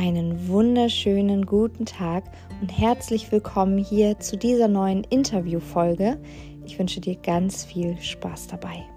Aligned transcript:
Einen 0.00 0.46
wunderschönen 0.46 1.44
guten 1.44 1.84
Tag 1.84 2.22
und 2.60 2.68
herzlich 2.68 3.32
willkommen 3.32 3.78
hier 3.78 4.20
zu 4.20 4.36
dieser 4.36 4.68
neuen 4.68 5.02
Interviewfolge. 5.02 6.22
Ich 6.64 6.78
wünsche 6.78 7.00
dir 7.00 7.16
ganz 7.16 7.64
viel 7.64 8.00
Spaß 8.00 8.46
dabei. 8.46 8.88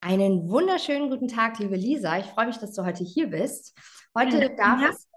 Einen 0.00 0.48
wunderschönen 0.48 1.10
guten 1.10 1.26
Tag, 1.26 1.58
liebe 1.58 1.74
Lisa. 1.74 2.18
Ich 2.18 2.26
freue 2.26 2.46
mich, 2.46 2.58
dass 2.58 2.74
du 2.74 2.84
heute 2.84 3.02
hier 3.02 3.26
bist. 3.26 3.76
Heute 4.16 4.40
ja, 4.40 4.48
darf 4.50 4.80
ja. 4.80 4.90
es 4.90 5.08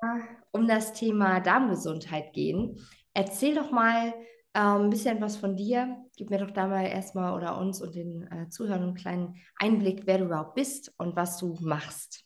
um 0.50 0.68
das 0.68 0.94
Thema 0.94 1.40
Darmgesundheit 1.40 2.34
gehen. 2.34 2.80
Erzähl 3.14 3.54
doch 3.54 3.70
mal, 3.70 4.12
ähm, 4.54 4.84
ein 4.84 4.90
bisschen 4.90 5.22
was 5.22 5.38
von 5.38 5.56
dir. 5.56 5.98
Gib 6.18 6.30
mir 6.30 6.40
doch 6.40 6.52
da 6.52 6.68
mal 6.68 6.86
erstmal 6.86 7.34
oder 7.34 7.58
uns 7.58 7.82
und 7.82 7.96
den 7.96 8.30
äh, 8.32 8.50
Zuhörern 8.50 8.84
einen 8.84 8.96
kleinen 8.96 9.36
Einblick, 9.58 10.04
wer 10.06 10.18
du 10.18 10.26
überhaupt 10.26 10.56
bist 10.56 10.94
und 10.98 11.16
was 11.16 11.38
du 11.38 11.58
machst. 11.62 12.26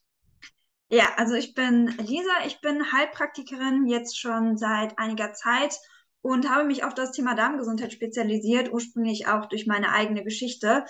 Ja, 0.89 1.09
also 1.17 1.33
ich 1.33 1.53
bin 1.53 1.87
Lisa, 1.97 2.45
ich 2.45 2.61
bin 2.61 2.91
Heilpraktikerin 2.91 3.87
jetzt 3.87 4.19
schon 4.19 4.57
seit 4.57 4.97
einiger 4.99 5.33
Zeit 5.33 5.79
und 6.21 6.49
habe 6.49 6.63
mich 6.63 6.83
auf 6.83 6.93
das 6.93 7.11
Thema 7.11 7.35
Darmgesundheit 7.35 7.91
spezialisiert, 7.93 8.71
ursprünglich 8.71 9.27
auch 9.27 9.47
durch 9.47 9.67
meine 9.67 9.91
eigene 9.91 10.23
Geschichte. 10.23 10.85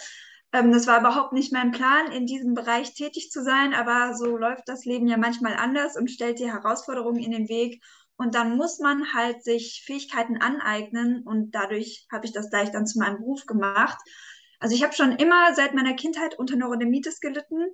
Ähm, 0.54 0.72
das 0.72 0.88
war 0.88 1.00
überhaupt 1.00 1.34
nicht 1.34 1.52
mein 1.52 1.72
Plan, 1.72 2.12
in 2.12 2.26
diesem 2.26 2.54
Bereich 2.54 2.94
tätig 2.94 3.32
zu 3.32 3.44
sein, 3.44 3.74
aber 3.74 4.14
so 4.16 4.38
läuft 4.38 4.68
das 4.68 4.86
Leben 4.86 5.08
ja 5.08 5.18
manchmal 5.18 5.56
anders 5.56 5.98
und 5.98 6.10
stellt 6.10 6.40
dir 6.40 6.54
Herausforderungen 6.54 7.22
in 7.22 7.32
den 7.32 7.50
Weg. 7.50 7.84
Und 8.18 8.36
dann 8.36 8.56
muss 8.56 8.80
man 8.80 9.14
halt 9.14 9.44
sich 9.44 9.84
Fähigkeiten 9.86 10.38
aneignen 10.38 11.24
und 11.24 11.52
dadurch 11.52 12.08
habe 12.12 12.26
ich 12.26 12.32
das 12.32 12.50
gleich 12.50 12.72
dann 12.72 12.88
zu 12.88 13.00
meinem 13.00 13.18
Beruf 13.18 13.46
gemacht. 13.46 13.98
Also 14.60 14.76
ich 14.76 14.84
habe 14.84 14.94
schon 14.94 15.18
immer 15.18 15.54
seit 15.54 15.74
meiner 15.74 15.96
Kindheit 15.96 16.40
unter 16.40 16.56
Neurodermitis 16.56 17.20
gelitten. 17.20 17.68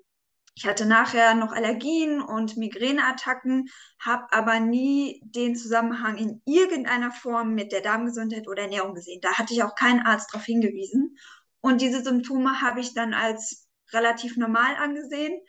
Ich 0.55 0.65
hatte 0.65 0.85
nachher 0.85 1.35
noch 1.35 1.53
Allergien 1.53 2.21
und 2.21 2.57
Migräneattacken, 2.57 3.69
habe 3.99 4.25
aber 4.31 4.59
nie 4.59 5.21
den 5.23 5.55
Zusammenhang 5.55 6.17
in 6.17 6.41
irgendeiner 6.45 7.11
Form 7.11 7.53
mit 7.53 7.71
der 7.71 7.81
Darmgesundheit 7.81 8.47
oder 8.47 8.63
Ernährung 8.63 8.93
gesehen. 8.93 9.21
Da 9.21 9.37
hatte 9.37 9.53
ich 9.53 9.63
auch 9.63 9.75
keinen 9.75 10.01
Arzt 10.01 10.33
darauf 10.33 10.45
hingewiesen. 10.45 11.17
Und 11.61 11.81
diese 11.81 12.03
Symptome 12.03 12.61
habe 12.61 12.81
ich 12.81 12.93
dann 12.93 13.13
als 13.13 13.69
relativ 13.93 14.35
normal 14.35 14.75
angesehen 14.77 15.39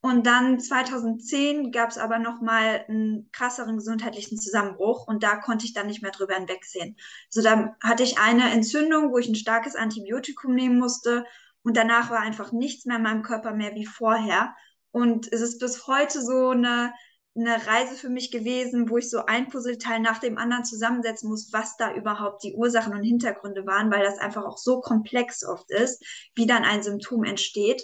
und 0.00 0.26
dann 0.26 0.60
2010 0.60 1.72
gab 1.72 1.90
es 1.90 1.98
aber 1.98 2.18
noch 2.18 2.40
mal 2.40 2.84
einen 2.88 3.30
krasseren 3.32 3.76
gesundheitlichen 3.76 4.38
Zusammenbruch 4.38 5.08
und 5.08 5.24
da 5.24 5.36
konnte 5.36 5.64
ich 5.64 5.72
dann 5.72 5.88
nicht 5.88 6.02
mehr 6.02 6.12
drüber 6.12 6.34
hinwegsehen. 6.34 6.96
Also 7.34 7.42
da 7.42 7.76
hatte 7.82 8.04
ich 8.04 8.18
eine 8.18 8.50
Entzündung, 8.52 9.12
wo 9.12 9.18
ich 9.18 9.28
ein 9.28 9.34
starkes 9.34 9.74
Antibiotikum 9.74 10.54
nehmen 10.54 10.78
musste 10.78 11.24
und 11.62 11.76
danach 11.76 12.10
war 12.10 12.20
einfach 12.20 12.52
nichts 12.52 12.84
mehr 12.84 12.98
in 12.98 13.02
meinem 13.02 13.22
Körper 13.22 13.52
mehr 13.52 13.74
wie 13.74 13.86
vorher. 13.86 14.54
Und 14.92 15.32
es 15.32 15.40
ist 15.40 15.58
bis 15.58 15.88
heute 15.88 16.22
so 16.22 16.50
eine, 16.50 16.94
eine 17.36 17.66
Reise 17.66 17.96
für 17.96 18.08
mich 18.08 18.30
gewesen, 18.30 18.88
wo 18.90 18.98
ich 18.98 19.10
so 19.10 19.26
ein 19.26 19.48
Puzzleteil 19.48 19.98
nach 19.98 20.20
dem 20.20 20.38
anderen 20.38 20.64
zusammensetzen 20.64 21.28
muss, 21.28 21.52
was 21.52 21.76
da 21.76 21.92
überhaupt 21.92 22.44
die 22.44 22.54
Ursachen 22.54 22.94
und 22.94 23.02
Hintergründe 23.02 23.66
waren, 23.66 23.90
weil 23.90 24.04
das 24.04 24.18
einfach 24.18 24.44
auch 24.44 24.58
so 24.58 24.80
komplex 24.80 25.44
oft 25.44 25.70
ist, 25.72 26.04
wie 26.36 26.46
dann 26.46 26.64
ein 26.64 26.84
Symptom 26.84 27.24
entsteht. 27.24 27.82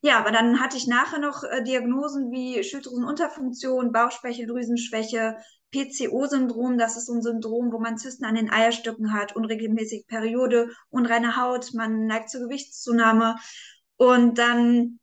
Ja, 0.00 0.18
aber 0.18 0.30
dann 0.30 0.60
hatte 0.60 0.76
ich 0.76 0.86
nachher 0.86 1.18
noch 1.18 1.42
äh, 1.42 1.62
Diagnosen 1.62 2.30
wie 2.30 2.62
Schilddrüsenunterfunktion, 2.62 3.92
Bauchspeicheldrüsenschwäche, 3.92 5.36
PCO-Syndrom. 5.72 6.78
Das 6.78 6.96
ist 6.96 7.06
so 7.06 7.14
ein 7.14 7.22
Syndrom, 7.22 7.72
wo 7.72 7.78
man 7.78 7.98
Zysten 7.98 8.24
an 8.24 8.36
den 8.36 8.50
Eierstöcken 8.50 9.12
hat, 9.12 9.34
unregelmäßig 9.34 10.06
Periode, 10.06 10.70
unreine 10.88 11.36
Haut, 11.36 11.74
man 11.74 12.06
neigt 12.06 12.30
zur 12.30 12.42
Gewichtszunahme. 12.42 13.36
Und 13.96 14.38
dann 14.38 15.00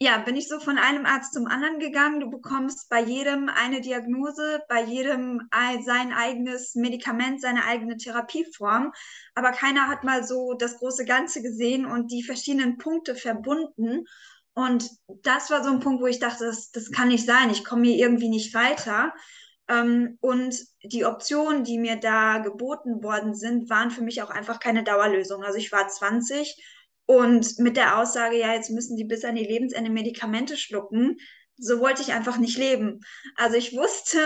ja, 0.00 0.18
bin 0.18 0.36
ich 0.36 0.48
so 0.48 0.58
von 0.58 0.76
einem 0.76 1.06
Arzt 1.06 1.32
zum 1.32 1.46
anderen 1.46 1.78
gegangen. 1.78 2.20
Du 2.20 2.28
bekommst 2.28 2.88
bei 2.90 3.00
jedem 3.00 3.48
eine 3.48 3.80
Diagnose, 3.80 4.60
bei 4.68 4.82
jedem 4.82 5.48
sein 5.84 6.12
eigenes 6.12 6.74
Medikament, 6.74 7.40
seine 7.40 7.64
eigene 7.64 7.96
Therapieform. 7.96 8.92
Aber 9.34 9.52
keiner 9.52 9.88
hat 9.88 10.04
mal 10.04 10.24
so 10.24 10.54
das 10.54 10.78
große 10.78 11.04
Ganze 11.04 11.42
gesehen 11.42 11.86
und 11.86 12.10
die 12.10 12.22
verschiedenen 12.24 12.76
Punkte 12.76 13.14
verbunden. 13.14 14.04
Und 14.54 14.88
das 15.22 15.50
war 15.50 15.64
so 15.64 15.70
ein 15.70 15.80
Punkt, 15.80 16.00
wo 16.00 16.06
ich 16.06 16.20
dachte, 16.20 16.46
das, 16.46 16.70
das 16.70 16.90
kann 16.90 17.08
nicht 17.08 17.26
sein, 17.26 17.50
ich 17.50 17.64
komme 17.64 17.88
hier 17.88 17.98
irgendwie 17.98 18.28
nicht 18.28 18.54
weiter. 18.54 19.12
Ähm, 19.68 20.18
und 20.20 20.56
die 20.82 21.04
Optionen, 21.04 21.64
die 21.64 21.78
mir 21.78 21.96
da 21.96 22.38
geboten 22.38 23.02
worden 23.02 23.34
sind, 23.34 23.68
waren 23.68 23.90
für 23.90 24.02
mich 24.02 24.22
auch 24.22 24.30
einfach 24.30 24.60
keine 24.60 24.84
Dauerlösung. 24.84 25.42
Also 25.42 25.58
ich 25.58 25.72
war 25.72 25.88
20 25.88 26.56
und 27.06 27.58
mit 27.58 27.76
der 27.76 27.98
Aussage, 27.98 28.38
ja, 28.38 28.54
jetzt 28.54 28.70
müssen 28.70 28.96
die 28.96 29.04
bis 29.04 29.24
an 29.24 29.36
ihr 29.36 29.48
Lebensende 29.48 29.90
Medikamente 29.90 30.56
schlucken, 30.56 31.16
so 31.56 31.80
wollte 31.80 32.02
ich 32.02 32.12
einfach 32.12 32.38
nicht 32.38 32.58
leben. 32.58 33.00
Also 33.36 33.56
ich 33.56 33.76
wusste, 33.76 34.18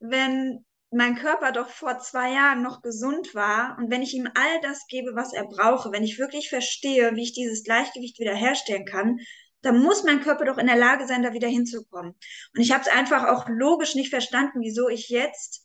wenn 0.00 0.64
mein 0.90 1.16
Körper 1.16 1.52
doch 1.52 1.68
vor 1.68 1.98
zwei 2.00 2.32
Jahren 2.32 2.62
noch 2.62 2.82
gesund 2.82 3.34
war 3.34 3.76
und 3.78 3.90
wenn 3.90 4.02
ich 4.02 4.14
ihm 4.14 4.28
all 4.34 4.60
das 4.62 4.86
gebe, 4.88 5.14
was 5.14 5.32
er 5.32 5.46
brauche, 5.46 5.90
wenn 5.90 6.02
ich 6.02 6.18
wirklich 6.18 6.50
verstehe, 6.50 7.14
wie 7.14 7.22
ich 7.22 7.32
dieses 7.32 7.64
Gleichgewicht 7.64 8.18
wiederherstellen 8.18 8.84
kann, 8.84 9.18
da 9.62 9.72
muss 9.72 10.04
mein 10.04 10.20
Körper 10.20 10.44
doch 10.44 10.58
in 10.58 10.66
der 10.66 10.76
Lage 10.76 11.06
sein, 11.06 11.22
da 11.22 11.32
wieder 11.32 11.48
hinzukommen. 11.48 12.12
Und 12.12 12.60
ich 12.60 12.72
habe 12.72 12.82
es 12.82 12.88
einfach 12.88 13.28
auch 13.28 13.48
logisch 13.48 13.94
nicht 13.94 14.10
verstanden, 14.10 14.60
wieso 14.60 14.88
ich 14.88 15.08
jetzt 15.08 15.64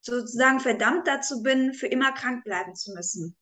sozusagen 0.00 0.60
verdammt 0.60 1.06
dazu 1.06 1.42
bin, 1.42 1.72
für 1.72 1.86
immer 1.86 2.12
krank 2.12 2.44
bleiben 2.44 2.74
zu 2.74 2.92
müssen. 2.92 3.36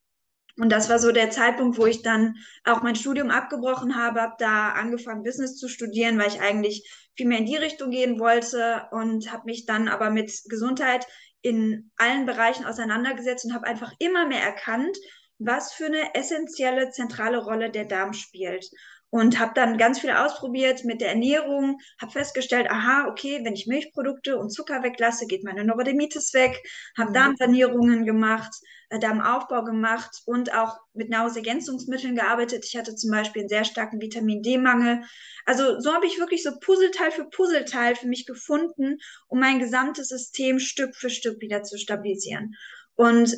Und 0.58 0.70
das 0.70 0.88
war 0.88 0.98
so 0.98 1.12
der 1.12 1.30
Zeitpunkt, 1.30 1.76
wo 1.76 1.84
ich 1.84 2.02
dann 2.02 2.36
auch 2.64 2.82
mein 2.82 2.96
Studium 2.96 3.30
abgebrochen 3.30 3.96
habe, 3.96 4.22
habe 4.22 4.36
da 4.38 4.70
angefangen, 4.70 5.22
Business 5.22 5.56
zu 5.56 5.68
studieren, 5.68 6.18
weil 6.18 6.28
ich 6.28 6.40
eigentlich 6.40 6.88
viel 7.14 7.26
mehr 7.26 7.38
in 7.38 7.46
die 7.46 7.56
Richtung 7.56 7.90
gehen 7.90 8.18
wollte 8.18 8.86
und 8.90 9.30
habe 9.32 9.44
mich 9.46 9.66
dann 9.66 9.88
aber 9.88 10.10
mit 10.10 10.32
Gesundheit 10.48 11.06
in 11.42 11.90
allen 11.96 12.24
Bereichen 12.24 12.64
auseinandergesetzt 12.64 13.44
und 13.44 13.54
habe 13.54 13.66
einfach 13.66 13.92
immer 13.98 14.26
mehr 14.26 14.42
erkannt, 14.42 14.96
was 15.38 15.74
für 15.74 15.86
eine 15.86 16.14
essentielle 16.14 16.90
zentrale 16.90 17.38
Rolle 17.38 17.70
der 17.70 17.84
Darm 17.84 18.14
spielt 18.14 18.66
und 19.10 19.38
habe 19.38 19.52
dann 19.54 19.78
ganz 19.78 20.00
viel 20.00 20.10
ausprobiert 20.10 20.84
mit 20.84 21.00
der 21.00 21.10
Ernährung, 21.10 21.78
habe 22.00 22.12
festgestellt, 22.12 22.68
aha, 22.70 23.06
okay, 23.08 23.40
wenn 23.44 23.54
ich 23.54 23.66
Milchprodukte 23.66 24.36
und 24.36 24.50
Zucker 24.50 24.82
weglasse, 24.82 25.26
geht 25.26 25.44
meine 25.44 25.64
Neurodermitis 25.64 26.34
weg, 26.34 26.60
habe 26.98 27.10
mhm. 27.10 27.14
Darmsanierungen 27.14 28.04
gemacht, 28.04 28.52
äh, 28.90 28.98
Darmaufbau 28.98 29.62
gemacht 29.64 30.22
und 30.26 30.52
auch 30.54 30.78
mit 30.92 31.08
Nahrungsergänzungsmitteln 31.08 32.16
gearbeitet. 32.16 32.64
Ich 32.66 32.76
hatte 32.76 32.94
zum 32.94 33.10
Beispiel 33.10 33.42
einen 33.42 33.48
sehr 33.48 33.64
starken 33.64 34.00
Vitamin 34.00 34.42
D-Mangel. 34.42 35.02
Also 35.44 35.80
so 35.80 35.94
habe 35.94 36.06
ich 36.06 36.18
wirklich 36.18 36.42
so 36.42 36.50
Puzzleteil 36.58 37.12
für 37.12 37.28
Puzzleteil 37.28 37.94
für 37.94 38.08
mich 38.08 38.26
gefunden, 38.26 38.98
um 39.28 39.38
mein 39.38 39.60
gesamtes 39.60 40.08
System 40.08 40.58
Stück 40.58 40.96
für 40.96 41.10
Stück 41.10 41.40
wieder 41.40 41.62
zu 41.62 41.78
stabilisieren. 41.78 42.54
Und 42.96 43.34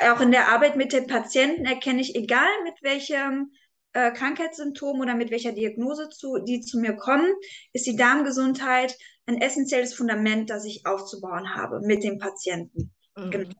auch 0.00 0.20
in 0.20 0.32
der 0.32 0.48
Arbeit 0.48 0.76
mit 0.76 0.92
den 0.92 1.06
Patienten 1.06 1.66
erkenne 1.66 2.00
ich, 2.00 2.16
egal 2.16 2.48
mit 2.64 2.74
welchem 2.82 3.52
äh, 3.94 4.12
Krankheitssymptomen 4.12 5.02
oder 5.02 5.14
mit 5.14 5.30
welcher 5.30 5.52
Diagnose 5.52 6.08
zu, 6.10 6.38
die 6.38 6.60
zu 6.60 6.78
mir 6.78 6.94
kommen, 6.94 7.32
ist 7.72 7.86
die 7.86 7.96
Darmgesundheit 7.96 8.96
ein 9.26 9.40
essentielles 9.40 9.94
Fundament, 9.94 10.50
das 10.50 10.64
ich 10.64 10.84
aufzubauen 10.84 11.54
habe 11.54 11.80
mit 11.80 12.04
dem 12.04 12.18
Patienten. 12.18 12.92
Mhm. 13.16 13.30
Genau. 13.30 13.50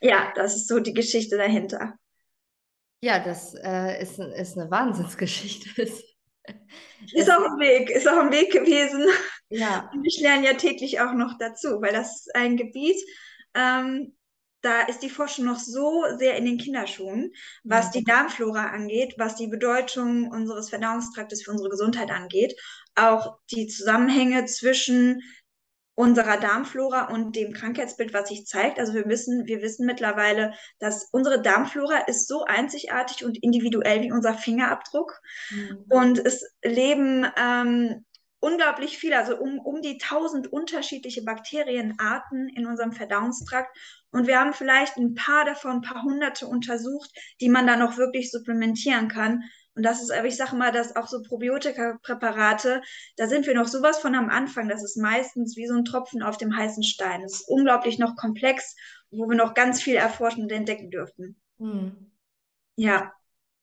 Ja, 0.00 0.32
das 0.36 0.56
ist 0.56 0.68
so 0.68 0.78
die 0.78 0.94
Geschichte 0.94 1.36
dahinter. 1.36 1.94
Ja, 3.02 3.18
das 3.18 3.54
äh, 3.54 4.02
ist, 4.02 4.18
ist 4.18 4.58
eine 4.58 4.70
Wahnsinnsgeschichte. 4.70 5.70
ist 5.82 7.30
auch 7.30 7.44
ein 7.44 7.58
Weg, 7.58 7.90
ist 7.90 8.08
auch 8.08 8.18
ein 8.18 8.32
Weg 8.32 8.52
gewesen. 8.52 9.06
Ja. 9.48 9.90
Und 9.92 10.04
ich 10.04 10.20
lerne 10.20 10.46
ja 10.46 10.54
täglich 10.54 11.00
auch 11.00 11.12
noch 11.12 11.38
dazu, 11.38 11.80
weil 11.80 11.92
das 11.92 12.20
ist 12.20 12.34
ein 12.34 12.56
Gebiet, 12.56 12.96
ähm, 13.54 14.14
da 14.62 14.82
ist 14.82 15.02
die 15.02 15.10
Forschung 15.10 15.46
noch 15.46 15.58
so 15.58 16.04
sehr 16.18 16.36
in 16.36 16.44
den 16.44 16.58
Kinderschuhen, 16.58 17.32
was 17.64 17.90
die 17.90 18.04
Darmflora 18.04 18.70
angeht, 18.70 19.14
was 19.16 19.36
die 19.36 19.48
Bedeutung 19.48 20.30
unseres 20.30 20.68
Verdauungstraktes 20.68 21.42
für 21.42 21.50
unsere 21.50 21.70
Gesundheit 21.70 22.10
angeht, 22.10 22.54
auch 22.94 23.38
die 23.50 23.66
Zusammenhänge 23.66 24.44
zwischen 24.46 25.22
unserer 26.00 26.38
Darmflora 26.38 27.12
und 27.12 27.36
dem 27.36 27.52
Krankheitsbild, 27.52 28.14
was 28.14 28.28
sich 28.30 28.46
zeigt. 28.46 28.78
Also 28.78 28.94
wir 28.94 29.06
wissen, 29.06 29.46
wir 29.46 29.60
wissen 29.60 29.84
mittlerweile, 29.84 30.54
dass 30.78 31.08
unsere 31.12 31.42
Darmflora 31.42 31.98
ist 32.06 32.26
so 32.26 32.44
einzigartig 32.44 33.22
und 33.24 33.42
individuell 33.42 34.00
wie 34.00 34.12
unser 34.12 34.32
Fingerabdruck. 34.32 35.20
Mhm. 35.50 35.84
Und 35.90 36.18
es 36.18 36.42
leben 36.62 37.26
ähm, 37.36 38.06
unglaublich 38.40 38.98
viel, 38.98 39.12
also 39.12 39.38
um, 39.38 39.58
um 39.58 39.82
die 39.82 39.98
tausend 39.98 40.52
unterschiedliche 40.52 41.22
Bakterienarten 41.22 42.48
in 42.48 42.66
unserem 42.66 42.92
Verdauungstrakt. 42.92 43.76
Und 44.10 44.26
wir 44.26 44.40
haben 44.40 44.52
vielleicht 44.52 44.96
ein 44.96 45.14
paar 45.14 45.44
davon, 45.44 45.76
ein 45.76 45.82
paar 45.82 46.02
hunderte 46.02 46.46
untersucht, 46.46 47.10
die 47.40 47.48
man 47.48 47.66
dann 47.66 47.82
auch 47.82 47.96
wirklich 47.96 48.30
supplementieren 48.30 49.08
kann. 49.08 49.44
Und 49.74 49.84
das 49.84 50.02
ist, 50.02 50.10
aber 50.10 50.26
ich 50.26 50.36
sage 50.36 50.56
mal, 50.56 50.72
dass 50.72 50.96
auch 50.96 51.06
so 51.06 51.22
Probiotika-Präparate, 51.22 52.82
da 53.16 53.26
sind 53.28 53.46
wir 53.46 53.54
noch 53.54 53.68
sowas 53.68 53.98
von 53.98 54.14
am 54.14 54.28
Anfang. 54.28 54.68
Das 54.68 54.82
ist 54.82 54.96
meistens 54.96 55.56
wie 55.56 55.66
so 55.66 55.74
ein 55.74 55.84
Tropfen 55.84 56.22
auf 56.22 56.36
dem 56.36 56.56
heißen 56.56 56.82
Stein. 56.82 57.22
Das 57.22 57.34
ist 57.34 57.48
unglaublich 57.48 57.98
noch 57.98 58.16
komplex, 58.16 58.74
wo 59.10 59.28
wir 59.28 59.36
noch 59.36 59.54
ganz 59.54 59.80
viel 59.80 59.94
erforschen 59.94 60.42
und 60.42 60.52
entdecken 60.52 60.90
dürfen. 60.90 61.40
Hm. 61.58 62.10
Ja. 62.76 63.12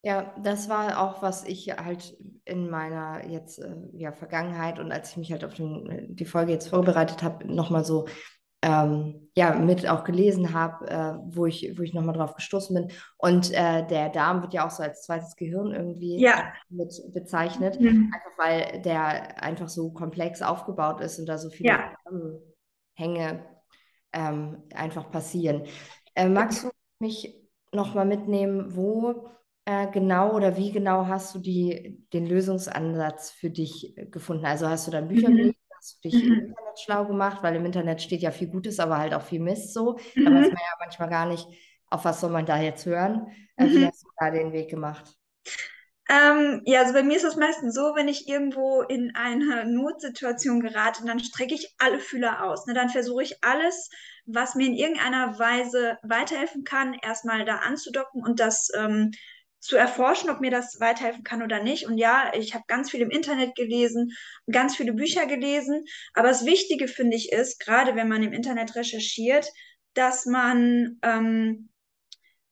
Ja, 0.04 0.34
das 0.42 0.70
war 0.70 1.00
auch, 1.02 1.22
was 1.22 1.44
ich 1.44 1.70
halt 1.72 2.16
in 2.46 2.70
meiner 2.70 3.28
jetzt 3.28 3.60
äh, 3.60 3.76
ja, 3.94 4.12
Vergangenheit 4.12 4.80
und 4.80 4.92
als 4.92 5.12
ich 5.12 5.18
mich 5.18 5.32
halt 5.32 5.44
auf 5.44 5.54
den, 5.56 6.16
die 6.16 6.26
Folge 6.26 6.52
jetzt 6.52 6.70
vorbereitet 6.70 7.24
habe, 7.24 7.46
nochmal 7.54 7.84
so 7.84 8.08
ähm, 8.64 9.30
ja, 9.36 9.54
mit 9.56 9.88
auch 9.88 10.04
gelesen 10.04 10.54
habe, 10.54 10.88
äh, 10.90 11.14
wo 11.36 11.46
ich, 11.46 11.78
wo 11.78 11.84
ich 11.84 11.94
nochmal 11.94 12.16
drauf 12.16 12.36
gestoßen 12.36 12.76
bin. 12.76 12.92
Und 13.18 13.52
äh, 13.54 13.86
der 13.88 14.10
Darm 14.10 14.42
wird 14.42 14.54
ja 14.54 14.66
auch 14.66 14.72
so 14.72 14.84
als 14.84 15.04
zweites 15.04 15.36
Gehirn 15.36 15.74
irgendwie 15.74 16.22
Ja. 16.22 16.54
mit 16.70 16.94
bezeichnet, 17.14 17.80
Mhm. 17.80 18.12
einfach 18.14 18.38
weil 18.38 18.82
der 18.82 19.44
einfach 19.44 19.70
so 19.70 19.92
komplex 19.92 20.42
aufgebaut 20.42 21.02
ist 21.02 21.20
und 21.20 21.28
da 21.28 21.38
so 21.38 21.50
viele 21.50 21.70
Ja. 21.70 21.94
Zusammenhänge 22.06 23.44
ähm, 24.14 24.64
einfach 24.74 25.12
passieren. 25.12 25.64
Äh, 26.16 26.30
magst 26.30 26.64
du 26.64 26.70
mich 27.00 27.36
nochmal 27.72 28.06
mitnehmen, 28.06 28.76
wo 28.76 29.30
äh, 29.68 29.92
genau 29.92 30.34
oder 30.36 30.58
wie 30.58 30.72
genau 30.72 31.08
hast 31.08 31.36
du 31.36 31.40
die, 31.40 32.06
den 32.14 32.25
Lösungsansatz 32.28 33.31
für 33.31 33.50
dich 33.50 33.98
äh, 33.98 34.06
gefunden? 34.08 34.46
Also 34.46 34.68
hast 34.69 34.88
du 34.88 34.92
dann 34.92 35.08
Bücher 35.10 35.31
Mhm. 35.31 35.34
gelesen? 35.34 35.58
Hast 35.78 35.98
du 36.04 36.10
dich 36.10 36.24
im 36.30 36.36
Mhm. 36.36 36.50
Internet 36.50 36.80
schlau 36.80 37.06
gemacht? 37.06 37.44
Weil 37.44 37.56
im 37.56 37.66
Internet 37.66 38.02
steht 38.02 38.22
ja 38.22 38.31
viel 38.31 38.48
Gutes, 38.50 38.80
aber 38.80 38.98
halt 38.98 39.14
auch 39.14 39.22
viel 39.24 39.40
Mist 39.42 39.74
so. 39.74 39.98
Da 40.24 40.31
weiß 40.34 40.48
Mhm. 40.48 40.50
man 40.52 40.62
ja 40.62 40.75
manchmal 40.80 41.10
gar 41.10 41.25
nicht, 41.28 41.48
auf 41.90 42.06
was 42.06 42.22
soll 42.22 42.31
man 42.31 42.46
da 42.46 42.60
jetzt 42.62 42.86
hören. 42.86 43.28
Äh, 43.58 43.74
wie 43.74 43.86
Mhm. 43.86 43.88
hast 43.88 44.06
du 44.06 44.10
da 44.19 44.31
den 44.31 44.54
Weg 44.54 44.69
gemacht? 44.69 45.16
Ähm, 46.10 46.62
ja, 46.66 46.81
also 46.81 46.94
bei 46.94 47.04
mir 47.04 47.18
ist 47.18 47.25
es 47.25 47.36
meistens 47.36 47.75
so, 47.75 47.94
wenn 47.96 48.08
ich 48.08 48.30
irgendwo 48.30 48.81
in 48.81 49.14
eine 49.16 49.66
Notsituation 49.66 50.62
gerate, 50.62 51.06
dann 51.06 51.19
strecke 51.19 51.54
ich 51.54 51.75
alle 51.80 52.00
Fühler 52.00 52.44
aus. 52.44 52.66
Ne? 52.66 52.74
Dann 52.74 52.90
versuche 52.90 53.24
ich 53.24 53.44
alles, 53.44 53.90
was 54.25 54.56
mir 54.56 54.68
in 54.68 54.74
irgendeiner 54.75 55.38
Weise 55.38 55.98
weiterhelfen 56.04 56.64
kann, 56.64 56.94
erstmal 56.94 57.44
da 57.44 57.58
anzudocken 57.58 58.24
und 58.24 58.40
das 58.40 58.69
ähm, 58.78 59.12
zu 59.59 59.75
erforschen, 59.75 60.30
ob 60.30 60.39
mir 60.39 60.51
das 60.51 60.80
weiterhelfen 60.80 61.24
kann 61.24 61.42
oder 61.42 61.62
nicht. 61.62 61.88
Und 61.88 61.98
ja, 61.98 62.31
ich 62.33 62.54
habe 62.54 62.63
ganz 62.68 62.92
viel 62.92 63.01
im 63.01 63.09
Internet 63.09 63.56
gelesen, 63.56 64.13
ganz 64.51 64.75
viele 64.75 64.94
Bücher 64.94 65.25
gelesen. 65.25 65.86
Aber 66.13 66.27
das 66.27 66.45
Wichtige 66.45 66.88
finde 66.88 67.18
ich 67.18 67.31
ist, 67.31 67.59
gerade 67.59 67.95
wenn 67.95 68.07
man 68.07 68.24
im 68.24 68.33
Internet 68.33 68.75
recherchiert, 68.75 69.50
dass 69.94 70.25
man 70.25 71.00
ähm, 71.01 71.69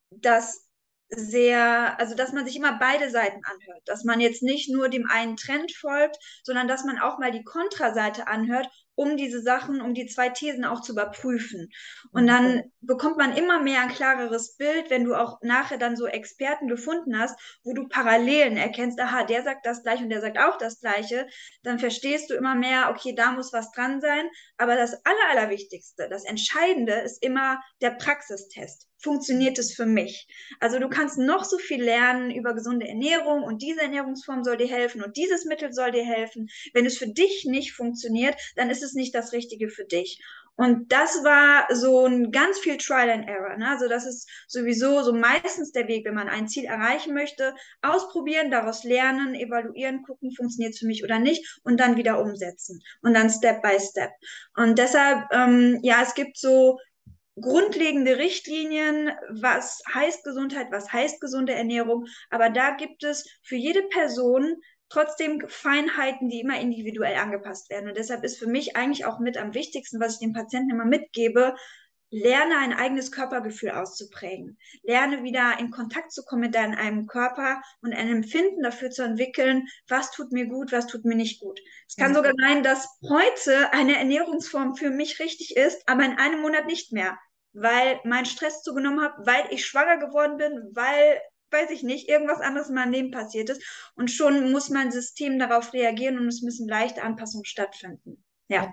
das 0.10 0.66
sehr, 1.10 2.00
also 2.00 2.16
dass 2.16 2.34
man 2.34 2.46
sich 2.46 2.56
immer 2.56 2.80
beide 2.80 3.10
Seiten 3.10 3.42
anhört, 3.44 3.84
dass 3.86 4.04
man 4.04 4.20
jetzt 4.20 4.42
nicht 4.42 4.70
nur 4.70 4.90
dem 4.90 5.08
einen 5.10 5.38
Trend 5.38 5.72
folgt, 5.72 6.18
sondern 6.44 6.68
dass 6.68 6.84
man 6.84 7.00
auch 7.00 7.20
mal 7.20 7.32
die 7.32 7.44
Kontraseite 7.44 8.28
anhört, 8.28 8.68
um 8.96 9.18
diese 9.18 9.42
Sachen, 9.42 9.82
um 9.82 9.94
die 9.94 10.06
zwei 10.08 10.30
Thesen 10.30 10.66
auch 10.66 10.82
zu 10.82 10.94
überprüfen. 10.94 11.70
Und 12.12 12.28
dann 12.28 12.64
bekommt 12.82 13.18
man 13.18 13.36
immer 13.36 13.62
mehr 13.62 13.82
ein 13.82 13.90
klareres 13.90 14.56
Bild, 14.58 14.90
wenn 14.90 15.04
du 15.04 15.16
auch 15.16 15.40
nachher 15.42 15.78
dann 15.78 15.96
so 15.96 16.08
Experten 16.08 16.68
gefunden 16.68 17.20
hast, 17.20 17.40
wo 17.64 17.74
du 17.74 17.88
Parallelen 17.88 18.58
erkennst, 18.58 19.00
aha, 19.00 19.24
der 19.24 19.44
sagt 19.44 19.66
das 19.66 19.84
gleiche 19.84 20.04
und 20.04 20.10
der 20.10 20.22
sagt 20.22 20.38
auch 20.40 20.58
das 20.58 20.80
gleiche, 20.80 21.28
dann 21.64 21.80
verstehst 21.80 22.30
du 22.30 22.36
immer 22.36 22.56
mehr, 22.56 22.90
okay, 22.90 23.14
da 23.14 23.32
muss 23.32 23.54
was 23.54 23.72
dran 23.72 24.02
sein. 24.02 24.30
Aber 24.58 24.76
das 24.76 24.94
Aller, 25.06 25.30
Allerwichtigste, 25.32 26.08
das 26.10 26.26
Entscheidende 26.26 26.94
ist 26.94 27.24
immer 27.24 27.60
der 27.82 27.92
Praxistest. 27.92 28.88
Funktioniert 29.06 29.60
es 29.60 29.72
für 29.72 29.86
mich? 29.86 30.28
Also 30.60 30.80
du 30.80 30.90
kannst 30.90 31.20
noch 31.20 31.44
so 31.44 31.60
viel 31.60 31.84
lernen 31.84 32.32
über 32.32 32.56
gesunde 32.56 32.88
Ernährung 32.88 33.44
und 33.44 33.62
diese 33.62 33.82
Ernährungsform 33.82 34.44
soll 34.44 34.58
dir 34.58 34.68
helfen 34.68 35.04
und 35.04 35.16
dieses 35.16 35.46
Mittel 35.46 35.72
soll 35.72 35.92
dir 35.92 36.04
helfen. 36.04 36.50
Wenn 36.74 36.88
es 36.88 36.98
für 36.98 37.06
dich 37.06 37.46
nicht 37.46 37.74
funktioniert, 37.74 38.36
dann 38.56 38.72
ist 38.72 38.82
es 38.82 38.94
nicht 38.94 39.14
das 39.14 39.32
Richtige 39.32 39.70
für 39.70 39.86
dich. 39.86 40.20
Und 40.56 40.92
das 40.92 41.24
war 41.24 41.68
so 41.76 42.08
ein 42.08 42.32
ganz 42.32 42.58
viel 42.58 42.78
Trial 42.78 43.12
and 43.12 43.28
Error. 43.28 43.58
Ne? 43.58 43.70
Also 43.70 43.88
das 43.88 44.08
ist 44.08 44.28
sowieso 44.48 45.04
so 45.04 45.14
meistens 45.14 45.72
der 45.72 45.88
Weg, 45.88 46.06
wenn 46.06 46.16
man 46.16 46.30
ein 46.30 46.48
Ziel 46.48 46.66
erreichen 46.66 47.14
möchte. 47.14 47.54
Ausprobieren, 47.84 48.50
daraus 48.50 48.84
lernen, 48.84 49.36
evaluieren, 49.36 50.02
gucken, 50.02 50.32
funktioniert 50.32 50.74
es 50.74 50.80
für 50.80 50.88
mich 50.88 51.04
oder 51.04 51.20
nicht 51.20 51.60
und 51.64 51.80
dann 51.80 51.98
wieder 51.98 52.20
umsetzen. 52.20 52.82
Und 53.04 53.14
dann 53.14 53.30
Step 53.30 53.62
by 53.62 53.78
Step. 53.80 54.10
Und 54.56 54.80
deshalb, 54.80 55.26
ähm, 55.32 55.80
ja, 55.84 56.02
es 56.02 56.16
gibt 56.16 56.38
so 56.38 56.80
grundlegende 57.40 58.18
Richtlinien, 58.18 59.12
was 59.30 59.82
heißt 59.94 60.24
Gesundheit, 60.24 60.68
was 60.72 60.92
heißt 60.92 61.20
gesunde 61.20 61.54
Ernährung. 61.54 62.06
Aber 62.30 62.50
da 62.50 62.72
gibt 62.72 63.04
es 63.04 63.28
für 63.44 63.56
jede 63.56 63.84
Person 63.84 64.56
trotzdem 64.90 65.44
Feinheiten, 65.48 66.30
die 66.30 66.42
immer 66.42 66.60
individuell 66.60 67.16
angepasst 67.16 67.70
werden. 67.70 67.90
Und 67.90 67.98
deshalb 67.98 68.24
ist 68.24 68.38
für 68.38 68.48
mich 68.48 68.76
eigentlich 68.76 69.06
auch 69.06 69.20
mit 69.20 69.38
am 69.38 69.54
wichtigsten, 69.54 70.00
was 70.00 70.14
ich 70.14 70.20
den 70.20 70.34
Patienten 70.34 70.72
immer 70.72 70.86
mitgebe, 70.86 71.56
lerne 72.12 72.58
ein 72.60 72.72
eigenes 72.72 73.12
Körpergefühl 73.12 73.72
auszuprägen. 73.72 74.58
Lerne 74.84 75.24
wieder 75.24 75.60
in 75.60 75.72
Kontakt 75.72 76.12
zu 76.12 76.24
kommen 76.24 76.44
mit 76.44 76.56
deinem 76.56 77.08
Körper 77.08 77.62
und 77.82 77.94
ein 77.94 78.08
Empfinden 78.10 78.64
dafür 78.64 78.90
zu 78.90 79.04
entwickeln, 79.04 79.68
was 79.88 80.12
tut 80.12 80.32
mir 80.32 80.46
gut, 80.46 80.72
was 80.72 80.88
tut 80.88 81.04
mir 81.04 81.16
nicht 81.16 81.42
gut. 81.42 81.60
Es 81.88 81.96
kann 81.96 82.14
sogar 82.14 82.34
sein, 82.40 82.64
dass 82.64 82.88
heute 83.10 83.74
eine 83.74 83.98
Ernährungsform 83.98 84.76
für 84.76 84.92
mich 84.92 85.20
richtig 85.20 85.58
ist, 85.58 85.82
aber 85.88 86.06
in 86.06 86.18
einem 86.18 86.42
Monat 86.42 86.68
nicht 86.68 86.94
mehr, 86.94 87.18
weil 87.56 88.00
mein 88.04 88.26
Stress 88.26 88.62
zugenommen 88.62 89.02
hat, 89.02 89.14
weil 89.26 89.46
ich 89.50 89.66
schwanger 89.66 89.98
geworden 89.98 90.38
bin, 90.38 90.72
weil 90.74 91.20
weiß 91.52 91.72
ich 91.72 91.84
nicht, 91.84 92.10
irgendwas 92.10 92.42
anderes 92.42 92.70
in 92.70 92.76
meinem 92.76 92.92
Leben 92.92 93.12
passiert 93.12 93.50
ist. 93.50 93.62
Und 93.96 94.12
schon 94.12 94.52
muss 94.52 94.70
mein 94.70 94.92
System 94.92 95.40
darauf 95.40 95.74
reagieren 95.74 96.20
und 96.20 96.28
es 96.28 96.42
müssen 96.42 96.68
leichte 96.68 97.04
Anpassungen 97.04 97.46
stattfinden. 97.46 98.24
Ja. 98.48 98.72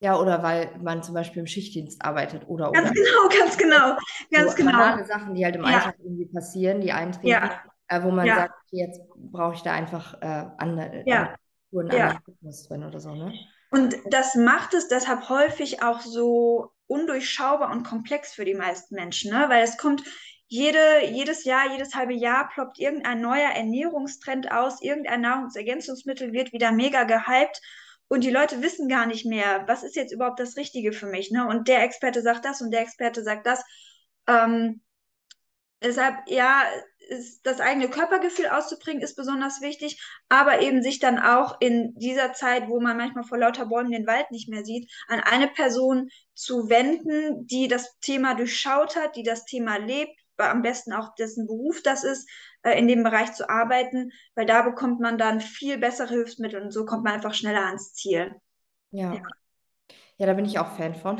Ja. 0.00 0.18
Oder 0.18 0.42
weil 0.42 0.70
man 0.80 1.02
zum 1.02 1.14
Beispiel 1.14 1.40
im 1.40 1.46
Schichtdienst 1.46 2.04
arbeitet 2.04 2.48
oder 2.48 2.72
Ganz 2.72 2.90
oder 2.90 2.94
genau, 2.94 3.28
ganz 3.38 3.56
genau, 3.56 3.96
ganz 4.30 4.50
so 4.50 4.56
genau. 4.56 4.72
banale 4.72 5.04
Sachen, 5.04 5.34
die 5.34 5.44
halt 5.44 5.56
im 5.56 5.62
Ja. 5.62 5.68
Alltag 5.68 5.96
irgendwie 5.98 6.26
passieren, 6.26 6.80
die 6.80 6.92
eintreten, 6.92 7.28
Ja, 7.28 7.62
äh, 7.88 8.02
wo 8.02 8.10
man 8.10 8.26
ja, 8.26 8.36
sagt, 8.36 8.54
okay, 8.66 8.84
jetzt 8.84 9.00
brauche 9.16 9.54
ich 9.54 9.62
da 9.62 9.72
einfach 9.72 10.14
äh, 10.20 10.46
andere, 10.58 11.02
ja, 11.06 11.36
andere 11.72 11.98
ja. 11.98 12.20
drin 12.68 12.84
oder 12.84 12.98
so, 12.98 13.14
ne? 13.14 13.32
Und 13.70 13.96
das 14.10 14.34
macht 14.34 14.74
es 14.74 14.88
deshalb 14.88 15.28
häufig 15.28 15.82
auch 15.82 16.00
so 16.00 16.72
undurchschaubar 16.92 17.70
und 17.70 17.84
komplex 17.84 18.32
für 18.34 18.44
die 18.44 18.54
meisten 18.54 18.94
Menschen, 18.94 19.32
ne? 19.32 19.46
Weil 19.48 19.64
es 19.64 19.76
kommt 19.76 20.02
jede, 20.48 21.06
jedes 21.06 21.44
Jahr, 21.44 21.72
jedes 21.72 21.94
halbe 21.94 22.12
Jahr 22.14 22.48
ploppt 22.50 22.78
irgendein 22.78 23.20
neuer 23.20 23.50
Ernährungstrend 23.50 24.52
aus, 24.52 24.82
irgendein 24.82 25.22
Nahrungsergänzungsmittel 25.22 26.32
wird 26.32 26.52
wieder 26.52 26.72
mega 26.72 27.04
gehypt 27.04 27.60
und 28.08 28.24
die 28.24 28.30
Leute 28.30 28.60
wissen 28.60 28.88
gar 28.88 29.06
nicht 29.06 29.24
mehr, 29.24 29.64
was 29.66 29.82
ist 29.82 29.96
jetzt 29.96 30.12
überhaupt 30.12 30.40
das 30.40 30.56
Richtige 30.56 30.92
für 30.92 31.06
mich, 31.06 31.30
ne? 31.30 31.46
Und 31.46 31.68
der 31.68 31.82
Experte 31.82 32.22
sagt 32.22 32.44
das 32.44 32.60
und 32.60 32.70
der 32.70 32.82
Experte 32.82 33.22
sagt 33.22 33.46
das. 33.46 33.64
Ähm, 34.28 34.82
Deshalb, 35.82 36.16
ja, 36.28 36.62
das 37.42 37.60
eigene 37.60 37.88
Körpergefühl 37.88 38.48
auszubringen, 38.48 39.02
ist 39.02 39.16
besonders 39.16 39.60
wichtig, 39.60 40.02
aber 40.28 40.60
eben 40.60 40.82
sich 40.82 40.98
dann 40.98 41.18
auch 41.18 41.60
in 41.60 41.94
dieser 41.94 42.32
Zeit, 42.32 42.68
wo 42.68 42.80
man 42.80 42.96
manchmal 42.96 43.24
vor 43.24 43.38
lauter 43.38 43.66
Bäumen 43.66 43.90
den 43.90 44.06
Wald 44.06 44.30
nicht 44.30 44.48
mehr 44.48 44.64
sieht, 44.64 44.90
an 45.08 45.20
eine 45.20 45.48
Person 45.48 46.08
zu 46.34 46.68
wenden, 46.68 47.46
die 47.46 47.68
das 47.68 47.98
Thema 48.00 48.34
durchschaut 48.34 48.96
hat, 48.96 49.16
die 49.16 49.22
das 49.22 49.44
Thema 49.44 49.76
lebt, 49.76 50.12
am 50.38 50.62
besten 50.62 50.92
auch 50.92 51.14
dessen 51.14 51.46
Beruf 51.46 51.82
das 51.82 52.04
ist, 52.04 52.28
äh, 52.62 52.78
in 52.78 52.88
dem 52.88 53.04
Bereich 53.04 53.32
zu 53.32 53.48
arbeiten, 53.48 54.10
weil 54.34 54.46
da 54.46 54.62
bekommt 54.62 55.00
man 55.00 55.18
dann 55.18 55.40
viel 55.40 55.78
bessere 55.78 56.08
Hilfsmittel 56.08 56.60
und 56.60 56.72
so 56.72 56.84
kommt 56.84 57.04
man 57.04 57.14
einfach 57.14 57.34
schneller 57.34 57.66
ans 57.66 57.94
Ziel. 57.94 58.34
Ja. 58.90 59.14
Ja. 59.14 59.22
Ja, 60.18 60.26
da 60.26 60.34
bin 60.34 60.44
ich 60.44 60.58
auch 60.58 60.68
Fan 60.76 60.94
von. 60.94 61.18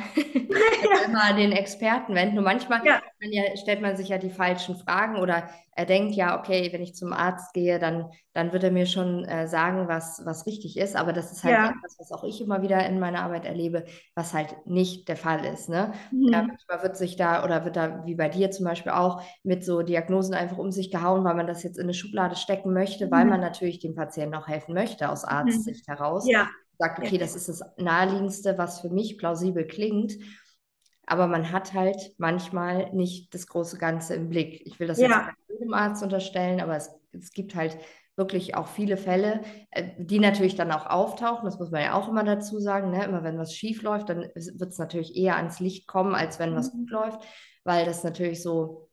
Ja. 0.83 1.07
Immer 1.07 1.25
an 1.25 1.37
den 1.37 1.53
Experten 1.53 2.15
wenden. 2.15 2.39
Und 2.39 2.45
manchmal 2.45 2.83
Ja. 2.85 3.01
ja, 3.21 3.57
stellt 3.57 3.81
man 3.81 3.97
sich 3.97 4.09
ja 4.09 4.19
die 4.19 4.31
falschen 4.31 4.77
Fragen 4.77 5.17
oder 5.17 5.49
er 5.75 5.87
denkt 5.87 6.15
ja, 6.15 6.39
okay, 6.39 6.69
wenn 6.73 6.83
ich 6.83 6.95
zum 6.95 7.13
Arzt 7.13 7.55
gehe, 7.55 7.79
dann, 7.79 8.11
dann 8.35 8.53
wird 8.53 8.63
er 8.65 8.71
mir 8.71 8.85
schon 8.87 9.25
äh, 9.25 9.47
sagen, 9.49 9.89
was, 9.89 10.21
was 10.27 10.47
richtig 10.47 10.77
ist. 10.77 10.97
Aber 10.97 11.13
das 11.15 11.33
ist 11.33 11.43
halt 11.45 11.55
Ja. 11.55 11.69
etwas, 11.71 11.97
was 11.99 12.13
auch 12.13 12.25
ich 12.25 12.41
immer 12.43 12.61
wieder 12.63 12.85
in 12.87 13.01
meiner 13.01 13.23
Arbeit 13.23 13.47
erlebe, 13.47 13.85
was 14.15 14.35
halt 14.35 14.55
nicht 14.67 15.09
der 15.09 15.17
Fall 15.17 15.45
ist. 15.47 15.69
Ne? 15.71 15.93
Mhm. 16.11 16.29
Ja, 16.33 16.43
manchmal 16.47 16.83
wird 16.83 16.97
sich 16.97 17.17
da 17.17 17.45
oder 17.45 17.65
wird 17.65 17.77
da, 17.77 18.05
wie 18.05 18.15
bei 18.15 18.29
dir 18.29 18.51
zum 18.51 18.67
Beispiel 18.67 18.93
auch, 18.93 19.23
mit 19.43 19.65
so 19.65 19.83
Diagnosen 19.83 20.35
einfach 20.35 20.59
um 20.59 20.71
sich 20.71 20.91
gehauen, 20.91 21.25
weil 21.25 21.35
man 21.35 21.47
das 21.47 21.63
jetzt 21.63 21.79
in 21.79 21.85
eine 21.85 21.95
Schublade 21.95 22.37
stecken 22.37 22.73
möchte, 22.75 23.11
weil 23.11 23.25
Mhm. 23.25 23.31
man 23.31 23.41
natürlich 23.41 23.79
dem 23.81 23.95
Patienten 23.95 24.35
auch 24.35 24.49
helfen 24.49 24.75
möchte 24.75 25.09
aus 25.09 25.25
Arztsicht 25.25 25.89
heraus 25.89 26.29
Ja. 26.31 26.49
Sagt, 26.83 26.99
okay, 26.99 27.19
das 27.19 27.35
ist 27.37 27.49
das 27.49 27.63
Naheliegendste, 27.79 28.59
was 28.59 28.81
für 28.81 28.91
mich 28.91 29.19
plausibel 29.19 29.67
klingt. 29.67 30.15
Aber 31.07 31.27
man 31.27 31.51
hat 31.53 31.75
halt 31.75 31.97
manchmal 32.19 32.93
nicht 32.93 33.35
das 33.35 33.47
große 33.47 33.79
Ganze 33.79 34.15
im 34.15 34.29
Blick. 34.29 34.63
Ich 34.67 34.79
will 34.81 34.87
das 34.87 35.01
jetzt 35.01 35.13
Ja. 35.13 35.27
bei 35.49 35.55
jedem 35.55 35.75
Arzt 35.75 36.03
unterstellen, 36.03 36.61
aber 36.61 36.77
es, 36.77 36.91
es 37.13 37.33
gibt 37.33 37.55
halt 37.55 37.77
wirklich 38.17 38.55
auch 38.57 38.69
viele 38.69 38.97
Fälle, 38.97 39.41
äh, 39.71 39.85
die 39.99 40.19
natürlich 40.21 40.55
dann 40.55 40.71
auch 40.71 40.87
auftauchen. 40.87 41.45
Das 41.45 41.59
muss 41.59 41.71
man 41.71 41.83
ja 41.83 41.95
auch 41.95 42.09
immer 42.09 42.25
dazu 42.25 42.61
sagen. 42.61 42.91
Ne? 42.91 43.05
Immer 43.05 43.25
wenn 43.25 43.39
was 43.39 43.55
schief 43.55 43.83
läuft, 43.83 44.09
dann 44.11 44.21
wird 44.35 44.71
es 44.71 44.79
natürlich 44.79 45.17
eher 45.17 45.37
ans 45.37 45.61
Licht 45.61 45.87
kommen, 45.87 46.15
als 46.15 46.39
wenn 46.39 46.55
was 46.55 46.71
Mhm. 46.73 46.77
gut 46.77 46.91
läuft, 46.91 47.21
weil 47.65 47.85
das 47.85 48.05
natürlich 48.05 48.43
so 48.43 48.89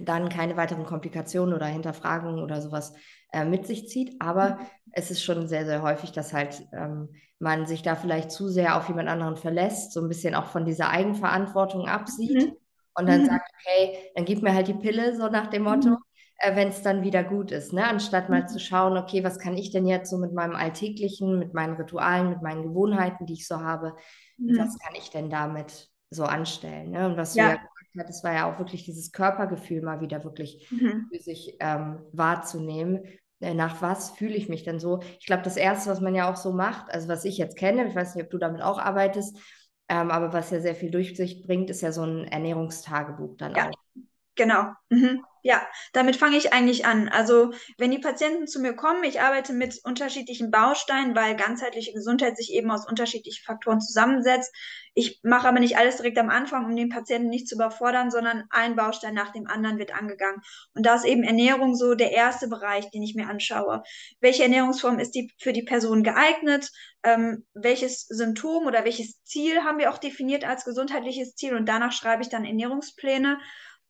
dann 0.00 0.28
keine 0.28 0.56
weiteren 0.56 0.86
Komplikationen 0.86 1.54
oder 1.54 1.66
Hinterfragungen 1.66 2.42
oder 2.42 2.62
sowas 2.62 2.94
äh, 3.32 3.44
mit 3.44 3.66
sich 3.66 3.88
zieht. 3.88 4.20
Aber 4.20 4.58
es 4.92 5.10
ist 5.10 5.22
schon 5.22 5.46
sehr, 5.48 5.64
sehr 5.66 5.82
häufig, 5.82 6.12
dass 6.12 6.32
halt 6.32 6.62
ähm, 6.72 7.08
man 7.38 7.66
sich 7.66 7.82
da 7.82 7.96
vielleicht 7.96 8.30
zu 8.30 8.48
sehr 8.48 8.76
auf 8.76 8.88
jemand 8.88 9.08
anderen 9.08 9.36
verlässt, 9.36 9.92
so 9.92 10.00
ein 10.00 10.08
bisschen 10.08 10.34
auch 10.34 10.46
von 10.46 10.64
dieser 10.64 10.90
Eigenverantwortung 10.90 11.86
absieht 11.88 12.44
Mhm. 12.44 12.56
und 12.94 13.06
dann 13.06 13.24
Mhm. 13.24 13.24
sagt, 13.24 13.50
okay, 13.60 14.10
dann 14.14 14.24
gib 14.24 14.42
mir 14.42 14.54
halt 14.54 14.68
die 14.68 14.74
Pille, 14.74 15.16
so 15.16 15.28
nach 15.28 15.46
dem 15.48 15.62
Motto. 15.64 15.88
Mhm. 15.88 16.02
äh, 16.38 16.56
wenn 16.56 16.68
es 16.68 16.82
dann 16.82 17.02
wieder 17.02 17.22
gut 17.24 17.50
ist, 17.52 17.72
ne? 17.72 17.84
Anstatt 17.86 18.28
mal 18.30 18.46
zu 18.48 18.58
Mhm. 18.58 18.60
schauen, 18.60 18.96
okay, 18.96 19.24
was 19.24 19.38
kann 19.38 19.56
ich 19.56 19.70
denn 19.70 19.86
jetzt 19.86 20.10
so 20.10 20.18
mit 20.18 20.32
meinem 20.32 20.54
Alltäglichen, 20.56 21.38
mit 21.38 21.54
meinen 21.54 21.74
Ritualen, 21.76 22.30
mit 22.30 22.42
meinen 22.42 22.62
Gewohnheiten, 22.62 23.26
die 23.26 23.34
ich 23.34 23.46
so 23.46 23.60
habe, 23.60 23.94
was 24.46 24.68
Mhm. 24.68 24.80
kann 24.80 24.94
ich 24.96 25.10
denn 25.10 25.30
damit 25.30 25.90
so 26.10 26.24
anstellen, 26.24 26.90
ne? 26.90 27.06
Und 27.06 27.16
was 27.16 27.36
du 27.36 27.42
ja 27.44 27.56
Hast, 27.98 28.08
das 28.08 28.24
war 28.24 28.32
ja 28.34 28.52
auch 28.52 28.58
wirklich 28.58 28.84
dieses 28.84 29.12
Körpergefühl 29.12 29.82
mal 29.82 30.00
wieder 30.00 30.24
wirklich 30.24 30.68
Mhm. 30.70 31.10
für 31.12 31.20
sich 31.20 31.56
ähm, 31.60 32.00
wahrzunehmen. 32.12 33.04
Äh, 33.40 33.54
Nach 33.54 33.82
was 33.82 34.10
fühle 34.12 34.34
ich 34.34 34.48
mich 34.48 34.64
denn 34.64 34.78
so? 34.78 35.00
Ich 35.18 35.26
glaube, 35.26 35.42
das 35.42 35.56
Erste, 35.56 35.90
was 35.90 36.00
man 36.00 36.14
ja 36.14 36.30
auch 36.30 36.36
so 36.36 36.52
macht, 36.52 36.90
also 36.90 37.08
was 37.08 37.24
ich 37.24 37.38
jetzt 37.38 37.56
kenne, 37.56 37.86
ich 37.88 37.94
weiß 37.94 38.14
nicht, 38.14 38.24
ob 38.24 38.30
du 38.30 38.38
damit 38.38 38.62
auch 38.62 38.78
arbeitest, 38.78 39.36
ähm, 39.88 40.10
aber 40.10 40.32
was 40.32 40.50
ja 40.50 40.60
sehr 40.60 40.74
viel 40.76 40.90
Durchsicht 40.90 41.46
bringt, 41.46 41.70
ist 41.70 41.80
ja 41.80 41.92
so 41.92 42.02
ein 42.04 42.24
Ernährungstagebuch 42.26 43.36
dann 43.36 43.54
Ja. 43.54 43.70
auch. 43.70 43.79
Genau. 44.40 44.72
Mhm. 44.88 45.22
Ja, 45.42 45.60
damit 45.92 46.16
fange 46.16 46.38
ich 46.38 46.54
eigentlich 46.54 46.86
an. 46.86 47.10
Also, 47.10 47.52
wenn 47.76 47.90
die 47.90 47.98
Patienten 47.98 48.46
zu 48.46 48.58
mir 48.58 48.74
kommen, 48.74 49.04
ich 49.04 49.20
arbeite 49.20 49.52
mit 49.52 49.78
unterschiedlichen 49.84 50.50
Bausteinen, 50.50 51.14
weil 51.14 51.36
ganzheitliche 51.36 51.92
Gesundheit 51.92 52.38
sich 52.38 52.52
eben 52.54 52.70
aus 52.70 52.88
unterschiedlichen 52.88 53.44
Faktoren 53.44 53.82
zusammensetzt. 53.82 54.50
Ich 54.94 55.20
mache 55.22 55.46
aber 55.46 55.60
nicht 55.60 55.76
alles 55.76 55.96
direkt 55.96 56.18
am 56.18 56.30
Anfang, 56.30 56.64
um 56.64 56.74
den 56.74 56.88
Patienten 56.88 57.28
nicht 57.28 57.48
zu 57.48 57.54
überfordern, 57.54 58.10
sondern 58.10 58.44
ein 58.48 58.76
Baustein 58.76 59.12
nach 59.12 59.30
dem 59.32 59.46
anderen 59.46 59.78
wird 59.78 59.94
angegangen. 59.94 60.40
Und 60.74 60.86
da 60.86 60.94
ist 60.94 61.04
eben 61.04 61.22
Ernährung 61.22 61.74
so 61.74 61.94
der 61.94 62.12
erste 62.12 62.48
Bereich, 62.48 62.90
den 62.90 63.02
ich 63.02 63.14
mir 63.14 63.28
anschaue. 63.28 63.82
Welche 64.20 64.44
Ernährungsform 64.44 64.98
ist 64.98 65.14
die 65.14 65.30
für 65.38 65.52
die 65.52 65.64
Person 65.64 66.02
geeignet? 66.02 66.70
Ähm, 67.02 67.46
welches 67.54 68.06
Symptom 68.08 68.66
oder 68.66 68.84
welches 68.84 69.22
Ziel 69.24 69.64
haben 69.64 69.78
wir 69.78 69.90
auch 69.90 69.98
definiert 69.98 70.44
als 70.44 70.64
gesundheitliches 70.64 71.34
Ziel? 71.34 71.54
Und 71.54 71.66
danach 71.66 71.92
schreibe 71.92 72.22
ich 72.22 72.30
dann 72.30 72.44
Ernährungspläne 72.44 73.38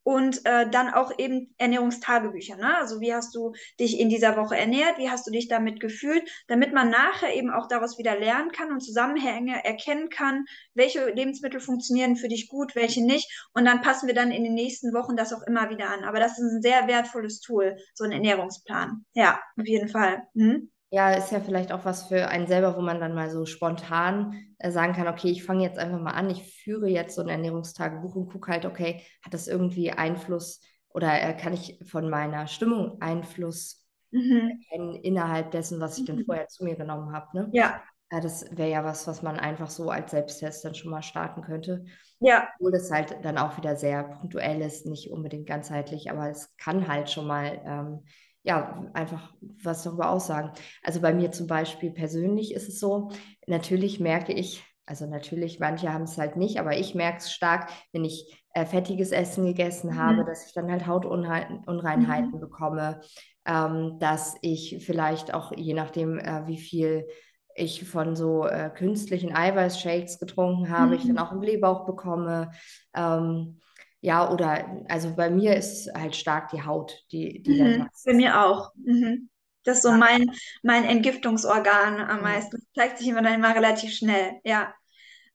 und 0.02 0.44
äh, 0.46 0.68
dann 0.70 0.92
auch 0.92 1.12
eben 1.18 1.54
Ernährungstagebücher. 1.58 2.56
Ne? 2.56 2.76
Also 2.78 3.00
wie 3.00 3.14
hast 3.14 3.34
du 3.34 3.52
dich 3.78 3.98
in 3.98 4.08
dieser 4.08 4.36
Woche 4.36 4.56
ernährt, 4.56 4.98
wie 4.98 5.10
hast 5.10 5.26
du 5.26 5.30
dich 5.30 5.48
damit 5.48 5.80
gefühlt, 5.80 6.22
damit 6.48 6.72
man 6.72 6.90
nachher 6.90 7.34
eben 7.34 7.50
auch 7.50 7.68
daraus 7.68 7.98
wieder 7.98 8.18
lernen 8.18 8.50
kann 8.52 8.72
und 8.72 8.80
Zusammenhänge 8.80 9.64
erkennen 9.64 10.08
kann, 10.08 10.44
welche 10.74 11.10
Lebensmittel 11.10 11.60
funktionieren 11.60 12.16
für 12.16 12.28
dich 12.28 12.48
gut, 12.48 12.74
welche 12.74 13.04
nicht. 13.04 13.30
Und 13.52 13.64
dann 13.64 13.82
passen 13.82 14.06
wir 14.06 14.14
dann 14.14 14.30
in 14.30 14.44
den 14.44 14.54
nächsten 14.54 14.92
Wochen 14.94 15.16
das 15.16 15.32
auch 15.32 15.42
immer 15.46 15.70
wieder 15.70 15.90
an. 15.90 16.04
Aber 16.04 16.18
das 16.18 16.32
ist 16.32 16.44
ein 16.44 16.62
sehr 16.62 16.86
wertvolles 16.86 17.40
Tool, 17.40 17.76
so 17.94 18.04
ein 18.04 18.12
Ernährungsplan. 18.12 19.04
Ja, 19.14 19.40
auf 19.58 19.66
jeden 19.66 19.88
Fall. 19.88 20.22
Mhm. 20.34 20.70
Ja, 20.92 21.12
ist 21.12 21.30
ja 21.30 21.38
vielleicht 21.40 21.70
auch 21.70 21.84
was 21.84 22.08
für 22.08 22.28
einen 22.28 22.48
selber, 22.48 22.76
wo 22.76 22.80
man 22.80 22.98
dann 22.98 23.14
mal 23.14 23.30
so 23.30 23.46
spontan 23.46 24.34
äh, 24.58 24.72
sagen 24.72 24.92
kann, 24.92 25.06
okay, 25.06 25.28
ich 25.30 25.44
fange 25.44 25.62
jetzt 25.62 25.78
einfach 25.78 26.00
mal 26.00 26.10
an, 26.12 26.28
ich 26.30 26.42
führe 26.64 26.88
jetzt 26.88 27.14
so 27.14 27.22
ein 27.22 27.28
Ernährungstagebuch 27.28 28.16
und 28.16 28.28
gucke 28.32 28.50
halt, 28.50 28.64
okay, 28.66 29.02
hat 29.24 29.32
das 29.32 29.46
irgendwie 29.46 29.92
Einfluss 29.92 30.60
oder 30.88 31.22
äh, 31.22 31.36
kann 31.36 31.52
ich 31.52 31.78
von 31.88 32.10
meiner 32.10 32.48
Stimmung 32.48 33.00
Einfluss 33.00 33.86
Mhm. 34.12 34.64
erkennen 34.70 34.94
innerhalb 34.96 35.50
dessen, 35.52 35.80
was 35.80 35.98
ich 35.98 36.04
denn 36.06 36.18
Mhm. 36.18 36.24
vorher 36.24 36.48
zu 36.48 36.64
mir 36.64 36.76
genommen 36.76 37.12
habe, 37.12 37.28
ne? 37.36 37.52
Ja, 37.52 37.82
Ja, 38.12 38.20
das 38.20 38.46
wäre 38.56 38.70
ja 38.70 38.84
was, 38.84 39.06
was 39.06 39.22
man 39.22 39.38
einfach 39.38 39.70
so 39.70 39.90
als 39.90 40.10
Selbsttest 40.12 40.64
dann 40.64 40.74
schon 40.74 40.90
mal 40.90 41.02
starten 41.02 41.42
könnte. 41.42 41.84
ja, 42.20 42.48
Obwohl 42.58 42.72
das 42.72 42.90
halt 42.90 43.24
dann 43.24 43.38
auch 43.38 43.56
wieder 43.56 43.76
sehr 43.76 44.04
punktuell 44.04 44.60
ist, 44.60 44.86
nicht 44.86 45.10
unbedingt 45.10 45.46
ganzheitlich, 45.46 46.10
aber 46.10 46.28
es 46.30 46.56
kann 46.56 46.88
halt 46.88 47.10
schon 47.10 47.26
mal 47.26 47.60
ähm, 47.64 48.04
ja 48.42 48.86
einfach 48.94 49.32
was 49.62 49.82
darüber 49.82 50.10
aussagen. 50.10 50.52
Also 50.82 51.00
bei 51.00 51.12
mir 51.12 51.30
zum 51.32 51.46
Beispiel 51.46 51.90
persönlich 51.90 52.54
ist 52.54 52.68
es 52.68 52.80
so, 52.80 53.10
natürlich 53.46 54.00
merke 54.00 54.32
ich, 54.32 54.64
also 54.86 55.06
natürlich, 55.06 55.60
manche 55.60 55.92
haben 55.92 56.02
es 56.04 56.18
halt 56.18 56.36
nicht, 56.36 56.58
aber 56.58 56.76
ich 56.76 56.94
merke 56.94 57.18
es 57.18 57.32
stark, 57.32 57.70
wenn 57.92 58.04
ich 58.04 58.42
äh, 58.54 58.64
fettiges 58.66 59.12
Essen 59.12 59.46
gegessen 59.46 59.96
habe, 59.96 60.24
mhm. 60.24 60.26
dass 60.26 60.46
ich 60.46 60.52
dann 60.52 60.70
halt 60.70 60.86
Hautunreinheiten 60.86 62.30
Mhm. 62.32 62.40
bekomme, 62.40 63.00
ähm, 63.46 63.98
dass 64.00 64.34
ich 64.42 64.82
vielleicht 64.84 65.32
auch, 65.32 65.52
je 65.56 65.74
nachdem, 65.74 66.18
äh, 66.18 66.46
wie 66.46 66.58
viel 66.58 67.06
ich 67.54 67.84
von 67.88 68.16
so 68.16 68.46
äh, 68.46 68.70
künstlichen 68.70 69.34
Eiweißshakes 69.34 70.18
getrunken 70.18 70.70
habe, 70.70 70.96
ich 70.96 71.06
dann 71.06 71.12
Mhm. 71.12 71.18
auch 71.18 71.30
einen 71.30 71.40
Blähbauch 71.40 71.84
bekomme. 71.86 72.50
Ähm, 72.94 73.60
ja, 74.00 74.30
oder 74.30 74.82
also 74.88 75.14
bei 75.14 75.30
mir 75.30 75.56
ist 75.56 75.92
halt 75.94 76.16
stark 76.16 76.50
die 76.50 76.62
Haut, 76.62 77.04
die, 77.12 77.42
die 77.42 77.60
Mhm. 77.60 77.88
Bei 78.04 78.14
mir 78.14 78.40
auch. 78.44 78.72
Mhm. 78.74 79.28
Das 79.64 79.78
ist 79.78 79.82
so 79.82 79.92
mein, 79.92 80.30
mein 80.62 80.84
Entgiftungsorgan 80.84 82.00
am 82.00 82.22
meisten. 82.22 82.56
Das 82.56 82.66
zeigt 82.74 82.98
sich 82.98 83.08
immer 83.08 83.22
dann 83.22 83.34
immer 83.34 83.54
relativ 83.54 83.92
schnell. 83.92 84.40
Ja. 84.42 84.74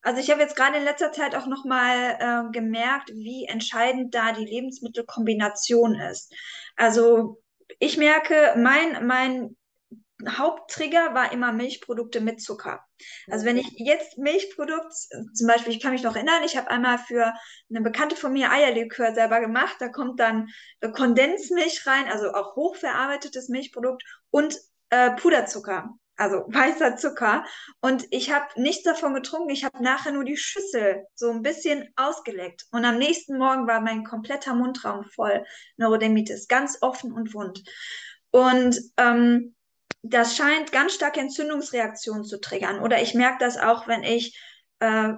Also 0.02 0.20
ich 0.20 0.32
habe 0.32 0.42
jetzt 0.42 0.56
gerade 0.56 0.78
in 0.78 0.84
letzter 0.84 1.12
Zeit 1.12 1.36
auch 1.36 1.48
nochmal 1.48 2.18
äh, 2.20 2.52
gemerkt, 2.52 3.10
wie 3.10 3.46
entscheidend 3.46 4.14
da 4.14 4.32
die 4.34 4.46
Lebensmittelkombination 4.46 5.96
ist. 5.96 6.34
Also 6.76 7.42
ich 7.80 7.98
merke, 7.98 8.54
mein, 8.58 9.06
mein 9.06 9.56
Haupttrigger 10.28 11.14
war 11.14 11.32
immer 11.34 11.52
Milchprodukte 11.52 12.22
mit 12.22 12.42
Zucker. 12.42 12.86
Also 13.30 13.46
wenn 13.46 13.58
ich 13.58 13.70
jetzt 13.76 14.18
Milchprodukt, 14.18 14.94
zum 15.34 15.48
Beispiel, 15.48 15.74
ich 15.74 15.82
kann 15.82 15.92
mich 15.92 16.04
noch 16.04 16.16
erinnern, 16.16 16.44
ich 16.46 16.56
habe 16.56 16.70
einmal 16.70 16.98
für 16.98 17.34
eine 17.70 17.82
Bekannte 17.82 18.16
von 18.16 18.32
mir 18.32 18.50
Eierlikör 18.50 19.14
selber 19.14 19.42
gemacht. 19.42 19.76
Da 19.80 19.90
kommt 19.90 20.20
dann 20.20 20.48
äh, 20.80 20.90
Kondensmilch 20.90 21.86
rein, 21.86 22.08
also 22.10 22.32
auch 22.34 22.56
hochverarbeitetes 22.56 23.50
Milchprodukt 23.50 24.04
und 24.30 24.58
äh, 24.90 25.12
Puderzucker, 25.12 25.90
also 26.16 26.38
weißer 26.48 26.96
Zucker. 26.96 27.44
Und 27.82 28.08
ich 28.12 28.32
habe 28.32 28.46
nichts 28.56 28.84
davon 28.84 29.14
getrunken. 29.14 29.50
Ich 29.50 29.66
habe 29.66 29.84
nachher 29.84 30.14
nur 30.14 30.24
die 30.24 30.38
Schüssel 30.38 31.06
so 31.14 31.30
ein 31.30 31.42
bisschen 31.42 31.90
ausgeleckt. 31.98 32.68
Und 32.72 32.86
am 32.86 32.98
nächsten 32.98 33.38
Morgen 33.38 33.68
war 33.68 33.82
mein 33.82 34.06
kompletter 34.06 34.56
Mundraum 34.56 35.04
voll 35.04 35.44
Neurodermitis, 35.76 36.48
ganz 36.48 36.78
offen 36.80 37.12
und 37.12 37.34
wund. 37.34 37.64
Und 38.32 38.80
ähm, 38.96 39.56
das 40.08 40.36
scheint 40.36 40.72
ganz 40.72 40.94
starke 40.94 41.20
Entzündungsreaktionen 41.20 42.24
zu 42.24 42.40
triggern. 42.40 42.80
Oder 42.80 43.02
ich 43.02 43.14
merke 43.16 43.38
das 43.40 43.58
auch, 43.58 43.88
wenn 43.88 44.04
ich 44.04 44.38
äh, 44.80 45.14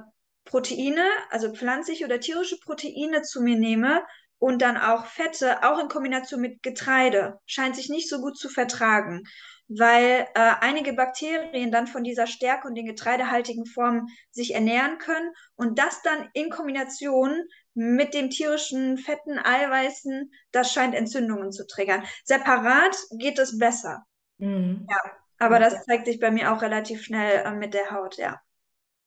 Proteine, 0.45 1.05
also 1.29 1.53
pflanzliche 1.53 2.05
oder 2.05 2.19
tierische 2.19 2.57
Proteine 2.59 3.21
zu 3.21 3.41
mir 3.41 3.57
nehme 3.57 4.01
und 4.39 4.61
dann 4.61 4.77
auch 4.77 5.05
Fette, 5.05 5.63
auch 5.63 5.79
in 5.79 5.89
Kombination 5.89 6.39
mit 6.39 6.63
Getreide, 6.63 7.37
scheint 7.45 7.75
sich 7.75 7.89
nicht 7.89 8.07
so 8.07 8.21
gut 8.21 8.37
zu 8.37 8.47
vertragen, 8.47 9.23
weil 9.67 10.25
äh, 10.35 10.53
einige 10.61 10.93
Bakterien 10.93 11.71
dann 11.71 11.87
von 11.87 12.05
dieser 12.05 12.27
Stärke 12.27 12.69
und 12.69 12.75
den 12.75 12.85
getreidehaltigen 12.85 13.65
Formen 13.65 14.07
sich 14.31 14.53
ernähren 14.53 14.99
können 14.99 15.31
und 15.55 15.79
das 15.79 16.01
dann 16.01 16.29
in 16.33 16.49
Kombination 16.49 17.43
mit 17.73 18.13
dem 18.13 18.29
tierischen 18.29 18.97
Fetten, 18.97 19.37
Eiweißen, 19.37 20.31
das 20.51 20.71
scheint 20.71 20.95
Entzündungen 20.95 21.51
zu 21.51 21.67
triggern. 21.67 22.05
Separat 22.23 22.95
geht 23.19 23.37
es 23.37 23.57
besser. 23.57 24.06
Mhm. 24.39 24.89
Ja, 24.89 24.97
aber 25.39 25.59
Ja. 25.59 25.59
das 25.59 25.85
zeigt 25.85 26.05
sich 26.07 26.19
bei 26.19 26.29
mir 26.31 26.51
auch 26.53 26.61
relativ 26.61 27.01
schnell 27.03 27.43
äh, 27.45 27.51
mit 27.53 27.73
der 27.73 27.91
Haut, 27.91 28.17
ja. 28.17 28.41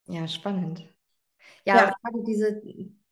Ja, 0.06 0.26
spannend. 0.28 0.82
Ja, 1.66 1.86
Ja, 1.86 1.92
gerade 2.02 2.24
diese, 2.26 2.62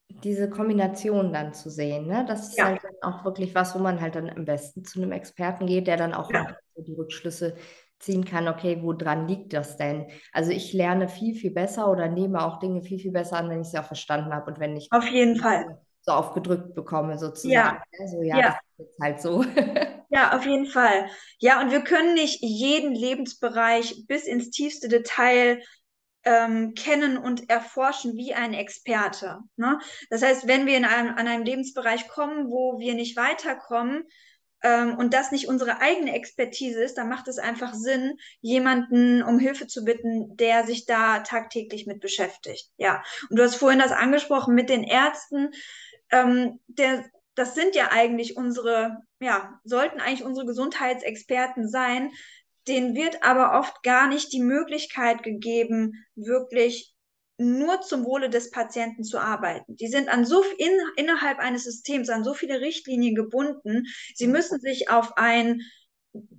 diese 0.09 0.51
Kombination 0.51 1.33
dann 1.33 1.55
zu 1.55 1.71
sehen, 1.71 2.07
ne? 2.09 2.25
Das 2.29 2.49
ist 2.49 2.61
ja, 2.61 2.65
halt 2.65 2.81
dann 2.85 2.95
auch 3.03 3.25
wirklich 3.25 3.55
was, 3.55 3.75
wo 3.75 3.81
man 3.81 4.01
halt 4.01 4.17
dann 4.17 4.31
am 4.31 4.45
besten 4.47 4.85
zu 4.85 5.01
einem 5.03 5.13
Experten 5.13 5.67
geht, 5.67 5.87
der 5.89 5.97
dann 5.99 6.15
auch 6.15 6.33
ja, 6.33 6.59
die 6.77 6.95
Rückschlüsse 6.95 7.57
ziehen 8.01 8.25
kann, 8.25 8.49
okay, 8.49 8.81
woran 8.83 9.29
liegt 9.29 9.53
das 9.55 9.77
denn? 9.79 10.09
Also 10.33 10.53
ich 10.53 10.73
lerne 10.75 11.09
viel, 11.09 11.35
viel 11.37 11.53
besser 11.53 11.91
oder 11.91 12.09
nehme 12.09 12.43
auch 12.45 12.59
Dinge 12.61 12.83
viel, 12.83 12.99
viel 13.01 13.13
besser 13.13 13.39
an, 13.39 13.51
wenn 13.51 13.63
ich 13.63 13.69
sie 13.69 13.79
auch 13.79 13.85
verstanden 13.87 14.35
habe 14.35 14.51
und 14.53 14.61
wenn 14.61 14.77
ich 14.77 14.91
auf 14.91 15.07
jeden 15.09 15.37
Fall. 15.37 15.79
so, 16.03 16.13
aufgedrückt 16.13 16.75
bekomme, 16.75 17.19
sozusagen. 17.19 17.77
Ja, 17.77 17.83
ne? 17.99 18.09
So, 18.09 18.23
ja, 18.23 18.43
das 18.43 18.51
ja, 18.51 18.61
ist 18.79 18.79
jetzt 18.79 19.01
halt 19.01 19.21
so. 19.23 19.45
ja, 20.09 20.37
auf 20.37 20.47
jeden 20.47 20.67
Fall. 20.67 21.11
Ja, 21.39 21.61
und 21.61 21.71
wir 21.71 21.83
können 21.83 22.15
nicht 22.15 22.41
jeden 22.41 22.95
Lebensbereich 22.95 24.07
bis 24.07 24.25
ins 24.25 24.51
tiefste 24.51 24.89
Detail 24.89 25.63
ähm, 26.25 26.75
kennen 26.75 27.19
und 27.19 27.49
erforschen 27.49 28.17
wie 28.17 28.35
ein 28.35 28.55
Experte. 28.55 29.39
Ne? 29.57 29.79
Das 30.11 30.23
heißt, 30.23 30.47
wenn 30.47 30.67
wir 30.67 30.77
in 30.77 30.85
einem, 30.85 31.11
an 31.11 31.29
einem 31.29 31.45
Lebensbereich 31.45 32.09
kommen, 32.09 32.51
wo 32.51 32.79
wir 32.79 32.95
nicht 32.95 33.17
weiterkommen, 33.17 34.05
ähm, 34.63 34.99
und 34.99 35.15
das 35.15 35.31
nicht 35.31 35.49
unsere 35.49 35.81
eigene 35.81 36.15
Expertise 36.15 36.83
ist, 36.83 36.99
dann 36.99 37.09
macht 37.09 37.29
es 37.29 37.39
einfach 37.39 37.75
Sinn, 37.75 38.19
jemanden 38.41 39.23
um 39.23 39.39
Hilfe 39.39 39.67
zu 39.67 39.85
bitten, 39.85 40.37
der 40.37 40.65
sich 40.65 40.87
da 40.87 41.21
tagtäglich 41.21 41.87
mit 41.87 42.01
beschäftigt. 42.01 42.71
Ja. 42.77 43.03
Und 43.31 43.39
du 43.39 43.43
hast 43.45 43.57
vorhin 43.57 43.79
das 43.79 43.93
angesprochen 43.93 44.55
mit 44.55 44.69
den 44.69 44.83
Ärzten. 44.83 45.51
Ähm, 46.11 46.59
der, 46.67 47.05
das 47.39 47.55
sind 47.55 47.75
ja 47.75 47.91
eigentlich 47.91 48.37
unsere, 48.37 48.99
ja, 49.21 49.61
sollten 49.65 50.01
eigentlich 50.01 50.25
unsere 50.25 50.47
Gesundheitsexperten 50.47 51.69
sein. 51.69 52.11
Denen 52.67 52.95
wird 52.95 53.23
aber 53.23 53.59
oft 53.59 53.83
gar 53.83 54.09
nicht 54.09 54.33
die 54.33 54.43
Möglichkeit 54.43 55.23
gegeben, 55.23 56.05
wirklich 56.17 56.95
nur 57.39 57.81
zum 57.81 58.05
Wohle 58.05 58.29
des 58.29 58.51
Patienten 58.51 59.05
zu 59.05 59.19
arbeiten. 59.19 59.77
Die 59.77 59.87
sind 59.87 60.09
an 60.09 60.25
so 60.25 60.43
in, 60.59 60.73
innerhalb 60.97 61.39
eines 61.39 61.65
Systems 61.65 62.09
an 62.09 62.25
so 62.25 62.35
viele 62.35 62.61
Richtlinien 62.61 63.15
gebunden. 63.15 63.87
Sie 64.15 64.27
müssen 64.27 64.59
sich 64.59 64.91
auf 64.91 65.17
ein 65.17 65.63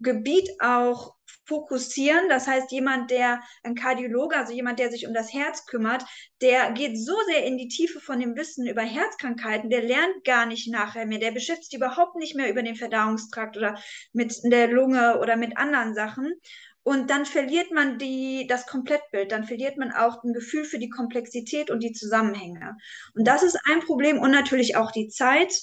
Gebiet 0.02 0.50
auch 0.60 1.16
fokussieren. 1.50 2.30
Das 2.30 2.48
heißt, 2.48 2.72
jemand, 2.72 3.12
der 3.12 3.42
ein 3.64 3.76
Kardiologe, 3.76 4.38
also 4.38 4.54
jemand, 4.54 4.80
der 4.80 4.92
sich 4.92 5.08
um 5.08 5.14
das 5.14 5.34
Herz 5.34 5.66
kümmert, 5.66 6.06
der 6.42 6.72
geht 6.72 6.98
so 6.98 7.16
sehr 7.28 7.46
in 7.46 7.58
die 7.58 7.68
Tiefe 7.68 8.00
von 8.00 8.20
dem 8.20 8.38
Wissen 8.38 8.68
über 8.68 8.84
Herzkrankheiten, 8.84 9.70
der 9.70 9.84
lernt 9.84 10.24
gar 10.24 10.46
nicht 10.46 10.72
nachher 10.72 11.06
mehr, 11.06 11.20
der 11.20 11.32
beschäftigt 11.32 11.72
sich 11.72 11.80
überhaupt 11.80 12.16
nicht 12.16 12.36
mehr 12.36 12.50
über 12.50 12.64
den 12.64 12.76
Verdauungstrakt 12.76 13.58
oder 13.58 13.78
mit 14.14 14.34
der 14.44 14.68
Lunge 14.68 15.20
oder 15.20 15.36
mit 15.36 15.58
anderen 15.58 15.94
Sachen. 15.94 16.34
Und 16.84 17.10
dann 17.10 17.26
verliert 17.26 17.72
man 17.72 17.98
die, 17.98 18.48
das 18.48 18.66
Komplettbild, 18.66 19.32
dann 19.32 19.44
verliert 19.44 19.78
man 19.78 19.92
auch 19.92 20.24
ein 20.24 20.34
Gefühl 20.34 20.64
für 20.64 20.80
die 20.80 20.90
Komplexität 20.90 21.70
und 21.70 21.84
die 21.84 21.92
Zusammenhänge. 21.92 22.78
Und 23.14 23.28
das 23.28 23.44
ist 23.44 23.60
ein 23.66 23.82
Problem 23.82 24.20
und 24.20 24.32
natürlich 24.32 24.76
auch 24.78 24.92
die 24.92 25.10
Zeit 25.10 25.54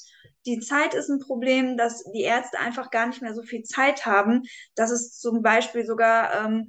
die 0.47 0.61
Zeit 0.61 0.95
ist 0.95 1.09
ein 1.09 1.19
Problem, 1.19 1.76
dass 1.76 2.05
die 2.12 2.23
Ärzte 2.23 2.59
einfach 2.59 2.91
gar 2.91 3.07
nicht 3.07 3.21
mehr 3.21 3.35
so 3.35 3.43
viel 3.43 3.62
Zeit 3.65 4.07
haben, 4.07 4.43
dass 4.75 4.91
es 4.91 5.19
zum 5.19 5.43
Beispiel 5.43 5.85
sogar 5.85 6.47
ähm, 6.47 6.69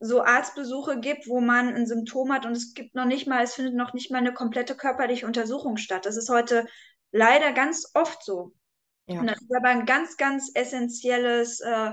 so 0.00 0.22
Arztbesuche 0.22 1.00
gibt, 1.00 1.28
wo 1.28 1.40
man 1.40 1.74
ein 1.74 1.86
Symptom 1.86 2.32
hat 2.32 2.46
und 2.46 2.52
es 2.52 2.74
gibt 2.74 2.94
noch 2.94 3.06
nicht 3.06 3.26
mal, 3.26 3.42
es 3.42 3.54
findet 3.54 3.74
noch 3.74 3.94
nicht 3.94 4.10
mal 4.10 4.18
eine 4.18 4.34
komplette 4.34 4.76
körperliche 4.76 5.26
Untersuchung 5.26 5.76
statt. 5.76 6.06
Das 6.06 6.16
ist 6.16 6.28
heute 6.28 6.66
leider 7.10 7.52
ganz 7.52 7.90
oft 7.94 8.22
so. 8.22 8.52
Ja. 9.06 9.20
Und 9.20 9.26
das 9.26 9.40
ist 9.40 9.54
aber 9.54 9.68
ein 9.68 9.86
ganz, 9.86 10.16
ganz 10.16 10.50
essentielles 10.54 11.60
äh, 11.60 11.92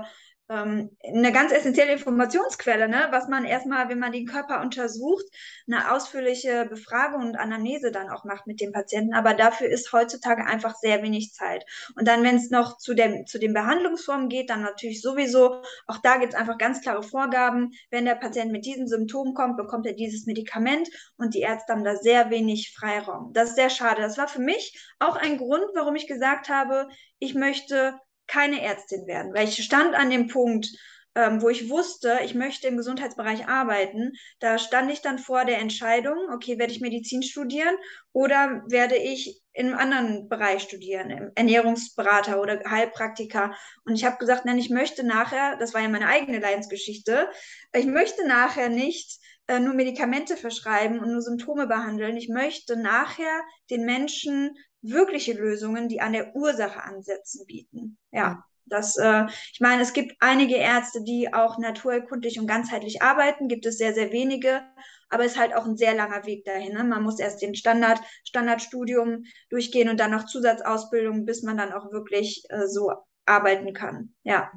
ähm, 0.52 0.96
eine 1.02 1.32
ganz 1.32 1.50
essentielle 1.52 1.92
Informationsquelle, 1.92 2.88
ne? 2.88 3.08
was 3.10 3.28
man 3.28 3.44
erstmal, 3.44 3.88
wenn 3.88 3.98
man 3.98 4.12
den 4.12 4.26
Körper 4.26 4.60
untersucht, 4.60 5.24
eine 5.66 5.92
ausführliche 5.92 6.66
Befragung 6.66 7.22
und 7.22 7.36
Anamnese 7.36 7.90
dann 7.90 8.10
auch 8.10 8.24
macht 8.24 8.46
mit 8.46 8.60
dem 8.60 8.72
Patienten. 8.72 9.14
Aber 9.14 9.34
dafür 9.34 9.68
ist 9.68 9.92
heutzutage 9.92 10.44
einfach 10.44 10.74
sehr 10.76 11.02
wenig 11.02 11.32
Zeit. 11.32 11.64
Und 11.96 12.06
dann, 12.06 12.22
wenn 12.22 12.36
es 12.36 12.50
noch 12.50 12.76
zu, 12.76 12.94
dem, 12.94 13.26
zu 13.26 13.38
den 13.38 13.54
Behandlungsformen 13.54 14.28
geht, 14.28 14.50
dann 14.50 14.62
natürlich 14.62 15.00
sowieso, 15.00 15.62
auch 15.86 15.98
da 16.02 16.18
gibt 16.18 16.34
es 16.34 16.38
einfach 16.38 16.58
ganz 16.58 16.82
klare 16.82 17.02
Vorgaben. 17.02 17.70
Wenn 17.90 18.04
der 18.04 18.16
Patient 18.16 18.52
mit 18.52 18.66
diesen 18.66 18.86
Symptomen 18.86 19.34
kommt, 19.34 19.56
bekommt 19.56 19.86
er 19.86 19.94
dieses 19.94 20.26
Medikament 20.26 20.88
und 21.16 21.34
die 21.34 21.40
Ärzte 21.40 21.72
haben 21.72 21.84
da 21.84 21.96
sehr 21.96 22.30
wenig 22.30 22.74
Freiraum. 22.76 23.32
Das 23.32 23.50
ist 23.50 23.56
sehr 23.56 23.70
schade. 23.70 24.02
Das 24.02 24.18
war 24.18 24.28
für 24.28 24.40
mich 24.40 24.78
auch 24.98 25.16
ein 25.16 25.38
Grund, 25.38 25.64
warum 25.74 25.96
ich 25.96 26.06
gesagt 26.06 26.50
habe, 26.50 26.88
ich 27.18 27.34
möchte 27.34 27.94
keine 28.32 28.62
Ärztin 28.62 29.06
werden, 29.06 29.34
weil 29.34 29.48
ich 29.48 29.62
stand 29.62 29.94
an 29.94 30.10
dem 30.10 30.28
Punkt, 30.28 30.68
ähm, 31.14 31.42
wo 31.42 31.50
ich 31.50 31.68
wusste, 31.68 32.20
ich 32.24 32.34
möchte 32.34 32.66
im 32.68 32.78
Gesundheitsbereich 32.78 33.46
arbeiten. 33.46 34.12
Da 34.40 34.58
stand 34.58 34.90
ich 34.90 35.02
dann 35.02 35.18
vor 35.18 35.44
der 35.44 35.58
Entscheidung, 35.58 36.16
okay, 36.32 36.58
werde 36.58 36.72
ich 36.72 36.80
Medizin 36.80 37.22
studieren 37.22 37.74
oder 38.12 38.62
werde 38.68 38.96
ich 38.96 39.42
in 39.52 39.66
einem 39.66 39.76
anderen 39.76 40.28
Bereich 40.30 40.62
studieren, 40.62 41.30
Ernährungsberater 41.34 42.40
oder 42.40 42.62
Heilpraktiker. 42.66 43.54
Und 43.84 43.94
ich 43.94 44.06
habe 44.06 44.16
gesagt, 44.16 44.46
nein, 44.46 44.58
ich 44.58 44.70
möchte 44.70 45.04
nachher, 45.04 45.56
das 45.58 45.74
war 45.74 45.82
ja 45.82 45.90
meine 45.90 46.06
eigene 46.06 46.38
Leidensgeschichte, 46.38 47.28
ich 47.74 47.84
möchte 47.86 48.26
nachher 48.26 48.70
nicht 48.70 49.20
äh, 49.48 49.60
nur 49.60 49.74
Medikamente 49.74 50.38
verschreiben 50.38 51.00
und 51.00 51.12
nur 51.12 51.20
Symptome 51.20 51.66
behandeln. 51.66 52.16
Ich 52.16 52.30
möchte 52.30 52.76
nachher 52.76 53.42
den 53.68 53.84
Menschen 53.84 54.56
wirkliche 54.82 55.32
Lösungen, 55.32 55.88
die 55.88 56.00
an 56.00 56.12
der 56.12 56.34
Ursache 56.34 56.82
ansetzen, 56.82 57.46
bieten. 57.46 57.98
Ja. 58.10 58.44
Das, 58.66 58.96
äh, 58.96 59.26
ich 59.52 59.60
meine, 59.60 59.82
es 59.82 59.92
gibt 59.92 60.16
einige 60.20 60.56
Ärzte, 60.56 61.02
die 61.02 61.32
auch 61.34 61.58
naturerkundlich 61.58 62.38
und 62.38 62.46
ganzheitlich 62.46 63.02
arbeiten, 63.02 63.48
gibt 63.48 63.66
es 63.66 63.76
sehr, 63.76 63.92
sehr 63.92 64.12
wenige, 64.12 64.62
aber 65.08 65.24
es 65.24 65.32
ist 65.32 65.38
halt 65.38 65.54
auch 65.54 65.66
ein 65.66 65.76
sehr 65.76 65.94
langer 65.94 66.24
Weg 66.26 66.44
dahin. 66.44 66.72
Ne? 66.74 66.84
Man 66.84 67.02
muss 67.02 67.18
erst 67.18 67.42
den 67.42 67.54
Standard, 67.54 68.00
Standardstudium 68.24 69.24
durchgehen 69.50 69.88
und 69.88 70.00
dann 70.00 70.12
noch 70.12 70.26
Zusatzausbildung, 70.26 71.26
bis 71.26 71.42
man 71.42 71.58
dann 71.58 71.72
auch 71.72 71.92
wirklich 71.92 72.44
äh, 72.48 72.66
so 72.66 72.92
arbeiten 73.26 73.72
kann. 73.74 74.14
Ja. 74.22 74.50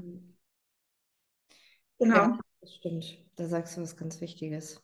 Genau. 1.99 2.15
Ja, 2.15 2.39
das 2.61 2.75
stimmt. 2.75 3.17
Da 3.35 3.47
sagst 3.47 3.75
du 3.75 3.81
was 3.81 3.97
ganz 3.97 4.21
Wichtiges. 4.21 4.81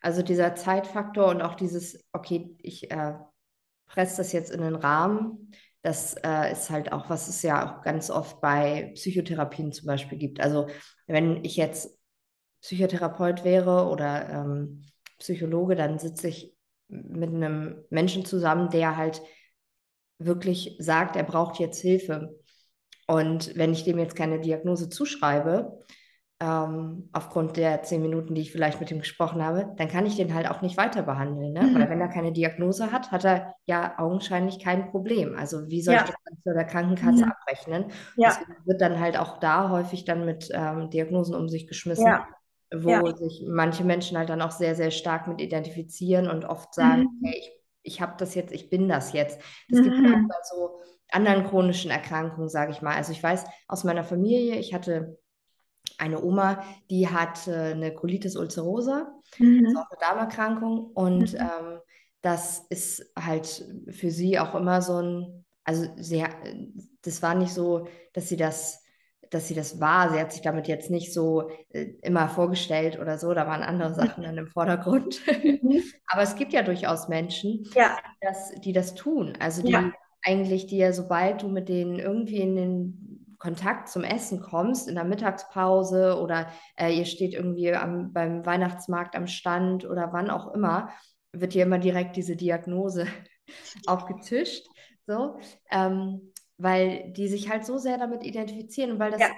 Also 0.00 0.22
dieser 0.22 0.54
Zeitfaktor 0.54 1.28
und 1.28 1.42
auch 1.42 1.54
dieses, 1.54 2.02
okay, 2.12 2.56
ich 2.58 2.90
äh, 2.90 3.14
presse 3.90 4.18
das 4.18 4.32
jetzt 4.32 4.50
in 4.50 4.62
den 4.62 4.76
Rahmen. 4.76 5.52
Das 5.82 6.14
äh, 6.22 6.52
ist 6.52 6.70
halt 6.70 6.92
auch, 6.92 7.10
was 7.10 7.28
es 7.28 7.42
ja 7.42 7.78
auch 7.78 7.82
ganz 7.82 8.10
oft 8.10 8.40
bei 8.40 8.92
Psychotherapien 8.94 9.72
zum 9.72 9.86
Beispiel 9.86 10.18
gibt. 10.18 10.40
Also 10.40 10.68
wenn 11.06 11.44
ich 11.44 11.56
jetzt 11.56 11.98
Psychotherapeut 12.62 13.44
wäre 13.44 13.88
oder 13.88 14.28
ähm, 14.28 14.84
Psychologe, 15.18 15.74
dann 15.74 15.98
sitze 15.98 16.28
ich 16.28 16.54
mit 16.88 17.30
einem 17.30 17.82
Menschen 17.90 18.24
zusammen, 18.24 18.70
der 18.70 18.96
halt 18.96 19.22
wirklich 20.18 20.76
sagt, 20.78 21.16
er 21.16 21.24
braucht 21.24 21.58
jetzt 21.58 21.80
Hilfe. 21.80 22.38
Und 23.06 23.56
wenn 23.56 23.72
ich 23.72 23.84
dem 23.84 23.98
jetzt 23.98 24.16
keine 24.16 24.38
Diagnose 24.38 24.88
zuschreibe, 24.88 25.80
ähm, 26.42 27.10
aufgrund 27.12 27.58
der 27.58 27.82
zehn 27.82 28.00
Minuten, 28.00 28.34
die 28.34 28.40
ich 28.40 28.50
vielleicht 28.50 28.80
mit 28.80 28.90
ihm 28.90 29.00
gesprochen 29.00 29.44
habe, 29.44 29.74
dann 29.76 29.88
kann 29.88 30.06
ich 30.06 30.16
den 30.16 30.32
halt 30.32 30.50
auch 30.50 30.62
nicht 30.62 30.78
weiter 30.78 31.02
behandeln. 31.02 31.52
Ne? 31.52 31.62
Mhm. 31.62 31.74
Weil 31.74 31.90
wenn 31.90 32.00
er 32.00 32.08
keine 32.08 32.32
Diagnose 32.32 32.90
hat, 32.90 33.12
hat 33.12 33.26
er 33.26 33.54
ja 33.66 33.98
augenscheinlich 33.98 34.58
kein 34.58 34.90
Problem. 34.90 35.36
Also 35.36 35.68
wie 35.68 35.82
soll 35.82 35.94
ja. 35.94 36.00
ich 36.00 36.06
das 36.06 36.16
dann 36.24 36.38
zu 36.42 36.54
der 36.54 36.64
Krankenkasse 36.64 37.26
mhm. 37.26 37.32
abrechnen? 37.32 37.84
Ja. 38.16 38.30
Deswegen 38.30 38.56
wird 38.64 38.80
dann 38.80 38.98
halt 38.98 39.18
auch 39.18 39.38
da 39.38 39.68
häufig 39.68 40.06
dann 40.06 40.24
mit 40.24 40.48
ähm, 40.54 40.88
Diagnosen 40.88 41.34
um 41.34 41.48
sich 41.48 41.66
geschmissen. 41.68 42.06
Ja. 42.06 42.26
wo 42.74 42.88
ja. 42.88 43.16
sich 43.16 43.44
manche 43.46 43.84
Menschen 43.84 44.16
halt 44.16 44.30
dann 44.30 44.40
auch 44.40 44.52
sehr, 44.52 44.74
sehr 44.74 44.90
stark 44.90 45.28
mit 45.28 45.42
identifizieren 45.42 46.30
und 46.30 46.46
oft 46.46 46.72
sagen, 46.72 47.02
mhm. 47.02 47.26
hey, 47.26 47.36
ich, 47.38 47.52
ich 47.82 48.00
habe 48.00 48.14
das 48.16 48.34
jetzt, 48.34 48.52
ich 48.52 48.70
bin 48.70 48.88
das 48.88 49.12
jetzt. 49.12 49.40
Das 49.68 49.80
mhm. 49.80 49.84
gibt 49.84 49.96
ja 49.96 50.14
auch 50.14 50.28
bei 50.28 50.34
so 50.44 50.80
anderen 51.12 51.44
chronischen 51.44 51.90
Erkrankungen, 51.90 52.48
sage 52.48 52.72
ich 52.72 52.80
mal. 52.80 52.94
Also 52.94 53.12
ich 53.12 53.22
weiß 53.22 53.44
aus 53.68 53.84
meiner 53.84 54.04
Familie, 54.04 54.56
ich 54.56 54.72
hatte 54.72 55.18
eine 56.00 56.22
Oma, 56.22 56.62
die 56.90 57.08
hat 57.08 57.46
äh, 57.46 57.72
eine 57.72 57.94
Colitis 57.94 58.36
ulcerosa, 58.36 59.12
mhm. 59.38 59.62
das 59.62 59.72
ist 59.72 59.78
auch 59.78 59.90
eine 59.90 60.00
Darmerkrankung 60.00 60.86
und 60.94 61.32
mhm. 61.32 61.38
ähm, 61.38 61.78
das 62.22 62.66
ist 62.68 63.12
halt 63.18 63.64
für 63.90 64.10
sie 64.10 64.38
auch 64.38 64.54
immer 64.54 64.82
so 64.82 65.00
ein, 65.00 65.44
also 65.64 65.86
sie, 65.96 66.24
das 67.02 67.22
war 67.22 67.34
nicht 67.34 67.52
so, 67.52 67.86
dass 68.12 68.28
sie 68.28 68.36
das, 68.36 68.82
dass 69.30 69.48
sie 69.48 69.54
das 69.54 69.80
war. 69.80 70.12
Sie 70.12 70.18
hat 70.18 70.32
sich 70.32 70.42
damit 70.42 70.68
jetzt 70.68 70.90
nicht 70.90 71.14
so 71.14 71.50
äh, 71.70 71.86
immer 72.02 72.28
vorgestellt 72.28 72.98
oder 72.98 73.16
so, 73.16 73.32
da 73.32 73.46
waren 73.46 73.62
andere 73.62 73.94
Sachen 73.94 74.24
dann 74.24 74.36
im 74.36 74.48
Vordergrund. 74.48 75.20
Mhm. 75.42 75.82
Aber 76.08 76.22
es 76.22 76.34
gibt 76.34 76.52
ja 76.52 76.62
durchaus 76.62 77.08
Menschen, 77.08 77.64
ja. 77.74 77.96
Die, 77.96 78.26
das, 78.26 78.52
die 78.60 78.72
das 78.72 78.94
tun. 78.94 79.34
Also 79.38 79.62
die 79.62 79.72
ja. 79.72 79.92
eigentlich, 80.22 80.66
die 80.66 80.78
ja, 80.78 80.92
sobald 80.92 81.42
du 81.42 81.48
mit 81.48 81.68
denen 81.68 81.98
irgendwie 81.98 82.40
in 82.40 82.56
den 82.56 83.09
Kontakt 83.40 83.88
zum 83.88 84.04
Essen 84.04 84.40
kommst, 84.40 84.86
in 84.86 84.94
der 84.94 85.04
Mittagspause 85.04 86.20
oder 86.20 86.52
äh, 86.76 86.92
ihr 86.92 87.06
steht 87.06 87.32
irgendwie 87.32 87.74
am, 87.74 88.12
beim 88.12 88.44
Weihnachtsmarkt 88.44 89.16
am 89.16 89.26
Stand 89.26 89.84
oder 89.84 90.12
wann 90.12 90.30
auch 90.30 90.54
immer, 90.54 90.90
wird 91.32 91.54
dir 91.54 91.64
immer 91.64 91.78
direkt 91.78 92.16
diese 92.16 92.36
Diagnose 92.36 93.06
aufgetischt. 93.86 94.66
So. 95.06 95.40
Ähm, 95.70 96.29
weil 96.62 97.12
die 97.12 97.28
sich 97.28 97.48
halt 97.48 97.64
so 97.64 97.78
sehr 97.78 97.98
damit 97.98 98.24
identifizieren 98.24 98.92
und 98.92 98.98
weil 98.98 99.12
das 99.12 99.20
ja. 99.20 99.28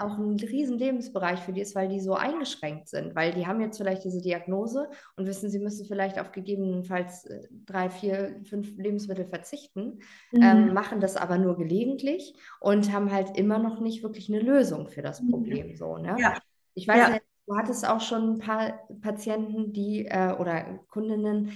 auch 0.00 0.18
ein 0.18 0.36
riesen 0.40 0.78
Lebensbereich 0.78 1.40
für 1.40 1.52
die 1.52 1.60
ist, 1.60 1.74
weil 1.74 1.88
die 1.88 2.00
so 2.00 2.14
eingeschränkt 2.14 2.88
sind, 2.88 3.14
weil 3.14 3.32
die 3.32 3.46
haben 3.46 3.60
jetzt 3.60 3.78
vielleicht 3.78 4.04
diese 4.04 4.20
Diagnose 4.20 4.88
und 5.16 5.26
wissen, 5.26 5.50
sie 5.50 5.60
müssen 5.60 5.86
vielleicht 5.86 6.18
auf 6.18 6.32
gegebenenfalls 6.32 7.24
äh, 7.26 7.46
drei, 7.66 7.88
vier, 7.88 8.40
fünf 8.44 8.76
Lebensmittel 8.76 9.26
verzichten, 9.26 10.00
mhm. 10.32 10.42
ähm, 10.42 10.74
machen 10.74 11.00
das 11.00 11.16
aber 11.16 11.38
nur 11.38 11.56
gelegentlich 11.56 12.34
und 12.60 12.92
haben 12.92 13.12
halt 13.12 13.36
immer 13.38 13.58
noch 13.58 13.80
nicht 13.80 14.02
wirklich 14.02 14.28
eine 14.28 14.40
Lösung 14.40 14.88
für 14.88 15.02
das 15.02 15.22
mhm. 15.22 15.30
Problem. 15.30 15.68
Mhm. 15.68 15.76
So, 15.76 15.98
ne? 15.98 16.16
Ja. 16.18 16.34
Ich 16.74 16.88
weiß 16.88 17.08
ja. 17.10 17.18
du 17.46 17.56
hattest 17.56 17.86
auch 17.86 18.00
schon 18.00 18.34
ein 18.34 18.38
paar 18.38 18.80
Patienten, 19.02 19.72
die 19.72 20.06
äh, 20.06 20.32
oder 20.32 20.80
Kundinnen, 20.88 21.52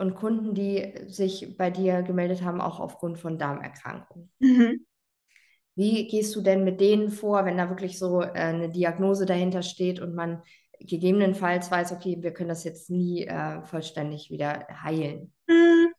und 0.00 0.14
Kunden, 0.14 0.54
die 0.54 0.92
sich 1.06 1.56
bei 1.56 1.70
dir 1.70 2.02
gemeldet 2.02 2.42
haben, 2.42 2.60
auch 2.60 2.80
aufgrund 2.80 3.18
von 3.18 3.38
Darmerkrankungen. 3.38 4.32
Mhm. 4.38 4.86
Wie 5.76 6.08
gehst 6.08 6.34
du 6.34 6.40
denn 6.40 6.64
mit 6.64 6.80
denen 6.80 7.10
vor, 7.10 7.44
wenn 7.44 7.58
da 7.58 7.68
wirklich 7.68 7.98
so 7.98 8.22
äh, 8.22 8.32
eine 8.32 8.70
Diagnose 8.70 9.26
dahinter 9.26 9.62
steht 9.62 10.00
und 10.00 10.14
man 10.14 10.42
gegebenenfalls 10.80 11.70
weiß, 11.70 11.92
okay, 11.92 12.16
wir 12.20 12.32
können 12.32 12.48
das 12.48 12.64
jetzt 12.64 12.90
nie 12.90 13.26
äh, 13.26 13.62
vollständig 13.64 14.30
wieder 14.30 14.66
heilen? 14.82 15.32
Mhm. 15.46 15.92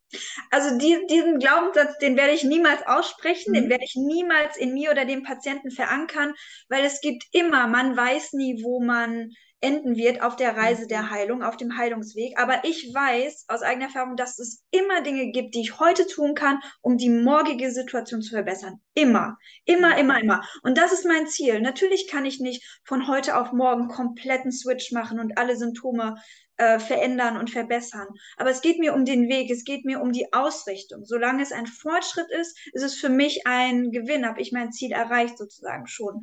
Also 0.49 0.77
die, 0.77 0.97
diesen 1.09 1.39
Glaubenssatz, 1.39 1.97
den 1.99 2.17
werde 2.17 2.33
ich 2.33 2.43
niemals 2.43 2.85
aussprechen, 2.85 3.51
mhm. 3.51 3.55
den 3.55 3.69
werde 3.69 3.85
ich 3.85 3.95
niemals 3.95 4.57
in 4.57 4.73
mir 4.73 4.91
oder 4.91 5.05
dem 5.05 5.23
Patienten 5.23 5.71
verankern, 5.71 6.33
weil 6.69 6.83
es 6.83 7.01
gibt 7.01 7.23
immer, 7.31 7.67
man 7.67 7.95
weiß 7.95 8.33
nie, 8.33 8.63
wo 8.63 8.81
man 8.81 9.29
enden 9.61 9.95
wird 9.95 10.21
auf 10.21 10.35
der 10.35 10.57
Reise 10.57 10.87
der 10.87 11.03
mhm. 11.03 11.11
Heilung, 11.11 11.43
auf 11.43 11.55
dem 11.55 11.77
Heilungsweg. 11.77 12.37
Aber 12.37 12.63
ich 12.63 12.93
weiß 12.93 13.45
aus 13.47 13.61
eigener 13.61 13.85
Erfahrung, 13.85 14.17
dass 14.17 14.39
es 14.39 14.63
immer 14.71 15.01
Dinge 15.01 15.31
gibt, 15.31 15.55
die 15.55 15.61
ich 15.61 15.79
heute 15.79 16.07
tun 16.07 16.35
kann, 16.35 16.59
um 16.81 16.97
die 16.97 17.09
morgige 17.09 17.71
Situation 17.71 18.21
zu 18.21 18.31
verbessern. 18.31 18.81
Immer, 18.93 19.37
immer, 19.65 19.97
immer, 19.97 20.19
immer. 20.19 20.41
Und 20.63 20.77
das 20.77 20.91
ist 20.91 21.05
mein 21.05 21.27
Ziel. 21.27 21.61
Natürlich 21.61 22.07
kann 22.07 22.25
ich 22.25 22.39
nicht 22.39 22.81
von 22.83 23.07
heute 23.07 23.37
auf 23.37 23.51
morgen 23.53 23.87
kompletten 23.87 24.51
Switch 24.51 24.91
machen 24.91 25.19
und 25.19 25.37
alle 25.37 25.55
Symptome 25.55 26.15
äh, 26.57 26.79
verändern 26.79 27.37
und 27.37 27.49
verbessern. 27.49 28.07
Aber 28.37 28.49
es 28.49 28.61
geht 28.61 28.79
mir 28.79 28.93
um 28.93 29.05
den 29.05 29.29
Weg, 29.29 29.49
es 29.49 29.63
geht 29.63 29.85
mir 29.85 30.01
um 30.01 30.11
die 30.11 30.33
Ausrichtung. 30.33 31.05
Solange 31.05 31.41
es 31.41 31.51
ein 31.51 31.67
Fortschritt 31.67 32.29
ist, 32.29 32.57
ist 32.73 32.83
es 32.83 32.95
für 32.95 33.09
mich 33.09 33.47
ein 33.47 33.91
Gewinn, 33.91 34.27
habe 34.27 34.41
ich 34.41 34.51
mein 34.51 34.71
Ziel 34.71 34.91
erreicht 34.91 35.37
sozusagen 35.37 35.87
schon. 35.87 36.21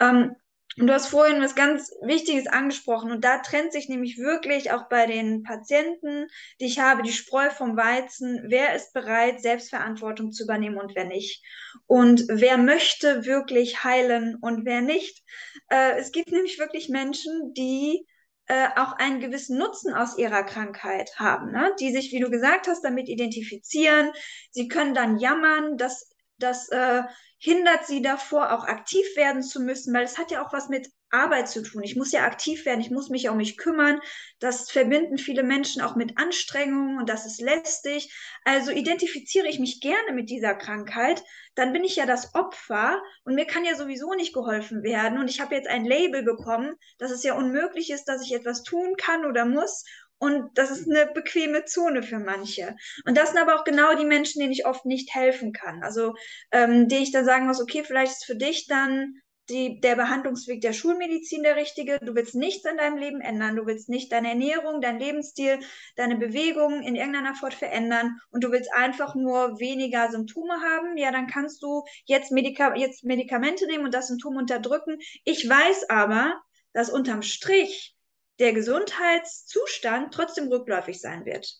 Ähm, 0.00 0.34
und 0.78 0.86
du 0.86 0.92
hast 0.92 1.08
vorhin 1.08 1.42
was 1.42 1.54
ganz 1.54 1.92
Wichtiges 2.02 2.46
angesprochen 2.46 3.10
und 3.10 3.24
da 3.24 3.38
trennt 3.38 3.72
sich 3.72 3.88
nämlich 3.88 4.18
wirklich 4.18 4.70
auch 4.70 4.88
bei 4.88 5.06
den 5.06 5.42
Patienten, 5.42 6.26
die 6.60 6.66
ich 6.66 6.78
habe, 6.78 7.02
die 7.02 7.12
Spreu 7.12 7.50
vom 7.50 7.76
Weizen. 7.76 8.44
Wer 8.48 8.74
ist 8.74 8.92
bereit, 8.92 9.40
Selbstverantwortung 9.40 10.32
zu 10.32 10.44
übernehmen 10.44 10.78
und 10.78 10.94
wer 10.94 11.04
nicht? 11.04 11.42
Und 11.86 12.24
wer 12.28 12.58
möchte 12.58 13.24
wirklich 13.24 13.82
heilen 13.82 14.36
und 14.40 14.64
wer 14.64 14.80
nicht? 14.80 15.22
Äh, 15.68 15.98
es 15.98 16.12
gibt 16.12 16.30
nämlich 16.30 16.58
wirklich 16.58 16.88
Menschen, 16.88 17.52
die 17.54 18.06
äh, 18.46 18.68
auch 18.76 18.92
einen 18.92 19.20
gewissen 19.20 19.58
Nutzen 19.58 19.92
aus 19.94 20.16
ihrer 20.16 20.42
Krankheit 20.42 21.10
haben, 21.16 21.52
ne? 21.52 21.74
die 21.80 21.92
sich, 21.92 22.12
wie 22.12 22.20
du 22.20 22.30
gesagt 22.30 22.68
hast, 22.68 22.82
damit 22.82 23.08
identifizieren. 23.08 24.10
Sie 24.50 24.68
können 24.68 24.94
dann 24.94 25.18
jammern, 25.18 25.76
dass 25.76 26.14
das 26.38 26.68
äh, 26.70 27.02
hindert 27.38 27.86
sie 27.86 28.02
davor, 28.02 28.52
auch 28.52 28.64
aktiv 28.64 29.04
werden 29.16 29.42
zu 29.42 29.60
müssen, 29.60 29.94
weil 29.94 30.04
es 30.04 30.18
hat 30.18 30.30
ja 30.30 30.44
auch 30.44 30.52
was 30.52 30.68
mit 30.68 30.88
Arbeit 31.10 31.48
zu 31.48 31.62
tun. 31.62 31.82
Ich 31.82 31.96
muss 31.96 32.12
ja 32.12 32.24
aktiv 32.24 32.66
werden, 32.66 32.80
ich 32.80 32.90
muss 32.90 33.08
mich 33.08 33.28
um 33.28 33.38
mich 33.38 33.56
kümmern. 33.56 34.00
Das 34.40 34.70
verbinden 34.70 35.16
viele 35.16 35.42
Menschen 35.42 35.80
auch 35.80 35.96
mit 35.96 36.18
Anstrengungen 36.18 36.98
und 36.98 37.08
das 37.08 37.24
ist 37.24 37.40
lästig. 37.40 38.12
Also 38.44 38.72
identifiziere 38.72 39.48
ich 39.48 39.58
mich 39.58 39.80
gerne 39.80 40.12
mit 40.12 40.28
dieser 40.28 40.54
Krankheit, 40.54 41.24
dann 41.54 41.72
bin 41.72 41.84
ich 41.84 41.96
ja 41.96 42.06
das 42.06 42.34
Opfer 42.34 43.00
und 43.24 43.34
mir 43.34 43.46
kann 43.46 43.64
ja 43.64 43.74
sowieso 43.74 44.12
nicht 44.14 44.34
geholfen 44.34 44.82
werden. 44.82 45.18
Und 45.18 45.28
ich 45.30 45.40
habe 45.40 45.54
jetzt 45.54 45.68
ein 45.68 45.84
Label 45.84 46.22
bekommen, 46.22 46.74
dass 46.98 47.10
es 47.10 47.22
ja 47.22 47.34
unmöglich 47.34 47.90
ist, 47.90 48.04
dass 48.04 48.22
ich 48.22 48.34
etwas 48.34 48.62
tun 48.62 48.94
kann 48.96 49.24
oder 49.24 49.44
muss. 49.44 49.84
Und 50.18 50.50
das 50.58 50.70
ist 50.70 50.88
eine 50.88 51.10
bequeme 51.12 51.64
Zone 51.64 52.02
für 52.02 52.18
manche. 52.18 52.74
Und 53.06 53.16
das 53.16 53.30
sind 53.30 53.38
aber 53.38 53.56
auch 53.56 53.64
genau 53.64 53.94
die 53.94 54.04
Menschen, 54.04 54.40
denen 54.40 54.52
ich 54.52 54.66
oft 54.66 54.84
nicht 54.84 55.14
helfen 55.14 55.52
kann. 55.52 55.82
Also, 55.82 56.14
ähm, 56.50 56.88
die 56.88 56.96
ich 56.96 57.12
dann 57.12 57.24
sagen 57.24 57.46
muss, 57.46 57.60
okay, 57.60 57.84
vielleicht 57.84 58.12
ist 58.12 58.24
für 58.24 58.36
dich 58.36 58.66
dann 58.66 59.20
die, 59.48 59.80
der 59.80 59.96
Behandlungsweg 59.96 60.60
der 60.60 60.72
Schulmedizin 60.72 61.42
der 61.42 61.56
richtige. 61.56 61.98
Du 62.00 62.14
willst 62.14 62.34
nichts 62.34 62.68
in 62.68 62.76
deinem 62.76 62.98
Leben 62.98 63.20
ändern. 63.20 63.56
Du 63.56 63.66
willst 63.66 63.88
nicht 63.88 64.12
deine 64.12 64.28
Ernährung, 64.28 64.80
dein 64.80 64.98
Lebensstil, 64.98 65.60
deine 65.96 66.16
Bewegungen 66.16 66.82
in 66.82 66.96
irgendeiner 66.96 67.34
Form 67.34 67.52
verändern 67.52 68.18
und 68.30 68.44
du 68.44 68.50
willst 68.50 68.72
einfach 68.72 69.14
nur 69.14 69.58
weniger 69.58 70.10
Symptome 70.10 70.60
haben. 70.60 70.96
Ja, 70.96 71.12
dann 71.12 71.28
kannst 71.28 71.62
du 71.62 71.84
jetzt, 72.04 72.30
Medika 72.30 72.74
jetzt 72.76 73.04
Medikamente 73.04 73.66
nehmen 73.66 73.84
und 73.84 73.94
das 73.94 74.08
Symptom 74.08 74.36
unterdrücken. 74.36 74.98
Ich 75.24 75.48
weiß 75.48 75.88
aber, 75.88 76.42
dass 76.72 76.90
unterm 76.90 77.22
Strich 77.22 77.96
der 78.38 78.52
Gesundheitszustand 78.52 80.14
trotzdem 80.14 80.48
rückläufig 80.48 81.00
sein 81.00 81.24
wird. 81.24 81.52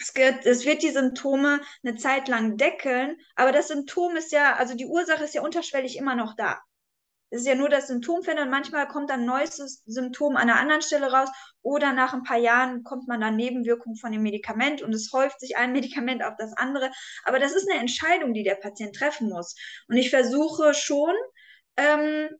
Es 0.00 0.14
wird, 0.14 0.46
es 0.46 0.64
wird 0.64 0.82
die 0.82 0.90
Symptome 0.90 1.60
eine 1.82 1.96
Zeit 1.96 2.28
lang 2.28 2.56
deckeln, 2.56 3.16
aber 3.34 3.52
das 3.52 3.68
Symptom 3.68 4.16
ist 4.16 4.32
ja, 4.32 4.54
also 4.56 4.74
die 4.74 4.86
Ursache 4.86 5.24
ist 5.24 5.34
ja 5.34 5.42
unterschwellig 5.42 5.96
immer 5.96 6.14
noch 6.14 6.36
da. 6.36 6.60
Es 7.30 7.40
ist 7.40 7.46
ja 7.46 7.54
nur 7.54 7.68
das 7.68 7.88
Symptomfeld 7.88 8.38
und 8.38 8.48
manchmal 8.48 8.88
kommt 8.88 9.10
dann 9.10 9.20
ein 9.20 9.26
neues 9.26 9.82
Symptom 9.84 10.36
an 10.36 10.48
einer 10.48 10.58
anderen 10.58 10.80
Stelle 10.80 11.12
raus 11.12 11.28
oder 11.60 11.92
nach 11.92 12.14
ein 12.14 12.22
paar 12.22 12.38
Jahren 12.38 12.84
kommt 12.84 13.06
man 13.06 13.20
dann 13.20 13.36
Nebenwirkungen 13.36 13.96
von 13.96 14.12
dem 14.12 14.22
Medikament 14.22 14.80
und 14.80 14.94
es 14.94 15.12
häuft 15.12 15.40
sich 15.40 15.56
ein 15.56 15.72
Medikament 15.74 16.22
auf 16.24 16.34
das 16.38 16.56
andere. 16.56 16.90
Aber 17.24 17.38
das 17.38 17.54
ist 17.54 17.68
eine 17.68 17.80
Entscheidung, 17.80 18.32
die 18.32 18.44
der 18.44 18.54
Patient 18.54 18.96
treffen 18.96 19.28
muss. 19.28 19.56
Und 19.88 19.96
ich 19.96 20.08
versuche 20.08 20.72
schon, 20.72 21.14
ähm, 21.76 22.30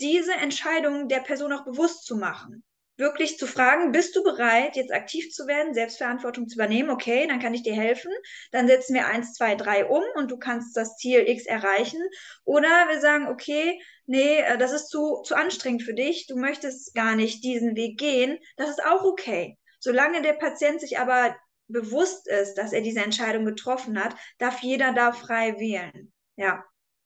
diese 0.00 0.34
Entscheidung 0.34 1.08
der 1.08 1.20
Person 1.20 1.52
auch 1.52 1.64
bewusst 1.64 2.04
zu 2.04 2.16
machen 2.16 2.64
wirklich 3.02 3.36
zu 3.36 3.46
fragen, 3.46 3.92
bist 3.92 4.16
du 4.16 4.22
bereit, 4.22 4.76
jetzt 4.76 4.92
aktiv 4.92 5.30
zu 5.30 5.46
werden, 5.46 5.74
Selbstverantwortung 5.74 6.48
zu 6.48 6.54
übernehmen? 6.54 6.88
Okay, 6.88 7.26
dann 7.26 7.40
kann 7.40 7.52
ich 7.52 7.62
dir 7.62 7.74
helfen. 7.74 8.10
Dann 8.52 8.68
setzen 8.68 8.94
wir 8.94 9.06
eins, 9.06 9.34
zwei, 9.34 9.56
drei 9.56 9.84
um 9.84 10.02
und 10.14 10.30
du 10.30 10.38
kannst 10.38 10.76
das 10.76 10.96
Ziel 10.96 11.28
X 11.28 11.44
erreichen. 11.44 12.00
Oder 12.44 12.68
wir 12.88 13.00
sagen, 13.00 13.28
okay, 13.28 13.82
nee, 14.06 14.38
äh, 14.38 14.56
das 14.56 14.72
ist 14.72 14.88
zu, 14.88 15.20
zu 15.24 15.34
anstrengend 15.34 15.82
für 15.82 15.94
dich. 15.94 16.26
Du 16.28 16.36
möchtest 16.36 16.94
gar 16.94 17.16
nicht 17.16 17.44
diesen 17.44 17.76
Weg 17.76 17.98
gehen. 17.98 18.38
Das 18.56 18.70
ist 18.70 18.82
auch 18.82 19.04
okay. 19.04 19.58
Solange 19.80 20.22
der 20.22 20.34
Patient 20.34 20.80
sich 20.80 20.98
aber 20.98 21.36
bewusst 21.68 22.28
ist, 22.28 22.54
dass 22.54 22.72
er 22.72 22.82
diese 22.82 23.00
Entscheidung 23.00 23.44
getroffen 23.44 24.02
hat, 24.02 24.14
darf 24.38 24.60
jeder 24.62 24.92
da 24.92 25.12
frei 25.12 25.58
wählen. 25.58 26.12
Ja. 26.36 26.64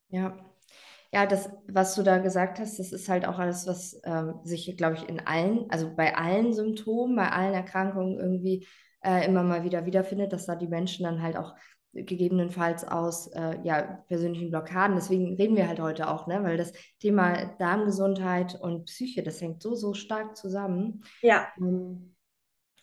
Ja, 0.09 0.37
ja, 1.13 1.27
das, 1.27 1.51
was 1.69 1.95
du 1.95 2.03
da 2.03 2.19
gesagt 2.19 2.59
hast, 2.59 2.79
das 2.79 2.93
ist 2.93 3.09
halt 3.09 3.27
auch 3.27 3.39
alles, 3.39 3.67
was 3.67 4.01
ähm, 4.05 4.35
sich, 4.45 4.77
glaube 4.77 4.97
ich, 4.97 5.09
in 5.09 5.21
allen, 5.21 5.71
also 5.71 5.95
bei 5.95 6.17
allen 6.17 6.53
Symptomen, 6.53 7.17
bei 7.17 7.31
allen 7.31 7.55
Erkrankungen 7.55 8.19
irgendwie 8.19 8.67
äh, 9.03 9.27
immer 9.27 9.43
mal 9.43 9.65
wieder 9.65 9.87
wiederfindet, 9.87 10.33
dass 10.33 10.47
da 10.47 10.57
die 10.57 10.69
Menschen 10.69 11.05
dann 11.05 11.23
halt 11.23 11.37
auch 11.37 11.55
gegebenenfalls 11.93 12.87
aus 12.87 13.29
äh, 13.29 13.59
ja, 13.63 14.05
persönlichen 14.09 14.51
Blockaden, 14.51 14.97
deswegen 14.97 15.35
reden 15.37 15.57
wir 15.57 15.69
halt 15.69 15.81
heute 15.81 16.09
auch, 16.09 16.27
ne? 16.27 16.43
weil 16.43 16.57
das 16.57 16.73
Thema 17.01 17.55
Darmgesundheit 17.59 18.59
und 18.61 18.85
Psyche, 18.85 19.23
das 19.23 19.41
hängt 19.41 19.63
so, 19.63 19.75
so 19.75 19.95
stark 19.95 20.37
zusammen. 20.37 21.03
Ja. 21.23 21.49
Ähm, 21.59 22.15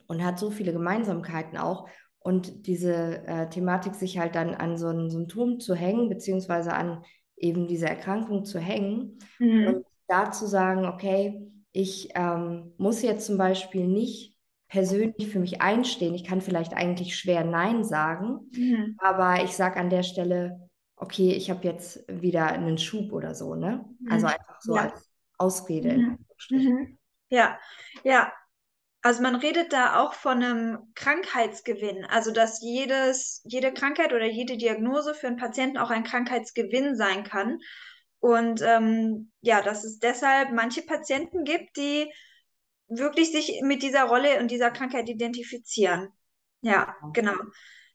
und 0.08 0.24
hat 0.24 0.38
so 0.38 0.52
viele 0.52 0.74
Gemeinsamkeiten 0.74 1.58
auch. 1.58 1.88
Und 2.20 2.68
diese 2.68 3.26
äh, 3.26 3.50
Thematik, 3.50 3.96
sich 3.96 4.18
halt 4.18 4.36
dann 4.36 4.54
an 4.54 4.78
so 4.78 4.88
ein 4.88 5.10
Symptom 5.10 5.60
zu 5.60 5.76
hängen, 5.76 6.10
beziehungsweise 6.10 6.74
an 6.74 7.04
eben 7.38 7.68
diese 7.68 7.88
Erkrankung 7.88 8.46
zu 8.46 8.60
hängen 8.60 9.20
mhm. 9.40 9.68
und 9.68 9.86
da 10.08 10.32
zu 10.32 10.48
sagen, 10.48 10.86
okay, 10.86 11.52
ich 11.72 12.10
ähm, 12.16 12.74
muss 12.78 13.02
jetzt 13.02 13.26
zum 13.26 13.38
Beispiel 13.38 13.88
nicht 13.88 14.38
persönlich 14.68 15.28
für 15.28 15.40
mich 15.40 15.62
einstehen. 15.62 16.14
Ich 16.14 16.24
kann 16.24 16.42
vielleicht 16.42 16.74
eigentlich 16.74 17.16
schwer 17.16 17.44
Nein 17.44 17.84
sagen, 17.84 18.50
mhm. 18.56 18.96
aber 18.98 19.44
ich 19.44 19.52
sage 19.52 19.80
an 19.80 19.90
der 19.90 20.04
Stelle, 20.04 20.70
okay, 20.96 21.32
ich 21.32 21.50
habe 21.50 21.64
jetzt 21.64 22.04
wieder 22.08 22.48
einen 22.48 22.78
Schub 22.78 23.12
oder 23.12 23.36
so, 23.36 23.56
ne? 23.56 23.86
Mhm. 24.00 24.12
Also 24.12 24.28
einfach 24.28 24.62
so 24.62 24.76
ja. 24.76 24.84
als 24.84 25.12
Ausrede. 25.38 25.98
Mhm. 25.98 26.18
mhm. 26.50 26.98
Ja, 27.30 27.58
ja, 28.04 28.32
also 29.04 29.22
man 29.22 29.36
redet 29.36 29.74
da 29.74 30.00
auch 30.00 30.14
von 30.14 30.42
einem 30.42 30.78
Krankheitsgewinn, 30.96 32.06
also 32.06 32.32
dass 32.32 32.62
jedes, 32.62 33.42
jede 33.44 33.74
Krankheit 33.74 34.14
oder 34.14 34.26
jede 34.26 34.56
Diagnose 34.56 35.14
für 35.14 35.28
einen 35.28 35.36
Patienten 35.36 35.78
auch 35.78 35.90
ein 35.90 36.06
Krankheitsgewinn 36.06 36.96
sein 36.96 37.26
kann. 37.26 37.60
Und 38.20 38.62
ähm, 38.62 39.32
ja, 39.42 39.62
dass 39.62 39.84
es 39.84 40.00
deshalb 40.00 40.54
manche 40.54 40.84
Patienten 40.84 41.44
gibt, 41.44 41.76
die 41.76 42.10
wirklich 42.88 43.34
sich 43.34 43.62
mit 43.62 43.84
dieser 43.84 44.06
Rolle 44.06 44.40
und 44.40 44.50
dieser 44.50 44.72
Krankheit 44.72 45.10
identifizieren. 45.10 46.08
Ja, 46.62 46.96
genau. 47.12 47.36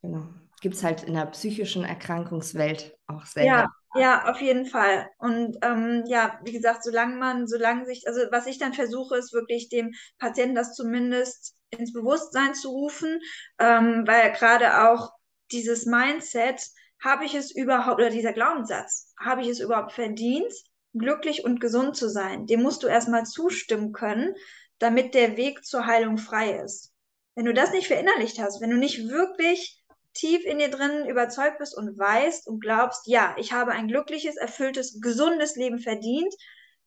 Genau. 0.03 0.29
Gibt 0.61 0.75
es 0.75 0.85
halt 0.85 1.05
in 1.05 1.14
der 1.14 1.27
psychischen 1.27 1.85
Erkrankungswelt 1.85 2.99
auch 3.07 3.25
sehr. 3.25 3.44
Ja, 3.44 3.68
ja, 3.94 4.29
auf 4.31 4.40
jeden 4.40 4.66
Fall. 4.66 5.09
Und 5.18 5.57
ähm, 5.62 6.05
ja, 6.07 6.38
wie 6.44 6.53
gesagt, 6.53 6.85
solange 6.85 7.16
man, 7.16 7.46
solange 7.46 7.87
sich, 7.87 8.07
also 8.07 8.20
was 8.31 8.46
ich 8.46 8.59
dann 8.59 8.74
versuche, 8.74 9.16
ist 9.16 9.33
wirklich 9.33 9.68
dem 9.68 9.94
Patienten 10.18 10.55
das 10.55 10.74
zumindest 10.74 11.55
ins 11.70 11.92
Bewusstsein 11.92 12.55
zu 12.55 12.70
rufen, 12.70 13.20
ähm, 13.59 14.05
weil 14.07 14.33
gerade 14.33 14.88
auch 14.88 15.12
dieses 15.51 15.87
Mindset, 15.87 16.61
habe 17.03 17.24
ich 17.24 17.35
es 17.35 17.55
überhaupt, 17.55 18.01
oder 18.01 18.11
dieser 18.11 18.33
Glaubenssatz, 18.33 19.14
habe 19.18 19.42
ich 19.42 19.48
es 19.48 19.61
überhaupt 19.61 19.92
verdient, 19.92 20.53
glücklich 20.94 21.44
und 21.44 21.61
gesund 21.61 21.96
zu 21.96 22.09
sein? 22.09 22.46
Dem 22.46 22.62
musst 22.62 22.83
du 22.83 22.87
erstmal 22.87 23.24
zustimmen 23.24 23.92
können, 23.92 24.35
damit 24.79 25.14
der 25.14 25.37
Weg 25.37 25.64
zur 25.64 25.87
Heilung 25.87 26.18
frei 26.18 26.59
ist. 26.59 26.92
Wenn 27.35 27.44
du 27.44 27.55
das 27.55 27.72
nicht 27.72 27.87
verinnerlicht 27.87 28.40
hast, 28.40 28.61
wenn 28.61 28.70
du 28.70 28.77
nicht 28.77 29.09
wirklich 29.09 29.77
tief 30.18 30.44
in 30.44 30.59
dir 30.59 30.70
drin 30.70 31.07
überzeugt 31.07 31.59
bist 31.59 31.76
und 31.76 31.98
weißt 31.98 32.46
und 32.48 32.61
glaubst, 32.61 33.07
ja, 33.07 33.35
ich 33.38 33.52
habe 33.52 33.72
ein 33.72 33.88
glückliches, 33.88 34.37
erfülltes, 34.37 35.00
gesundes 35.00 35.57
Leben 35.57 35.78
verdient, 35.78 36.35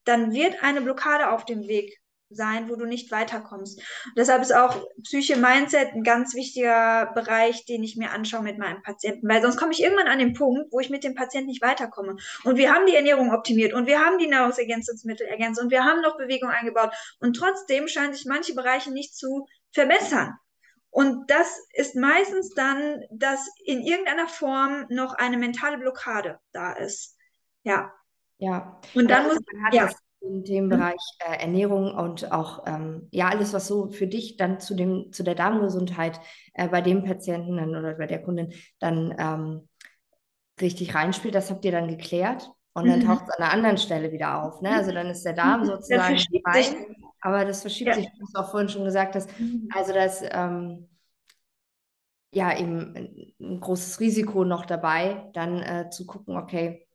dann 0.03 0.33
wird 0.33 0.63
eine 0.63 0.81
Blockade 0.81 1.31
auf 1.31 1.45
dem 1.45 1.67
Weg 1.67 2.01
sein, 2.31 2.69
wo 2.69 2.75
du 2.75 2.85
nicht 2.85 3.11
weiterkommst. 3.11 3.77
Und 3.77 4.17
deshalb 4.17 4.41
ist 4.41 4.53
auch 4.53 4.85
Psyche 5.03 5.35
Mindset 5.35 5.93
ein 5.93 6.03
ganz 6.03 6.33
wichtiger 6.33 7.11
Bereich, 7.13 7.65
den 7.65 7.83
ich 7.83 7.97
mir 7.97 8.11
anschaue 8.11 8.41
mit 8.41 8.57
meinem 8.57 8.81
Patienten, 8.81 9.27
weil 9.27 9.41
sonst 9.41 9.57
komme 9.57 9.73
ich 9.73 9.83
irgendwann 9.83 10.07
an 10.07 10.19
den 10.19 10.33
Punkt, 10.33 10.71
wo 10.71 10.79
ich 10.79 10.89
mit 10.89 11.03
dem 11.03 11.15
Patienten 11.15 11.49
nicht 11.49 11.61
weiterkomme. 11.61 12.15
Und 12.43 12.57
wir 12.57 12.73
haben 12.73 12.85
die 12.85 12.95
Ernährung 12.95 13.31
optimiert 13.31 13.73
und 13.73 13.85
wir 13.85 13.99
haben 13.99 14.17
die 14.17 14.27
Nahrungsergänzungsmittel 14.27 15.27
ergänzt 15.27 15.61
und 15.61 15.71
wir 15.71 15.83
haben 15.83 16.01
noch 16.01 16.17
Bewegung 16.17 16.49
eingebaut 16.49 16.91
und 17.19 17.35
trotzdem 17.35 17.87
scheinen 17.87 18.13
sich 18.13 18.25
manche 18.25 18.53
Bereiche 18.55 18.91
nicht 18.91 19.15
zu 19.15 19.45
verbessern. 19.71 20.37
Und 20.91 21.31
das 21.31 21.57
ist 21.73 21.95
meistens 21.95 22.53
dann, 22.53 23.01
dass 23.11 23.47
in 23.63 23.81
irgendeiner 23.81 24.27
Form 24.27 24.85
noch 24.89 25.13
eine 25.13 25.37
mentale 25.37 25.77
Blockade 25.77 26.39
da 26.51 26.73
ist. 26.73 27.17
Ja. 27.63 27.91
Ja. 28.37 28.79
Und 28.93 29.09
dann 29.09 29.25
also 29.25 29.35
muss 29.35 29.73
ja. 29.73 29.89
in 30.19 30.43
dem 30.43 30.67
Bereich 30.69 31.01
äh, 31.19 31.41
Ernährung 31.41 31.95
und 31.95 32.31
auch 32.31 32.65
ähm, 32.67 33.07
ja 33.11 33.29
alles, 33.29 33.53
was 33.53 33.67
so 33.67 33.89
für 33.89 34.07
dich 34.07 34.35
dann 34.35 34.59
zu 34.59 34.75
dem 34.75 35.13
zu 35.13 35.23
der 35.23 35.35
Darmgesundheit 35.35 36.19
äh, 36.53 36.67
bei 36.67 36.81
dem 36.81 37.03
Patienten 37.03 37.57
dann 37.57 37.69
oder 37.75 37.93
bei 37.93 38.07
der 38.07 38.21
Kundin 38.21 38.53
dann 38.79 39.15
ähm, 39.17 39.69
richtig 40.59 40.93
reinspielt, 40.93 41.35
das 41.35 41.49
habt 41.49 41.63
ihr 41.63 41.71
dann 41.71 41.87
geklärt 41.87 42.51
und 42.73 42.87
dann 42.87 42.99
mhm. 42.99 43.05
taucht 43.05 43.25
es 43.27 43.35
an 43.35 43.43
einer 43.43 43.53
anderen 43.53 43.77
Stelle 43.77 44.11
wieder 44.11 44.43
auf. 44.43 44.61
Ne? 44.61 44.71
Also 44.71 44.91
dann 44.91 45.07
ist 45.07 45.23
der 45.23 45.33
Darm 45.33 45.65
sozusagen 45.65 46.17
rein, 46.45 46.95
aber 47.19 47.45
das 47.45 47.61
verschiebt 47.61 47.89
ja. 47.89 47.95
sich, 47.95 48.05
wie 48.05 48.19
du 48.19 48.39
auch 48.39 48.49
vorhin 48.49 48.69
schon 48.69 48.85
gesagt 48.85 49.15
hast. 49.15 49.37
Mhm. 49.39 49.67
Also 49.75 49.93
das 49.93 50.23
ähm, 50.29 50.87
ja 52.33 52.57
eben 52.57 53.33
ein 53.39 53.59
großes 53.59 53.99
Risiko 53.99 54.45
noch 54.45 54.65
dabei, 54.65 55.29
dann 55.33 55.61
äh, 55.61 55.89
zu 55.89 56.05
gucken, 56.05 56.37
okay, 56.37 56.87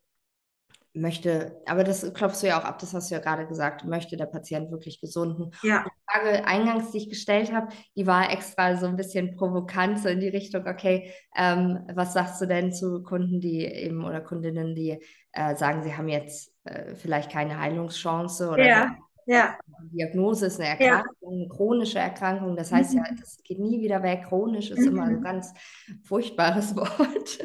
möchte, 0.97 1.61
aber 1.67 1.85
das 1.85 2.13
klopfst 2.15 2.43
du 2.43 2.49
ja 2.49 2.61
auch 2.61 2.65
ab, 2.65 2.79
das 2.79 2.95
hast 2.95 3.11
du 3.11 3.15
ja 3.15 3.21
gerade 3.21 3.47
gesagt, 3.47 3.85
möchte 3.85 4.17
der 4.17 4.27
Patient 4.27 4.71
wirklich 4.71 5.01
gesunden? 5.01 5.53
Ja. 5.63 5.85
Die 5.85 6.11
Frage 6.11 6.47
eingangs, 6.47 6.91
die 6.91 6.99
ich 6.99 7.11
gestellt 7.11 7.53
habe, 7.53 7.69
die 7.97 8.07
war 8.07 8.33
extra 8.33 8.77
so 8.77 8.87
ein 8.87 8.97
bisschen 8.97 9.37
provokant, 9.37 10.01
so 10.01 10.09
in 10.09 10.21
die 10.21 10.29
Richtung, 10.29 10.67
okay, 10.67 11.13
ähm, 11.37 11.81
was 11.95 12.13
sagst 12.13 12.41
du 12.41 12.47
denn 12.47 12.73
zu 12.73 13.03
Kunden, 13.03 13.41
die 13.41 13.65
eben 13.65 14.05
oder 14.05 14.21
Kundinnen, 14.21 14.75
die 14.75 14.99
äh, 15.33 15.55
sagen, 15.57 15.83
sie 15.83 15.97
haben 15.97 16.09
jetzt 16.09 16.53
äh, 16.65 16.95
vielleicht 16.95 17.31
keine 17.31 17.61
Heilungschance 17.61 18.49
oder 18.49 18.67
ja. 18.67 18.97
Ja. 19.27 19.59
Die 19.83 19.97
Diagnose 19.99 20.47
ist 20.47 20.61
eine 20.61 20.69
Erkrankung, 20.69 21.17
ja. 21.21 21.29
eine 21.29 21.49
chronische 21.49 21.99
Erkrankung. 21.99 22.57
Das 22.57 22.73
heißt 22.73 22.95
mhm. 22.95 22.99
ja, 22.99 23.05
das 23.19 23.43
geht 23.43 23.59
nie 23.59 23.81
wieder 23.81 24.03
weg. 24.03 24.27
Chronisch 24.29 24.71
ist 24.71 24.81
mhm. 24.81 24.87
immer 24.87 25.03
ein 25.05 25.21
ganz 25.21 25.53
furchtbares 26.05 26.77
Wort. 26.77 27.39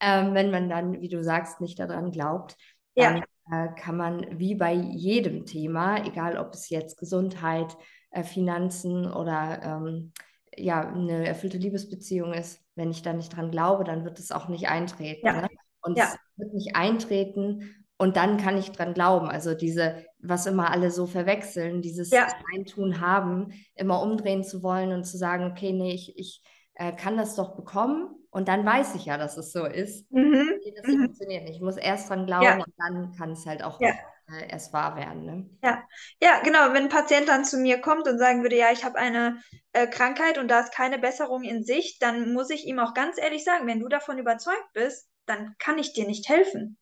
Ähm, 0.00 0.34
wenn 0.34 0.50
man 0.50 0.68
dann, 0.68 1.00
wie 1.00 1.08
du 1.08 1.22
sagst, 1.22 1.60
nicht 1.60 1.78
daran 1.78 2.12
glaubt, 2.12 2.56
dann 2.94 3.24
ja. 3.50 3.64
äh, 3.64 3.74
kann 3.74 3.96
man 3.96 4.38
wie 4.38 4.54
bei 4.54 4.72
jedem 4.72 5.44
Thema, 5.44 6.04
egal 6.04 6.36
ob 6.38 6.54
es 6.54 6.68
jetzt 6.68 6.98
Gesundheit, 6.98 7.76
äh, 8.10 8.22
Finanzen 8.22 9.10
oder 9.10 9.60
ähm, 9.62 10.12
ja, 10.56 10.88
eine 10.88 11.26
erfüllte 11.26 11.58
Liebesbeziehung 11.58 12.32
ist, 12.32 12.60
wenn 12.74 12.90
ich 12.90 13.02
da 13.02 13.12
nicht 13.12 13.36
dran 13.36 13.50
glaube, 13.50 13.84
dann 13.84 14.04
wird 14.04 14.18
es 14.18 14.32
auch 14.32 14.48
nicht 14.48 14.68
eintreten. 14.68 15.26
Ja. 15.26 15.42
Ne? 15.42 15.48
Und 15.82 15.98
es 15.98 16.16
wird 16.36 16.54
nicht 16.54 16.76
eintreten 16.76 17.74
und 17.96 18.16
dann 18.16 18.36
kann 18.36 18.56
ich 18.56 18.70
dran 18.70 18.94
glauben. 18.94 19.28
Also 19.28 19.54
diese, 19.54 20.04
was 20.18 20.46
immer 20.46 20.70
alle 20.70 20.90
so 20.90 21.06
verwechseln, 21.06 21.82
dieses 21.82 22.10
ja. 22.10 22.28
Eintun 22.54 23.00
haben, 23.00 23.52
immer 23.74 24.02
umdrehen 24.02 24.44
zu 24.44 24.62
wollen 24.62 24.92
und 24.92 25.04
zu 25.04 25.18
sagen, 25.18 25.50
okay, 25.50 25.72
nee, 25.72 25.92
ich, 25.92 26.16
ich 26.16 26.42
äh, 26.74 26.92
kann 26.92 27.16
das 27.16 27.34
doch 27.34 27.56
bekommen 27.56 28.17
und 28.30 28.48
dann 28.48 28.64
weiß 28.64 28.94
ich 28.94 29.06
ja, 29.06 29.16
dass 29.16 29.36
es 29.36 29.52
so 29.52 29.64
ist. 29.64 30.10
Mhm. 30.10 30.60
Das 30.76 30.86
mhm. 30.86 31.04
funktioniert 31.04 31.44
nicht. 31.44 31.56
Ich 31.56 31.62
muss 31.62 31.76
erst 31.76 32.10
dran 32.10 32.26
glauben 32.26 32.44
ja. 32.44 32.54
und 32.56 32.74
dann 32.76 33.12
kann 33.16 33.32
es 33.32 33.46
halt 33.46 33.62
auch 33.62 33.80
ja. 33.80 33.90
äh, 34.30 34.50
erst 34.50 34.72
wahr 34.72 34.96
werden. 34.96 35.24
Ne? 35.24 35.50
Ja. 35.62 35.82
ja, 36.22 36.40
genau. 36.42 36.72
Wenn 36.72 36.84
ein 36.84 36.88
Patient 36.88 37.28
dann 37.28 37.44
zu 37.44 37.56
mir 37.58 37.80
kommt 37.80 38.06
und 38.06 38.18
sagen 38.18 38.42
würde, 38.42 38.56
ja, 38.56 38.70
ich 38.70 38.84
habe 38.84 38.98
eine 38.98 39.40
äh, 39.72 39.86
Krankheit 39.86 40.38
und 40.38 40.48
da 40.48 40.60
ist 40.60 40.74
keine 40.74 40.98
Besserung 40.98 41.42
in 41.42 41.64
Sicht, 41.64 42.02
dann 42.02 42.32
muss 42.32 42.50
ich 42.50 42.66
ihm 42.66 42.78
auch 42.78 42.94
ganz 42.94 43.18
ehrlich 43.18 43.44
sagen, 43.44 43.66
wenn 43.66 43.80
du 43.80 43.88
davon 43.88 44.18
überzeugt 44.18 44.72
bist, 44.74 45.08
dann 45.26 45.54
kann 45.58 45.78
ich 45.78 45.94
dir 45.94 46.06
nicht 46.06 46.28
helfen 46.28 46.78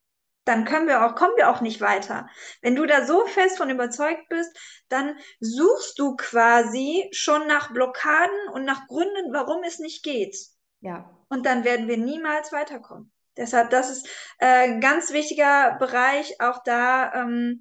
dann 0.47 0.65
können 0.65 0.87
wir 0.87 1.05
auch, 1.05 1.17
kommen 1.17 1.35
wir 1.37 1.51
auch 1.51 1.61
nicht 1.61 1.81
weiter. 1.81 2.29
Wenn 2.63 2.77
du 2.77 2.87
da 2.87 3.05
so 3.05 3.27
fest 3.27 3.59
von 3.59 3.69
überzeugt 3.69 4.29
bist, 4.29 4.57
dann 4.89 5.17
suchst 5.41 5.99
du 5.99 6.15
quasi 6.15 7.09
schon 7.13 7.49
nach 7.49 7.73
Blockaden 7.73 8.49
und 8.55 8.65
nach 8.65 8.87
Gründen, 8.87 9.33
warum 9.33 9.65
es 9.65 9.81
nicht 9.81 10.05
geht. 10.05 10.37
Ja. 10.81 11.16
Und 11.29 11.47
dann 11.47 11.65
werden 11.65 11.89
wir 11.89 11.97
niemals 11.97 12.53
weiterkommen. 12.53 13.13
Deshalb, 13.37 13.71
das 13.71 13.91
ist 13.91 14.07
äh, 14.39 14.69
ein 14.69 14.81
ganz 14.81 15.13
wichtiger 15.13 15.77
Bereich, 15.79 16.41
auch 16.41 16.63
da, 16.65 17.13
ähm, 17.15 17.61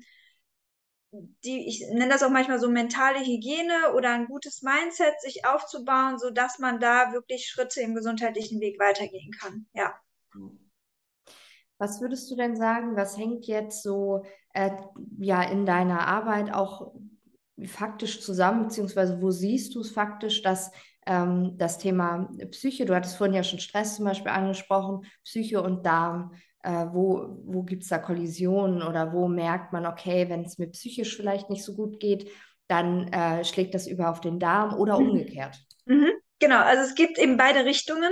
die, 1.43 1.67
ich 1.67 1.86
nenne 1.91 2.10
das 2.10 2.23
auch 2.23 2.30
manchmal 2.30 2.60
so 2.60 2.69
mentale 2.69 3.19
Hygiene 3.19 3.93
oder 3.95 4.12
ein 4.12 4.28
gutes 4.28 4.62
Mindset 4.62 5.19
sich 5.21 5.45
aufzubauen, 5.45 6.17
sodass 6.17 6.60
man 6.60 6.80
da 6.80 7.13
wirklich 7.13 7.47
Schritte 7.47 7.82
im 7.82 7.95
gesundheitlichen 7.95 8.60
Weg 8.62 8.80
weitergehen 8.80 9.32
kann. 9.39 9.65
Ja. 9.73 9.93
Was 11.78 11.99
würdest 12.01 12.32
du 12.32 12.36
denn 12.36 12.56
sagen, 12.56 12.95
was 12.95 13.17
hängt 13.17 13.45
jetzt 13.47 13.84
so 13.84 14.25
äh, 14.54 14.71
ja 15.19 15.43
in 15.43 15.65
deiner 15.65 16.08
Arbeit 16.08 16.54
auch 16.54 16.93
faktisch 17.65 18.21
zusammen, 18.21 18.63
beziehungsweise 18.63 19.21
wo 19.21 19.32
siehst 19.32 19.75
du 19.75 19.82
es 19.82 19.91
faktisch, 19.91 20.41
dass 20.41 20.71
ähm, 21.06 21.58
das 21.58 21.78
Thema 21.78 22.30
Psyche, 22.52 22.86
du 22.86 22.96
hattest 22.96 23.18
vorhin 23.18 23.36
ja 23.36 23.44
schon 23.44 23.60
Stress 23.60 23.96
zum 23.96 24.06
Beispiel 24.06 24.32
angesprochen, 24.32 25.06
Psyche 25.24 25.62
und 25.62 25.86
Darm, 25.86 26.34
äh, 26.63 26.88
wo, 26.91 27.38
wo 27.46 27.63
gibt 27.63 27.84
es 27.84 27.89
da 27.89 28.00
Kollisionen 28.00 28.82
oder 28.82 29.13
wo 29.13 29.28
merkt 29.28 29.72
man, 29.72 29.86
okay, 29.86 30.30
wenn 30.30 30.44
es 30.44 30.58
mir 30.58 30.68
psychisch 30.68 31.15
vielleicht 31.15 31.50
nicht 31.50 31.63
so 31.63 31.76
gut 31.76 32.00
geht, 32.00 32.32
dann 32.68 33.08
äh, 33.13 33.46
schlägt 33.46 33.76
das 33.76 33.88
über 33.88 34.10
auf 34.10 34.22
den 34.22 34.39
Darm 34.39 34.74
oder 34.74 35.00
mhm. 35.00 35.10
umgekehrt? 35.10 35.60
Mhm. 35.86 36.12
Genau, 36.39 36.60
also 36.60 36.84
es 36.84 36.96
gibt 36.96 37.18
eben 37.18 37.38
beide 37.38 37.63
Richtungen. 37.63 38.12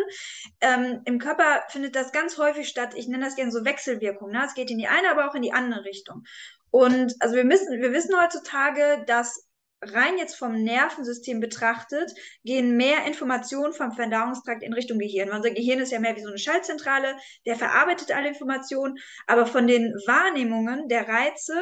Ähm, 0.61 1.01
Im 1.05 1.19
Körper 1.19 1.63
findet 1.69 1.95
das 1.95 2.13
ganz 2.13 2.37
häufig 2.37 2.69
statt. 2.69 2.93
Ich 2.95 3.07
nenne 3.07 3.25
das 3.25 3.35
gerne 3.35 3.51
so 3.51 3.65
Wechselwirkung. 3.65 4.31
Ne? 4.31 4.43
Es 4.45 4.53
geht 4.53 4.71
in 4.71 4.77
die 4.77 4.87
eine, 4.87 5.11
aber 5.11 5.29
auch 5.29 5.35
in 5.35 5.41
die 5.41 5.51
andere 5.51 5.83
Richtung. 5.83 6.23
Und 6.71 7.15
also 7.19 7.35
wir 7.35 7.43
müssen, 7.43 7.81
wir 7.81 7.91
wissen 7.91 8.15
heutzutage, 8.19 9.03
dass 9.07 9.45
rein 9.91 10.17
jetzt 10.17 10.35
vom 10.35 10.63
Nervensystem 10.63 11.39
betrachtet, 11.39 12.13
gehen 12.43 12.77
mehr 12.77 13.05
Informationen 13.05 13.73
vom 13.73 13.91
Verdauungstrakt 13.91 14.63
in 14.63 14.73
Richtung 14.73 14.99
Gehirn. 14.99 15.31
Unser 15.31 15.51
Gehirn 15.51 15.79
ist 15.79 15.91
ja 15.91 15.99
mehr 15.99 16.15
wie 16.15 16.21
so 16.21 16.29
eine 16.29 16.37
Schaltzentrale, 16.37 17.15
der 17.45 17.55
verarbeitet 17.55 18.11
alle 18.11 18.29
Informationen, 18.29 18.97
aber 19.27 19.45
von 19.45 19.67
den 19.67 19.93
Wahrnehmungen 20.05 20.87
der 20.87 21.07
Reize 21.07 21.53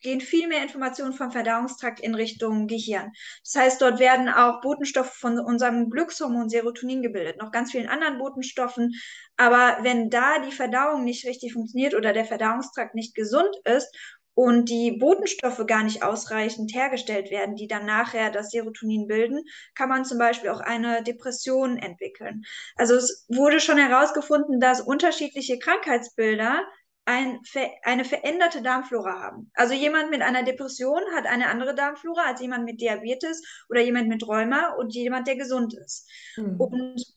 gehen 0.00 0.20
viel 0.20 0.46
mehr 0.46 0.62
Informationen 0.62 1.12
vom 1.12 1.30
Verdauungstrakt 1.30 2.00
in 2.00 2.14
Richtung 2.14 2.66
Gehirn. 2.66 3.12
Das 3.44 3.54
heißt, 3.60 3.82
dort 3.82 3.98
werden 3.98 4.28
auch 4.28 4.60
Botenstoffe 4.60 5.12
von 5.12 5.38
unserem 5.38 5.90
Glückshormon 5.90 6.48
Serotonin 6.48 7.02
gebildet, 7.02 7.38
noch 7.38 7.50
ganz 7.50 7.72
vielen 7.72 7.88
anderen 7.88 8.18
Botenstoffen. 8.18 8.94
Aber 9.36 9.78
wenn 9.82 10.10
da 10.10 10.38
die 10.38 10.52
Verdauung 10.52 11.04
nicht 11.04 11.26
richtig 11.26 11.54
funktioniert 11.54 11.94
oder 11.94 12.12
der 12.12 12.24
Verdauungstrakt 12.24 12.94
nicht 12.94 13.14
gesund 13.14 13.54
ist 13.64 13.94
und 14.36 14.68
die 14.68 14.92
Botenstoffe 14.92 15.64
gar 15.66 15.82
nicht 15.82 16.02
ausreichend 16.02 16.74
hergestellt 16.74 17.30
werden, 17.30 17.56
die 17.56 17.68
dann 17.68 17.86
nachher 17.86 18.30
das 18.30 18.50
Serotonin 18.50 19.06
bilden, 19.06 19.42
kann 19.74 19.88
man 19.88 20.04
zum 20.04 20.18
Beispiel 20.18 20.50
auch 20.50 20.60
eine 20.60 21.02
Depression 21.02 21.78
entwickeln. 21.78 22.44
Also 22.76 22.94
es 22.96 23.24
wurde 23.28 23.60
schon 23.60 23.78
herausgefunden, 23.78 24.60
dass 24.60 24.82
unterschiedliche 24.82 25.58
Krankheitsbilder 25.58 26.62
ein, 27.06 27.40
eine 27.82 28.04
veränderte 28.04 28.60
Darmflora 28.60 29.22
haben. 29.22 29.50
Also 29.54 29.72
jemand 29.72 30.10
mit 30.10 30.20
einer 30.20 30.42
Depression 30.42 31.00
hat 31.14 31.24
eine 31.24 31.48
andere 31.48 31.74
Darmflora 31.74 32.26
als 32.26 32.42
jemand 32.42 32.66
mit 32.66 32.82
Diabetes 32.82 33.42
oder 33.70 33.80
jemand 33.80 34.08
mit 34.08 34.26
Rheuma 34.28 34.74
und 34.74 34.92
jemand, 34.92 35.28
der 35.28 35.36
gesund 35.36 35.72
ist. 35.72 36.10
Mhm. 36.36 36.60
Und 36.60 37.15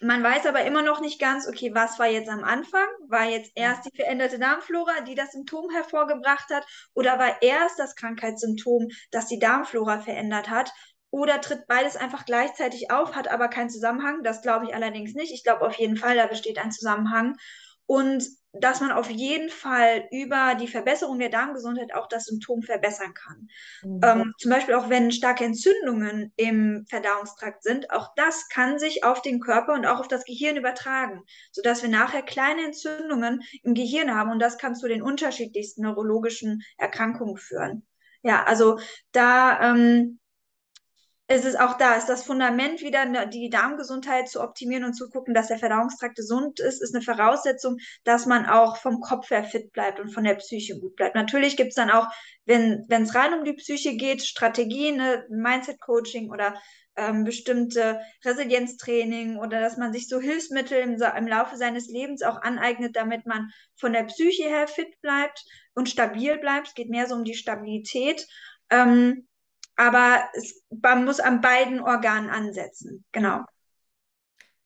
man 0.00 0.22
weiß 0.22 0.46
aber 0.46 0.64
immer 0.64 0.82
noch 0.82 1.00
nicht 1.00 1.20
ganz, 1.20 1.48
okay, 1.48 1.74
was 1.74 1.98
war 1.98 2.06
jetzt 2.06 2.28
am 2.28 2.44
Anfang? 2.44 2.86
War 3.08 3.24
jetzt 3.24 3.52
erst 3.54 3.84
die 3.86 3.96
veränderte 3.96 4.38
Darmflora, 4.38 5.00
die 5.02 5.14
das 5.14 5.32
Symptom 5.32 5.70
hervorgebracht 5.70 6.50
hat? 6.50 6.66
Oder 6.94 7.18
war 7.18 7.40
erst 7.42 7.78
das 7.78 7.94
Krankheitssymptom, 7.94 8.88
das 9.10 9.26
die 9.28 9.38
Darmflora 9.38 10.00
verändert 10.00 10.50
hat? 10.50 10.72
Oder 11.10 11.40
tritt 11.40 11.66
beides 11.66 11.96
einfach 11.96 12.24
gleichzeitig 12.24 12.90
auf, 12.90 13.14
hat 13.14 13.28
aber 13.28 13.48
keinen 13.48 13.70
Zusammenhang? 13.70 14.22
Das 14.22 14.42
glaube 14.42 14.66
ich 14.66 14.74
allerdings 14.74 15.14
nicht. 15.14 15.32
Ich 15.32 15.44
glaube 15.44 15.64
auf 15.66 15.74
jeden 15.76 15.96
Fall, 15.96 16.16
da 16.16 16.26
besteht 16.26 16.58
ein 16.58 16.72
Zusammenhang. 16.72 17.36
Und 17.86 18.28
dass 18.60 18.80
man 18.80 18.90
auf 18.90 19.10
jeden 19.10 19.50
Fall 19.50 20.08
über 20.10 20.54
die 20.54 20.68
Verbesserung 20.68 21.18
der 21.18 21.28
Darmgesundheit 21.28 21.94
auch 21.94 22.08
das 22.08 22.24
Symptom 22.26 22.62
verbessern 22.62 23.14
kann. 23.14 23.48
Mhm. 23.82 24.00
Ähm, 24.02 24.34
zum 24.38 24.50
Beispiel 24.50 24.74
auch 24.74 24.88
wenn 24.88 25.12
starke 25.12 25.44
Entzündungen 25.44 26.32
im 26.36 26.84
Verdauungstrakt 26.88 27.62
sind, 27.62 27.90
auch 27.90 28.12
das 28.16 28.48
kann 28.48 28.78
sich 28.78 29.04
auf 29.04 29.22
den 29.22 29.40
Körper 29.40 29.74
und 29.74 29.86
auch 29.86 30.00
auf 30.00 30.08
das 30.08 30.24
Gehirn 30.24 30.56
übertragen, 30.56 31.22
sodass 31.52 31.82
wir 31.82 31.90
nachher 31.90 32.22
kleine 32.22 32.64
Entzündungen 32.64 33.42
im 33.62 33.74
Gehirn 33.74 34.14
haben 34.14 34.30
und 34.30 34.40
das 34.40 34.58
kann 34.58 34.74
zu 34.74 34.88
den 34.88 35.02
unterschiedlichsten 35.02 35.82
neurologischen 35.82 36.62
Erkrankungen 36.78 37.36
führen. 37.36 37.86
Ja, 38.22 38.44
also 38.44 38.78
da 39.12 39.72
ähm, 39.72 40.18
es 41.28 41.44
ist 41.44 41.58
auch 41.58 41.76
da, 41.76 41.94
ist 41.94 42.06
das 42.06 42.22
Fundament 42.22 42.80
wieder 42.82 43.04
ne, 43.04 43.28
die 43.28 43.50
Darmgesundheit 43.50 44.28
zu 44.28 44.40
optimieren 44.40 44.84
und 44.84 44.94
zu 44.94 45.08
gucken, 45.10 45.34
dass 45.34 45.48
der 45.48 45.58
Verdauungstrakt 45.58 46.14
gesund 46.14 46.60
ist, 46.60 46.80
ist 46.80 46.94
eine 46.94 47.02
Voraussetzung, 47.02 47.78
dass 48.04 48.26
man 48.26 48.46
auch 48.46 48.76
vom 48.76 49.00
Kopf 49.00 49.30
her 49.30 49.42
fit 49.42 49.72
bleibt 49.72 49.98
und 49.98 50.10
von 50.10 50.22
der 50.22 50.36
Psyche 50.36 50.78
gut 50.78 50.94
bleibt. 50.94 51.16
Natürlich 51.16 51.56
gibt 51.56 51.70
es 51.70 51.74
dann 51.74 51.90
auch, 51.90 52.06
wenn 52.44 52.86
es 52.88 53.14
rein 53.16 53.34
um 53.34 53.44
die 53.44 53.54
Psyche 53.54 53.96
geht, 53.96 54.24
Strategien, 54.24 54.98
ne, 54.98 55.26
Mindset-Coaching 55.28 56.30
oder 56.30 56.54
ähm, 56.94 57.24
bestimmte 57.24 58.00
Resilienztraining 58.24 59.36
oder 59.36 59.60
dass 59.60 59.76
man 59.76 59.92
sich 59.92 60.08
so 60.08 60.20
Hilfsmittel 60.20 60.78
im, 60.78 60.94
im 60.94 61.26
Laufe 61.26 61.56
seines 61.56 61.88
Lebens 61.88 62.22
auch 62.22 62.40
aneignet, 62.40 62.94
damit 62.94 63.26
man 63.26 63.50
von 63.74 63.92
der 63.92 64.04
Psyche 64.04 64.44
her 64.44 64.68
fit 64.68 65.00
bleibt 65.02 65.44
und 65.74 65.88
stabil 65.88 66.38
bleibt. 66.38 66.68
Es 66.68 66.74
geht 66.74 66.88
mehr 66.88 67.08
so 67.08 67.16
um 67.16 67.24
die 67.24 67.34
Stabilität. 67.34 68.26
Ähm, 68.70 69.26
aber 69.76 70.24
es, 70.34 70.62
man 70.82 71.04
muss 71.04 71.20
an 71.20 71.40
beiden 71.40 71.80
Organen 71.80 72.30
ansetzen. 72.30 73.04
Genau. 73.12 73.40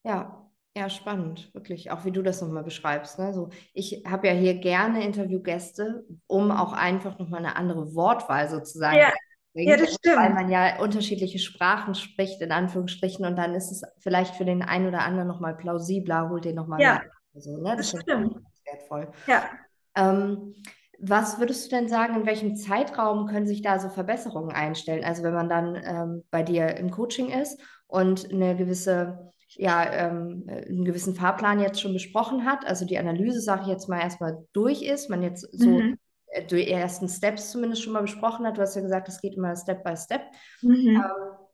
Ja, 0.02 0.46
ja, 0.76 0.88
spannend, 0.88 1.52
wirklich, 1.52 1.90
auch 1.90 2.04
wie 2.04 2.12
du 2.12 2.22
das 2.22 2.40
nochmal 2.40 2.62
beschreibst. 2.62 3.18
Ne? 3.18 3.32
So, 3.32 3.50
ich 3.74 4.04
habe 4.06 4.28
ja 4.28 4.32
hier 4.32 4.54
gerne 4.54 5.04
Interviewgäste, 5.04 6.04
um 6.26 6.50
auch 6.52 6.72
einfach 6.72 7.18
nochmal 7.18 7.44
eine 7.44 7.56
andere 7.56 7.94
Wortwahl 7.94 8.48
sozusagen 8.48 8.96
ja. 8.96 9.12
Ja, 9.52 9.76
das 9.76 9.94
stimmt. 9.94 10.16
Weil 10.16 10.32
man 10.32 10.48
ja 10.48 10.78
unterschiedliche 10.78 11.40
Sprachen 11.40 11.96
spricht, 11.96 12.40
in 12.40 12.52
Anführungsstrichen, 12.52 13.26
und 13.26 13.36
dann 13.36 13.54
ist 13.54 13.72
es 13.72 13.82
vielleicht 13.98 14.36
für 14.36 14.44
den 14.44 14.62
einen 14.62 14.86
oder 14.86 15.00
anderen 15.00 15.26
nochmal 15.26 15.56
plausibler, 15.56 16.28
holt 16.28 16.44
den 16.44 16.54
nochmal 16.54 16.80
ja. 16.80 17.02
So, 17.34 17.56
ne? 17.56 17.74
Das, 17.76 17.90
das 17.90 18.02
stimmt. 18.02 18.36
wertvoll. 18.64 19.08
Ja. 19.26 19.50
Ähm, 19.96 20.54
Was 21.02 21.38
würdest 21.38 21.66
du 21.66 21.76
denn 21.76 21.88
sagen, 21.88 22.14
in 22.14 22.26
welchem 22.26 22.56
Zeitraum 22.56 23.26
können 23.26 23.46
sich 23.46 23.62
da 23.62 23.78
so 23.78 23.88
Verbesserungen 23.88 24.50
einstellen? 24.50 25.04
Also 25.04 25.22
wenn 25.22 25.34
man 25.34 25.48
dann 25.48 25.80
ähm, 25.82 26.24
bei 26.30 26.42
dir 26.42 26.76
im 26.76 26.90
Coaching 26.90 27.30
ist 27.30 27.60
und 27.86 28.30
eine 28.30 28.54
gewisse, 28.56 29.32
ja, 29.48 29.90
ähm, 29.92 30.44
einen 30.48 30.84
gewissen 30.84 31.14
Fahrplan 31.14 31.60
jetzt 31.60 31.80
schon 31.80 31.94
besprochen 31.94 32.44
hat, 32.44 32.66
also 32.66 32.84
die 32.84 32.98
Analyse, 32.98 33.40
sage 33.40 33.62
ich 33.62 33.68
jetzt 33.68 33.88
mal, 33.88 34.00
erstmal 34.00 34.44
durch 34.52 34.82
ist, 34.82 35.08
man 35.08 35.22
jetzt 35.22 35.48
so 35.52 35.70
mhm. 35.70 35.98
Äh, 36.30 36.44
die 36.46 36.68
ersten 36.68 37.08
Steps 37.08 37.50
zumindest 37.50 37.82
schon 37.82 37.92
mal 37.92 38.02
besprochen 38.02 38.46
hat. 38.46 38.56
Du 38.56 38.62
hast 38.62 38.76
ja 38.76 38.82
gesagt, 38.82 39.08
es 39.08 39.20
geht 39.20 39.34
immer 39.34 39.56
Step 39.56 39.82
by 39.82 39.96
Step. 39.96 40.22
Mhm. 40.62 40.88
Ähm, 40.88 41.02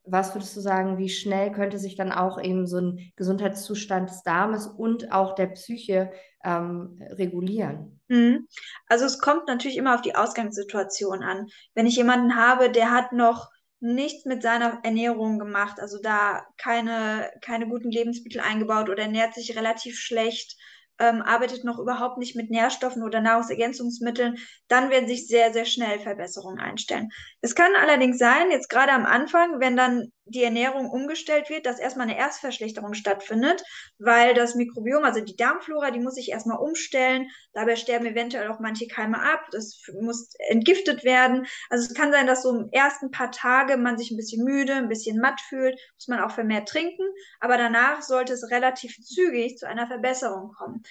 was 0.06 0.34
würdest 0.34 0.56
du 0.56 0.60
sagen, 0.60 0.98
wie 0.98 1.08
schnell 1.08 1.52
könnte 1.52 1.78
sich 1.78 1.96
dann 1.96 2.12
auch 2.12 2.40
eben 2.40 2.66
so 2.66 2.78
ein 2.78 3.12
Gesundheitszustand 3.16 4.10
des 4.10 4.22
Darmes 4.22 4.66
und 4.66 5.12
auch 5.12 5.34
der 5.34 5.48
Psyche 5.48 6.12
ähm, 6.44 7.00
regulieren? 7.10 8.00
Mhm. 8.08 8.46
Also 8.86 9.04
es 9.04 9.18
kommt 9.18 9.48
natürlich 9.48 9.76
immer 9.76 9.94
auf 9.94 10.02
die 10.02 10.14
Ausgangssituation 10.14 11.22
an. 11.22 11.48
Wenn 11.74 11.86
ich 11.86 11.96
jemanden 11.96 12.36
habe, 12.36 12.70
der 12.70 12.92
hat 12.92 13.12
noch 13.12 13.50
nichts 13.80 14.24
mit 14.24 14.42
seiner 14.42 14.80
Ernährung 14.84 15.38
gemacht, 15.38 15.80
also 15.80 15.98
da 16.00 16.46
keine, 16.56 17.30
keine 17.42 17.68
guten 17.68 17.90
Lebensmittel 17.90 18.40
eingebaut 18.40 18.88
oder 18.88 19.02
ernährt 19.02 19.34
sich 19.34 19.56
relativ 19.56 19.98
schlecht, 19.98 20.56
ähm, 20.98 21.22
arbeitet 21.22 21.64
noch 21.64 21.78
überhaupt 21.78 22.18
nicht 22.18 22.36
mit 22.36 22.50
Nährstoffen 22.50 23.02
oder 23.02 23.20
Nahrungsergänzungsmitteln, 23.20 24.38
dann 24.68 24.90
werden 24.90 25.08
sich 25.08 25.26
sehr, 25.26 25.52
sehr 25.52 25.64
schnell 25.64 25.98
Verbesserungen 26.00 26.60
einstellen. 26.60 27.10
Es 27.40 27.54
kann 27.54 27.72
allerdings 27.76 28.18
sein, 28.18 28.50
jetzt 28.50 28.68
gerade 28.68 28.92
am 28.92 29.06
Anfang, 29.06 29.60
wenn 29.60 29.76
dann 29.76 30.12
die 30.26 30.42
Ernährung 30.42 30.90
umgestellt 30.90 31.50
wird, 31.50 31.66
dass 31.66 31.78
erstmal 31.78 32.08
eine 32.08 32.18
Erstverschlechterung 32.18 32.94
stattfindet, 32.94 33.62
weil 33.98 34.34
das 34.34 34.56
Mikrobiom, 34.56 35.04
also 35.04 35.20
die 35.20 35.36
Darmflora, 35.36 35.92
die 35.92 36.00
muss 36.00 36.14
sich 36.14 36.30
erstmal 36.30 36.58
umstellen. 36.58 37.28
Dabei 37.52 37.76
sterben 37.76 38.06
eventuell 38.06 38.48
auch 38.48 38.58
manche 38.58 38.88
Keime 38.88 39.22
ab. 39.22 39.46
Das 39.52 39.80
muss 40.00 40.34
entgiftet 40.48 41.04
werden. 41.04 41.46
Also 41.70 41.86
es 41.86 41.94
kann 41.94 42.10
sein, 42.10 42.26
dass 42.26 42.42
so 42.42 42.50
im 42.50 42.68
ersten 42.72 43.12
paar 43.12 43.30
Tage 43.30 43.76
man 43.76 43.98
sich 43.98 44.10
ein 44.10 44.16
bisschen 44.16 44.44
müde, 44.44 44.74
ein 44.74 44.88
bisschen 44.88 45.20
matt 45.20 45.40
fühlt, 45.40 45.78
muss 45.94 46.08
man 46.08 46.20
auch 46.20 46.32
vermehrt 46.32 46.68
trinken. 46.68 47.04
Aber 47.38 47.56
danach 47.56 48.02
sollte 48.02 48.32
es 48.32 48.50
relativ 48.50 48.98
zügig 48.98 49.58
zu 49.58 49.68
einer 49.68 49.86
Verbesserung 49.86 50.52
kommen. 50.58 50.82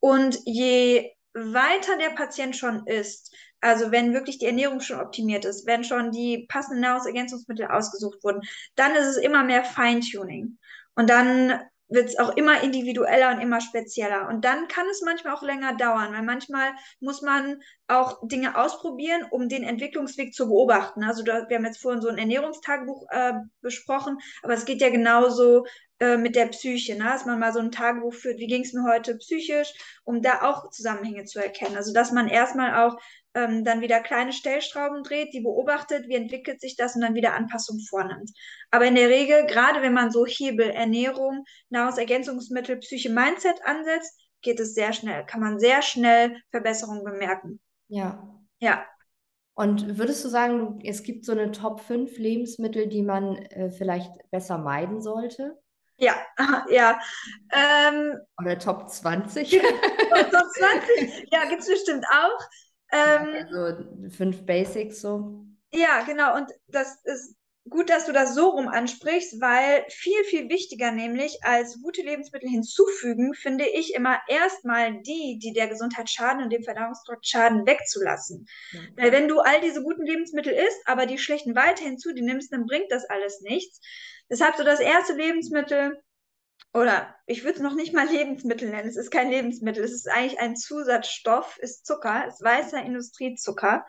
Und 0.00 0.38
je 0.44 1.10
weiter 1.34 1.96
der 1.98 2.10
Patient 2.10 2.56
schon 2.56 2.86
ist, 2.86 3.34
also 3.60 3.92
wenn 3.92 4.14
wirklich 4.14 4.38
die 4.38 4.46
Ernährung 4.46 4.80
schon 4.80 5.00
optimiert 5.00 5.44
ist, 5.44 5.66
wenn 5.66 5.84
schon 5.84 6.10
die 6.10 6.46
passenden 6.48 6.80
Nahrungsergänzungsmittel 6.80 7.66
ausgesucht 7.66 8.22
wurden, 8.24 8.40
dann 8.74 8.94
ist 8.96 9.06
es 9.06 9.16
immer 9.16 9.44
mehr 9.44 9.64
Feintuning. 9.64 10.58
Und 10.94 11.10
dann 11.10 11.60
wird 11.90 12.08
es 12.08 12.18
auch 12.18 12.36
immer 12.36 12.62
individueller 12.62 13.32
und 13.34 13.40
immer 13.40 13.60
spezieller. 13.60 14.28
Und 14.28 14.44
dann 14.44 14.68
kann 14.68 14.86
es 14.90 15.02
manchmal 15.02 15.34
auch 15.34 15.42
länger 15.42 15.76
dauern, 15.76 16.12
weil 16.12 16.22
manchmal 16.22 16.70
muss 17.00 17.20
man 17.20 17.60
auch 17.88 18.20
Dinge 18.22 18.56
ausprobieren, 18.56 19.26
um 19.30 19.48
den 19.48 19.64
Entwicklungsweg 19.64 20.32
zu 20.32 20.46
beobachten. 20.46 21.02
Also 21.02 21.24
da, 21.24 21.48
wir 21.48 21.56
haben 21.56 21.64
jetzt 21.64 21.82
vorhin 21.82 22.00
so 22.00 22.08
ein 22.08 22.18
Ernährungstagebuch 22.18 23.06
äh, 23.10 23.32
besprochen, 23.60 24.18
aber 24.42 24.54
es 24.54 24.64
geht 24.64 24.80
ja 24.80 24.88
genauso 24.88 25.66
äh, 26.00 26.16
mit 26.16 26.34
der 26.34 26.46
Psyche, 26.46 26.96
ne? 26.96 27.04
dass 27.04 27.26
man 27.26 27.38
mal 27.38 27.52
so 27.52 27.60
ein 27.60 27.70
Tagebuch 27.70 28.14
führt, 28.14 28.38
wie 28.38 28.46
ging 28.46 28.62
es 28.62 28.72
mir 28.72 28.84
heute 28.84 29.16
psychisch, 29.16 29.72
um 30.04 30.22
da 30.22 30.42
auch 30.42 30.70
Zusammenhänge 30.70 31.24
zu 31.24 31.38
erkennen. 31.38 31.76
Also 31.76 31.92
dass 31.92 32.10
man 32.10 32.26
erstmal 32.26 32.86
auch 32.86 32.98
ähm, 33.34 33.64
dann 33.64 33.80
wieder 33.80 34.00
kleine 34.00 34.32
Stellschrauben 34.32 35.02
dreht, 35.02 35.34
die 35.34 35.40
beobachtet, 35.40 36.08
wie 36.08 36.14
entwickelt 36.14 36.60
sich 36.60 36.76
das 36.76 36.96
und 36.96 37.02
dann 37.02 37.14
wieder 37.14 37.34
Anpassungen 37.34 37.84
vornimmt. 37.84 38.30
Aber 38.70 38.86
in 38.86 38.94
der 38.94 39.08
Regel, 39.08 39.46
gerade 39.46 39.82
wenn 39.82 39.92
man 39.92 40.10
so 40.10 40.24
Hebel, 40.26 40.70
Ernährung, 40.70 41.44
Nahrungsergänzungsmittel, 41.68 42.78
Psyche, 42.78 43.10
Mindset 43.10 43.60
ansetzt, 43.64 44.18
geht 44.42 44.58
es 44.58 44.74
sehr 44.74 44.92
schnell, 44.92 45.26
kann 45.26 45.40
man 45.40 45.60
sehr 45.60 45.82
schnell 45.82 46.40
Verbesserungen 46.50 47.04
bemerken. 47.04 47.60
Ja. 47.88 48.26
Ja. 48.58 48.86
Und 49.54 49.98
würdest 49.98 50.24
du 50.24 50.28
sagen, 50.28 50.78
es 50.82 51.02
gibt 51.02 51.26
so 51.26 51.32
eine 51.32 51.52
Top 51.52 51.80
5 51.80 52.16
Lebensmittel, 52.16 52.88
die 52.88 53.02
man 53.02 53.36
äh, 53.36 53.70
vielleicht 53.70 54.10
besser 54.30 54.56
meiden 54.56 55.02
sollte? 55.02 55.58
Ja, 56.00 56.16
ja. 56.70 56.98
Ähm, 57.52 58.18
Oder 58.40 58.58
Top 58.58 58.90
20? 58.90 59.50
Top 59.60 60.50
20? 60.52 61.28
Ja, 61.30 61.44
gibt 61.48 61.60
es 61.62 61.68
bestimmt 61.68 62.04
auch. 62.10 62.40
Ähm, 62.92 63.46
also 63.46 63.84
fünf 64.08 64.44
Basics 64.44 65.00
so. 65.00 65.44
Ja, 65.72 66.02
genau. 66.02 66.36
Und 66.36 66.50
das 66.68 66.98
ist 67.04 67.36
gut, 67.68 67.90
dass 67.90 68.06
du 68.06 68.12
das 68.12 68.34
so 68.34 68.48
rum 68.48 68.68
ansprichst, 68.68 69.40
weil 69.40 69.84
viel, 69.90 70.24
viel 70.24 70.48
wichtiger 70.48 70.90
nämlich 70.90 71.38
als 71.42 71.80
gute 71.82 72.02
Lebensmittel 72.02 72.48
hinzufügen, 72.48 73.34
finde 73.34 73.66
ich 73.68 73.94
immer 73.94 74.18
erstmal 74.28 75.00
die, 75.02 75.38
die 75.40 75.52
der 75.52 75.68
Gesundheit 75.68 76.08
schaden 76.08 76.42
und 76.42 76.50
dem 76.50 76.64
Verdauungstrakt 76.64 77.26
schaden, 77.26 77.66
wegzulassen. 77.66 78.46
Ja. 78.72 78.80
Weil 78.96 79.12
wenn 79.12 79.28
du 79.28 79.38
all 79.40 79.60
diese 79.60 79.82
guten 79.82 80.04
Lebensmittel 80.04 80.52
isst, 80.52 80.80
aber 80.86 81.06
die 81.06 81.18
schlechten 81.18 81.54
weiter 81.54 81.84
hinzu, 81.84 82.12
die 82.12 82.22
nimmst, 82.22 82.52
dann 82.52 82.66
bringt 82.66 82.90
das 82.90 83.04
alles 83.04 83.40
nichts. 83.42 83.80
Deshalb 84.30 84.56
so 84.56 84.64
das 84.64 84.80
erste 84.80 85.14
Lebensmittel, 85.14 86.00
oder 86.72 87.14
ich 87.26 87.42
würde 87.42 87.56
es 87.56 87.62
noch 87.62 87.74
nicht 87.74 87.92
mal 87.92 88.06
Lebensmittel 88.06 88.70
nennen. 88.70 88.88
Es 88.88 88.96
ist 88.96 89.10
kein 89.10 89.30
Lebensmittel. 89.30 89.82
Es 89.82 89.92
ist 89.92 90.08
eigentlich 90.08 90.38
ein 90.38 90.56
Zusatzstoff, 90.56 91.58
ist 91.58 91.84
Zucker, 91.84 92.26
ist 92.28 92.42
weißer 92.42 92.82
Industriezucker. 92.82 93.84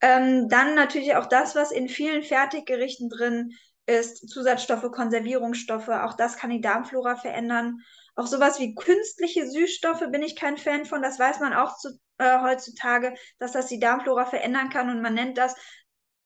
Ähm, 0.00 0.48
dann 0.48 0.74
natürlich 0.74 1.16
auch 1.16 1.26
das, 1.26 1.54
was 1.54 1.70
in 1.70 1.88
vielen 1.88 2.22
Fertiggerichten 2.22 3.10
drin 3.10 3.52
ist, 3.86 4.28
Zusatzstoffe, 4.28 4.90
Konservierungsstoffe. 4.90 5.88
Auch 5.88 6.14
das 6.14 6.36
kann 6.36 6.50
die 6.50 6.60
Darmflora 6.60 7.16
verändern. 7.16 7.78
Auch 8.14 8.26
sowas 8.26 8.58
wie 8.58 8.74
künstliche 8.74 9.48
Süßstoffe 9.48 10.04
bin 10.10 10.22
ich 10.22 10.36
kein 10.36 10.56
Fan 10.56 10.86
von. 10.86 11.02
Das 11.02 11.18
weiß 11.18 11.40
man 11.40 11.52
auch 11.52 11.76
zu, 11.76 11.98
äh, 12.18 12.40
heutzutage, 12.40 13.14
dass 13.38 13.52
das 13.52 13.66
die 13.66 13.80
Darmflora 13.80 14.24
verändern 14.24 14.70
kann. 14.70 14.88
Und 14.90 15.02
man 15.02 15.14
nennt 15.14 15.36
das 15.36 15.54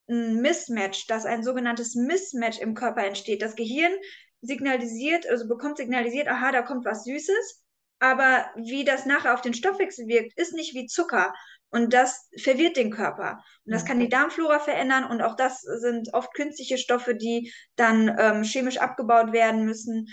ein 0.09 0.41
Mismatch, 0.41 1.07
dass 1.07 1.25
ein 1.25 1.43
sogenanntes 1.43 1.95
Mismatch 1.95 2.59
im 2.59 2.75
Körper 2.75 3.05
entsteht. 3.05 3.43
Das 3.43 3.57
Gehirn 3.57 3.93
signalisiert, 4.41 5.29
also 5.29 5.49
bekommt 5.49 5.77
signalisiert, 5.77 6.29
aha, 6.29 6.53
da 6.53 6.63
kommt 6.63 6.85
was 6.85 7.05
Süßes, 7.05 7.63
aber 8.01 8.47
wie 8.57 8.85
das 8.85 9.07
nachher 9.07 9.33
auf 9.33 9.43
den 9.43 9.55
Stoffwechsel 9.55 10.09
wirkt, 10.09 10.37
ist 10.37 10.55
nicht 10.55 10.75
wie 10.75 10.87
Zucker. 10.87 11.33
Und 11.71 11.95
das 11.95 12.29
verwirrt 12.37 12.77
den 12.77 12.91
Körper. 12.91 13.43
Und 13.65 13.73
das 13.73 13.85
kann 13.85 14.01
die 14.01 14.09
Darmflora 14.09 14.59
verändern. 14.59 15.05
Und 15.05 15.23
auch 15.23 15.37
das 15.37 15.61
sind 15.61 16.13
oft 16.13 16.35
künstliche 16.35 16.79
Stoffe, 16.79 17.15
die 17.15 17.53
dann 17.77 18.15
ähm, 18.19 18.43
chemisch 18.43 18.79
abgebaut 18.79 19.33
werden 19.33 19.65
müssen. 19.65 20.09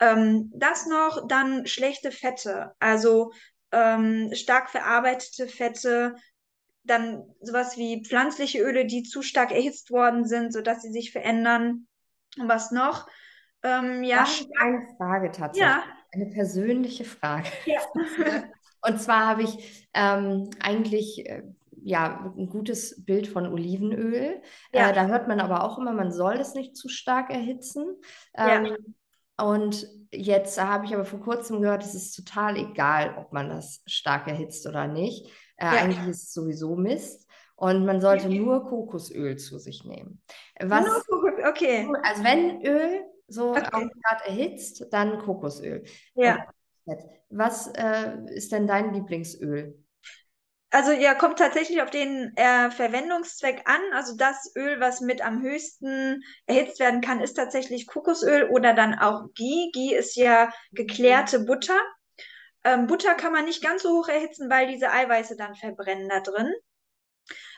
Ähm, 0.00 0.50
das 0.56 0.86
noch, 0.86 1.28
dann 1.28 1.66
schlechte 1.66 2.10
Fette. 2.10 2.72
Also 2.78 3.30
ähm, 3.72 4.30
stark 4.34 4.70
verarbeitete 4.70 5.46
Fette, 5.46 6.16
dann 6.84 7.24
sowas 7.40 7.76
wie 7.76 8.04
pflanzliche 8.04 8.62
Öle, 8.62 8.86
die 8.86 9.02
zu 9.02 9.22
stark 9.22 9.50
erhitzt 9.50 9.90
worden 9.90 10.24
sind, 10.26 10.52
sodass 10.52 10.82
sie 10.82 10.92
sich 10.92 11.12
verändern. 11.12 11.86
Und 12.38 12.48
was 12.48 12.70
noch? 12.70 13.08
Ähm, 13.62 14.02
ja. 14.02 14.26
eine 14.60 14.86
Frage 14.96 15.32
tatsächlich. 15.32 15.70
Ja. 15.70 15.82
Eine 16.12 16.26
persönliche 16.26 17.04
Frage. 17.04 17.48
Ja. 17.64 17.80
Und 18.86 19.00
zwar 19.00 19.26
habe 19.26 19.42
ich 19.42 19.88
ähm, 19.94 20.50
eigentlich 20.60 21.26
äh, 21.26 21.42
ja 21.82 22.32
ein 22.36 22.48
gutes 22.48 23.02
Bild 23.04 23.26
von 23.26 23.46
Olivenöl. 23.46 24.42
Ja. 24.72 24.90
Äh, 24.90 24.92
da 24.92 25.06
hört 25.06 25.26
man 25.26 25.40
aber 25.40 25.64
auch 25.64 25.78
immer, 25.78 25.92
man 25.92 26.12
soll 26.12 26.34
es 26.34 26.54
nicht 26.54 26.76
zu 26.76 26.88
stark 26.88 27.30
erhitzen. 27.30 27.96
Ähm, 28.36 28.66
ja. 28.66 28.76
Und 29.36 29.88
jetzt 30.12 30.62
habe 30.62 30.84
ich 30.84 30.94
aber 30.94 31.04
vor 31.04 31.20
kurzem 31.20 31.60
gehört, 31.60 31.82
es 31.82 31.94
ist 31.94 32.14
total 32.14 32.56
egal, 32.56 33.16
ob 33.18 33.32
man 33.32 33.48
das 33.48 33.82
stark 33.86 34.28
erhitzt 34.28 34.66
oder 34.66 34.86
nicht. 34.86 35.30
Äh, 35.56 35.64
ja. 35.64 35.70
Eigentlich 35.72 36.08
ist 36.08 36.24
es 36.24 36.32
sowieso 36.32 36.76
Mist. 36.76 37.26
Und 37.56 37.86
man 37.86 38.00
sollte 38.00 38.28
nur 38.28 38.66
Kokosöl 38.66 39.36
zu 39.36 39.58
sich 39.58 39.84
nehmen. 39.84 40.20
Was, 40.60 40.86
okay. 41.48 41.88
Also 42.02 42.24
wenn 42.24 42.64
Öl, 42.66 43.04
so 43.28 43.50
okay. 43.50 43.88
gerade 44.02 44.24
erhitzt, 44.26 44.86
dann 44.90 45.18
Kokosöl. 45.18 45.84
Ja. 46.14 46.46
Was 47.30 47.68
äh, 47.68 48.16
ist 48.34 48.52
denn 48.52 48.66
dein 48.66 48.92
Lieblingsöl? 48.92 49.78
Also 50.70 50.90
ja, 50.90 51.14
kommt 51.14 51.38
tatsächlich 51.38 51.80
auf 51.82 51.90
den 51.90 52.32
äh, 52.34 52.68
Verwendungszweck 52.72 53.62
an. 53.66 53.80
Also 53.92 54.16
das 54.16 54.52
Öl, 54.56 54.80
was 54.80 55.00
mit 55.00 55.24
am 55.24 55.40
höchsten 55.40 56.20
erhitzt 56.46 56.80
werden 56.80 57.00
kann, 57.00 57.20
ist 57.20 57.34
tatsächlich 57.34 57.86
Kokosöl 57.86 58.50
oder 58.50 58.74
dann 58.74 58.98
auch 58.98 59.28
Ghee. 59.36 59.70
Ghee 59.72 59.94
ist 59.94 60.16
ja 60.16 60.52
geklärte 60.72 61.44
Butter. 61.44 61.78
Ähm, 62.64 62.86
Butter 62.86 63.14
kann 63.14 63.32
man 63.32 63.44
nicht 63.44 63.62
ganz 63.62 63.82
so 63.82 63.90
hoch 63.98 64.08
erhitzen, 64.08 64.50
weil 64.50 64.66
diese 64.66 64.90
Eiweiße 64.90 65.36
dann 65.36 65.54
verbrennen 65.54 66.08
da 66.08 66.20
drin. 66.20 66.52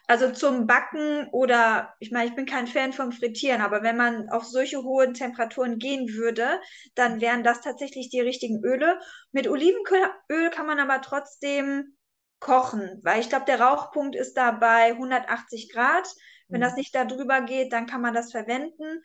Also 0.09 0.31
zum 0.31 0.66
Backen 0.69 1.29
oder, 1.33 1.95
ich 1.99 2.12
meine, 2.12 2.29
ich 2.29 2.37
bin 2.37 2.47
kein 2.47 2.69
Fan 2.69 2.92
vom 2.92 3.11
Frittieren, 3.11 3.61
aber 3.61 3.83
wenn 3.83 3.97
man 3.97 4.29
auf 4.31 4.45
solche 4.45 4.83
hohen 4.85 5.14
Temperaturen 5.14 5.79
gehen 5.79 6.09
würde, 6.09 6.61
dann 6.94 7.21
wären 7.21 7.42
das 7.42 7.61
tatsächlich 7.61 8.09
die 8.11 8.21
richtigen 8.21 8.63
Öle. 8.65 9.00
Mit 9.33 9.48
Olivenöl 9.48 10.50
kann 10.52 10.67
man 10.67 10.79
aber 10.79 11.00
trotzdem 11.00 11.96
kochen, 12.38 13.00
weil 13.02 13.21
ich 13.21 13.29
glaube, 13.29 13.46
der 13.46 13.61
Rauchpunkt 13.61 14.15
ist 14.15 14.35
da 14.35 14.52
bei 14.52 14.92
180 14.92 15.73
Grad. 15.73 16.09
Wenn 16.48 16.61
mhm. 16.61 16.65
das 16.65 16.77
nicht 16.77 16.94
da 16.94 17.04
drüber 17.04 17.40
geht, 17.40 17.73
dann 17.73 17.87
kann 17.87 18.00
man 18.00 18.15
das 18.15 18.31
verwenden. 18.31 19.02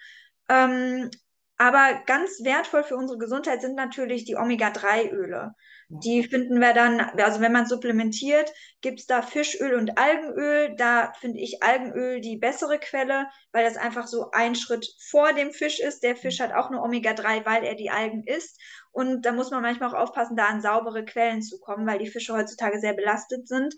Ähm, 0.50 1.10
Aber 1.58 2.02
ganz 2.06 2.44
wertvoll 2.44 2.84
für 2.84 2.96
unsere 2.96 3.18
Gesundheit 3.18 3.62
sind 3.62 3.76
natürlich 3.76 4.26
die 4.26 4.36
Omega-3-Öle. 4.36 5.54
Die 5.94 6.24
finden 6.24 6.62
wir 6.62 6.74
dann, 6.74 7.02
also 7.02 7.42
wenn 7.42 7.52
man 7.52 7.66
supplementiert, 7.66 8.50
gibt 8.80 9.02
es 9.02 9.08
da 9.08 9.22
Fischöl 9.22 9.76
und 9.76 9.98
Algenöl. 9.98 10.74
Da 10.78 11.12
finde 11.20 11.40
ich 11.42 11.62
Algenöl 11.62 12.22
die 12.22 12.38
bessere 12.38 12.80
Quelle, 12.80 13.28
weil 13.52 13.66
das 13.66 13.76
einfach 13.76 14.08
so 14.08 14.32
ein 14.32 14.56
Schritt 14.56 14.88
vor 15.10 15.34
dem 15.34 15.52
Fisch 15.52 15.82
ist. 15.82 16.02
Der 16.02 16.16
Fisch 16.16 16.40
hat 16.40 16.54
auch 16.54 16.70
nur 16.70 16.82
Omega-3, 16.82 17.46
weil 17.46 17.66
er 17.66 17.76
die 17.76 17.90
Algen 17.90 18.24
isst. 18.24 18.58
Und 18.94 19.26
da 19.26 19.32
muss 19.32 19.52
man 19.52 19.62
manchmal 19.62 19.90
auch 19.90 20.00
aufpassen, 20.00 20.36
da 20.36 20.48
an 20.48 20.62
saubere 20.62 21.06
Quellen 21.06 21.42
zu 21.42 21.60
kommen, 21.60 21.88
weil 21.88 22.00
die 22.00 22.10
Fische 22.10 22.34
heutzutage 22.34 22.80
sehr 22.80 22.94
belastet 22.94 23.48
sind. 23.48 23.74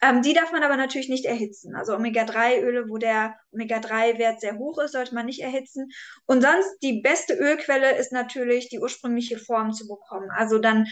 Ähm, 0.00 0.22
die 0.22 0.32
darf 0.32 0.52
man 0.52 0.62
aber 0.62 0.76
natürlich 0.76 1.08
nicht 1.08 1.26
erhitzen. 1.26 1.74
Also 1.76 1.94
Omega-3-Öle, 1.94 2.88
wo 2.88 2.96
der 2.96 3.36
Omega-3-Wert 3.52 4.40
sehr 4.40 4.56
hoch 4.56 4.78
ist, 4.78 4.92
sollte 4.92 5.14
man 5.14 5.26
nicht 5.26 5.40
erhitzen. 5.40 5.90
Und 6.26 6.42
sonst 6.42 6.78
die 6.82 7.00
beste 7.02 7.34
Ölquelle 7.34 7.96
ist 7.96 8.12
natürlich 8.12 8.68
die 8.70 8.80
ursprüngliche 8.80 9.38
Form 9.38 9.72
zu 9.72 9.86
bekommen. 9.86 10.30
Also 10.30 10.58
dann 10.58 10.86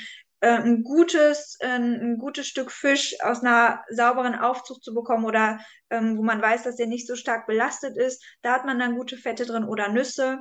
ein 0.49 0.83
gutes, 0.83 1.57
äh, 1.61 1.69
ein 1.69 2.19
gutes 2.19 2.49
Stück 2.49 2.71
Fisch 2.73 3.15
aus 3.23 3.43
einer 3.43 3.85
sauberen 3.89 4.35
Aufzucht 4.35 4.83
zu 4.83 4.95
bekommen 4.95 5.25
oder 5.25 5.61
ähm, 5.91 6.19
wo 6.19 6.23
man 6.23 6.43
weiß, 6.43 6.65
dass 6.65 6.77
der 6.77 6.87
nicht 6.87 7.07
so 7.07 7.17
stark 7.17 7.47
belastet 7.47 7.97
ist. 7.97 8.25
Da 8.43 8.53
hat 8.55 8.65
man 8.65 8.79
dann 8.79 8.97
gute 8.97 9.17
Fette 9.17 9.47
drin 9.47 9.65
oder 9.65 9.89
Nüsse. 9.89 10.39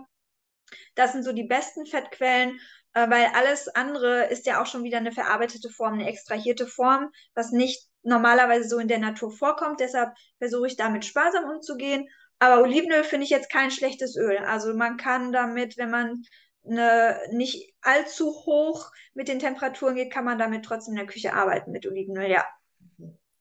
Das 0.95 1.11
sind 1.13 1.23
so 1.23 1.33
die 1.33 1.43
besten 1.43 1.85
Fettquellen. 1.85 2.59
Äh, 2.93 3.09
weil 3.09 3.27
alles 3.35 3.67
andere 3.69 4.25
ist 4.25 4.45
ja 4.45 4.61
auch 4.61 4.65
schon 4.65 4.83
wieder 4.83 4.97
eine 4.97 5.11
verarbeitete 5.11 5.69
Form, 5.69 5.93
eine 5.93 6.09
extrahierte 6.09 6.67
Form, 6.67 7.09
was 7.33 7.51
nicht 7.51 7.87
normalerweise 8.03 8.67
so 8.67 8.79
in 8.79 8.87
der 8.87 8.99
Natur 8.99 9.31
vorkommt. 9.31 9.79
Deshalb 9.79 10.13
versuche 10.39 10.67
ich 10.67 10.75
damit 10.75 11.05
sparsam 11.05 11.45
umzugehen. 11.45 12.07
Aber 12.39 12.63
Olivenöl 12.63 13.03
finde 13.03 13.25
ich 13.25 13.29
jetzt 13.29 13.51
kein 13.51 13.71
schlechtes 13.71 14.15
Öl. 14.17 14.37
Also 14.39 14.73
man 14.73 14.97
kann 14.97 15.31
damit, 15.31 15.77
wenn 15.77 15.91
man 15.91 16.23
eine, 16.65 17.19
nicht 17.31 17.73
allzu 17.81 18.27
hoch 18.45 18.91
mit 19.13 19.27
den 19.27 19.39
Temperaturen 19.39 19.95
geht, 19.95 20.11
kann 20.11 20.25
man 20.25 20.37
damit 20.37 20.65
trotzdem 20.65 20.93
in 20.93 20.99
der 20.99 21.07
Küche 21.07 21.33
arbeiten 21.33 21.71
mit 21.71 21.85
Olivenöl, 21.85 22.29
ja. 22.29 22.45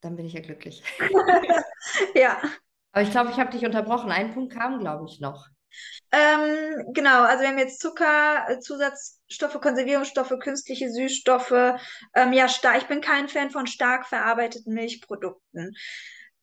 Dann 0.00 0.16
bin 0.16 0.26
ich 0.26 0.32
ja 0.32 0.40
glücklich. 0.40 0.82
ja. 2.14 2.40
Aber 2.92 3.02
ich 3.02 3.10
glaube, 3.10 3.30
ich 3.30 3.38
habe 3.38 3.50
dich 3.50 3.64
unterbrochen. 3.64 4.10
Ein 4.10 4.32
Punkt 4.32 4.52
kam, 4.52 4.78
glaube 4.80 5.06
ich, 5.06 5.20
noch. 5.20 5.46
Ähm, 6.10 6.92
genau, 6.92 7.22
also 7.22 7.42
wir 7.42 7.50
haben 7.50 7.58
jetzt 7.58 7.80
Zucker, 7.80 8.46
äh, 8.48 8.58
Zusatzstoffe, 8.58 9.60
Konservierungsstoffe, 9.60 10.34
künstliche 10.40 10.90
Süßstoffe. 10.90 11.78
Ähm, 12.14 12.32
ja, 12.32 12.46
ich 12.46 12.86
bin 12.86 13.00
kein 13.00 13.28
Fan 13.28 13.50
von 13.50 13.66
stark 13.66 14.06
verarbeiteten 14.06 14.74
Milchprodukten. 14.74 15.76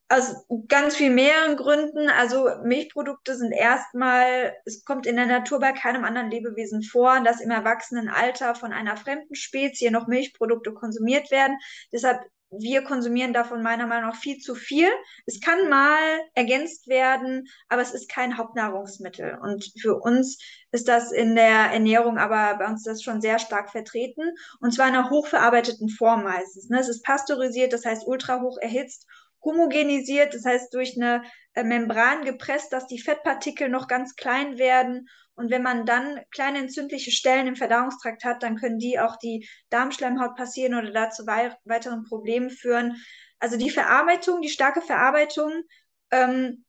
Aus 0.09 0.45
ganz 0.69 0.95
viel 0.95 1.09
mehreren 1.09 1.57
Gründen. 1.57 2.09
Also 2.09 2.49
Milchprodukte 2.63 3.35
sind 3.35 3.51
erstmal, 3.51 4.55
es 4.65 4.85
kommt 4.85 5.05
in 5.05 5.17
der 5.17 5.25
Natur 5.25 5.59
bei 5.59 5.73
keinem 5.73 6.05
anderen 6.05 6.31
Lebewesen 6.31 6.81
vor, 6.81 7.19
dass 7.21 7.41
im 7.41 7.51
Erwachsenenalter 7.51 8.55
von 8.55 8.71
einer 8.71 8.95
fremden 8.95 9.35
Spezie 9.35 9.91
noch 9.91 10.07
Milchprodukte 10.07 10.73
konsumiert 10.73 11.29
werden. 11.29 11.57
Deshalb 11.91 12.21
wir 12.49 12.83
konsumieren 12.83 13.33
davon 13.33 13.61
meiner 13.61 13.87
Meinung 13.87 14.11
nach 14.11 14.19
viel 14.19 14.37
zu 14.39 14.55
viel. 14.55 14.87
Es 15.25 15.41
kann 15.41 15.69
mal 15.69 15.99
ergänzt 16.33 16.87
werden, 16.87 17.47
aber 17.67 17.81
es 17.81 17.93
ist 17.93 18.09
kein 18.09 18.37
Hauptnahrungsmittel. 18.37 19.37
Und 19.41 19.69
für 19.81 19.95
uns 19.95 20.37
ist 20.71 20.87
das 20.87 21.11
in 21.11 21.35
der 21.35 21.71
Ernährung, 21.71 22.17
aber 22.17 22.57
bei 22.57 22.67
uns 22.67 22.83
das 22.83 23.03
schon 23.03 23.21
sehr 23.21 23.39
stark 23.39 23.69
vertreten. 23.71 24.23
Und 24.61 24.73
zwar 24.73 24.87
in 24.87 24.95
einer 24.95 25.09
hochverarbeiteten 25.09 25.89
Form 25.89 26.23
meistens. 26.23 26.69
Ne? 26.69 26.79
Es 26.79 26.87
ist 26.87 27.03
pasteurisiert, 27.03 27.73
das 27.73 27.85
heißt 27.85 28.07
ultra 28.07 28.41
hoch 28.41 28.57
erhitzt, 28.61 29.05
homogenisiert, 29.47 30.33
das 30.33 30.45
heißt 30.45 30.73
durch 30.73 30.95
eine 30.95 31.23
äh, 31.53 31.63
Membran 31.63 32.25
gepresst, 32.25 32.73
dass 32.73 32.87
die 32.87 32.99
Fettpartikel 32.99 33.69
noch 33.69 33.87
ganz 33.87 34.15
klein 34.15 34.57
werden 34.57 35.07
und 35.35 35.51
wenn 35.51 35.61
man 35.61 35.85
dann 35.85 36.19
kleine 36.31 36.59
entzündliche 36.59 37.11
Stellen 37.11 37.47
im 37.47 37.55
Verdauungstrakt 37.55 38.23
hat, 38.23 38.41
dann 38.41 38.57
können 38.57 38.79
die 38.79 38.99
auch 38.99 39.17
die 39.17 39.47
Darmschleimhaut 39.69 40.35
passieren 40.35 40.73
oder 40.73 40.91
dazu 40.91 41.27
wei 41.27 41.55
weiteren 41.63 42.03
Problemen 42.03 42.49
führen. 42.49 42.97
Also 43.39 43.55
die 43.55 43.69
Verarbeitung, 43.69 44.41
die 44.41 44.49
starke 44.49 44.81
Verarbeitung 44.81 45.51
ähm, 46.11 46.65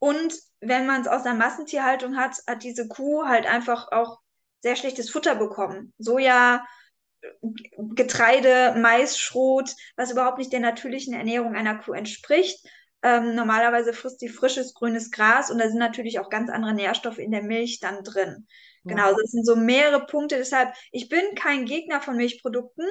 und 0.00 0.34
wenn 0.60 0.86
man 0.86 1.00
es 1.02 1.08
aus 1.08 1.24
einer 1.24 1.38
Massentierhaltung 1.38 2.16
hat, 2.16 2.36
hat 2.46 2.64
diese 2.64 2.88
Kuh 2.88 3.24
halt 3.26 3.46
einfach 3.46 3.92
auch 3.92 4.18
sehr 4.60 4.74
schlechtes 4.74 5.10
Futter 5.10 5.36
bekommen. 5.36 5.94
Soja, 5.98 6.66
Getreide, 7.94 8.74
Mais, 8.78 9.18
Schrot, 9.18 9.74
was 9.96 10.10
überhaupt 10.10 10.38
nicht 10.38 10.52
der 10.52 10.60
natürlichen 10.60 11.14
Ernährung 11.14 11.54
einer 11.54 11.78
Kuh 11.78 11.92
entspricht. 11.92 12.66
Ähm, 13.02 13.34
normalerweise 13.34 13.92
frisst 13.92 14.20
sie 14.20 14.28
frisches 14.28 14.74
grünes 14.74 15.10
Gras 15.10 15.50
und 15.50 15.58
da 15.58 15.68
sind 15.68 15.78
natürlich 15.78 16.18
auch 16.18 16.30
ganz 16.30 16.50
andere 16.50 16.74
Nährstoffe 16.74 17.18
in 17.18 17.30
der 17.30 17.42
Milch 17.42 17.78
dann 17.80 18.02
drin. 18.02 18.46
Ja. 18.84 18.94
Genau, 18.94 19.10
das 19.10 19.30
sind 19.30 19.46
so 19.46 19.54
mehrere 19.54 20.06
Punkte. 20.06 20.36
Deshalb, 20.36 20.72
ich 20.90 21.08
bin 21.08 21.22
kein 21.36 21.64
Gegner 21.64 22.00
von 22.00 22.16
Milchprodukten, 22.16 22.86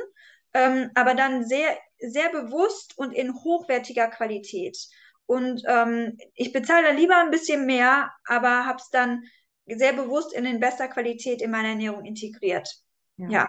ähm, 0.54 0.92
aber 0.96 1.14
dann 1.14 1.46
sehr, 1.46 1.78
sehr 2.00 2.30
bewusst 2.30 2.98
und 2.98 3.12
in 3.14 3.34
hochwertiger 3.34 4.08
Qualität. 4.08 4.78
Und 5.26 5.64
ähm, 5.68 6.18
ich 6.36 6.54
bezahle 6.54 6.88
da 6.88 6.94
lieber 6.94 7.18
ein 7.18 7.32
bisschen 7.32 7.66
mehr, 7.66 8.12
aber 8.26 8.66
habe 8.66 8.80
es 8.80 8.90
dann 8.90 9.24
sehr 9.66 9.92
bewusst 9.92 10.34
in 10.34 10.46
den 10.46 10.62
bester 10.62 10.88
Qualität 10.88 11.42
in 11.42 11.52
meine 11.52 11.70
Ernährung 11.70 12.06
integriert. 12.06 12.70
ja. 13.18 13.28
ja. 13.30 13.48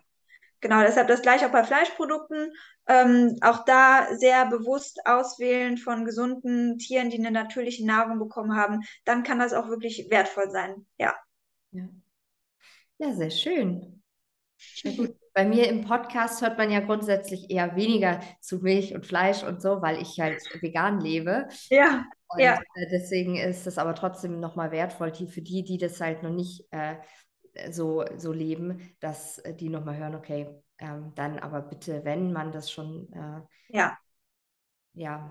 Genau, 0.61 0.81
deshalb 0.81 1.09
das 1.09 1.23
gleiche 1.23 1.47
auch 1.47 1.53
bei 1.53 1.65
Fleischprodukten. 1.65 2.53
Ähm, 2.89 3.37
auch 3.43 3.65
da 3.65 4.09
sehr 4.17 4.47
bewusst 4.47 5.01
auswählen 5.05 5.77
von 5.77 6.05
gesunden 6.05 6.79
Tieren, 6.79 7.11
die 7.11 7.19
eine 7.19 7.31
natürliche 7.31 7.87
Nahrung 7.87 8.19
bekommen 8.19 8.57
haben. 8.57 8.81
Dann 9.05 9.23
kann 9.23 9.39
das 9.39 9.53
auch 9.53 9.69
wirklich 9.69 10.09
wertvoll 10.11 10.51
sein. 10.51 10.87
Ja. 10.99 11.15
Ja, 11.73 11.89
ja 12.99 13.13
sehr 13.13 13.31
schön. 13.31 14.03
Sehr 14.57 14.93
gut. 14.97 15.15
Bei 15.35 15.45
mir 15.45 15.69
im 15.69 15.85
Podcast 15.85 16.43
hört 16.43 16.59
man 16.59 16.69
ja 16.69 16.81
grundsätzlich 16.81 17.49
eher 17.49 17.77
weniger 17.77 18.19
zu 18.41 18.59
Milch 18.59 18.93
und 18.93 19.07
Fleisch 19.07 19.45
und 19.45 19.63
so, 19.63 19.81
weil 19.83 20.03
ich 20.03 20.19
halt 20.19 20.43
vegan 20.61 21.01
lebe. 21.01 21.47
Ja. 21.71 22.07
Und 22.29 22.41
ja. 22.41 22.55
Äh, 22.75 22.87
deswegen 22.91 23.37
ist 23.37 23.67
es 23.67 23.79
aber 23.79 23.95
trotzdem 23.95 24.41
nochmal 24.41 24.73
wertvoll, 24.73 25.13
die, 25.13 25.29
für 25.29 25.41
die, 25.41 25.63
die 25.63 25.79
das 25.79 26.01
halt 26.01 26.25
noch 26.25 26.33
nicht 26.33 26.67
äh, 26.73 26.97
so, 27.71 28.05
so 28.17 28.33
leben, 28.33 28.81
dass 29.01 29.39
äh, 29.39 29.55
die 29.55 29.69
nochmal 29.69 29.97
hören, 29.97 30.15
okay, 30.15 30.49
ähm, 30.79 31.13
dann 31.15 31.39
aber 31.39 31.63
bitte, 31.63 32.05
wenn 32.05 32.33
man 32.33 32.53
das 32.53 32.71
schon. 32.71 33.13
Äh, 33.13 33.77
ja. 33.77 33.99
Ja. 34.95 35.29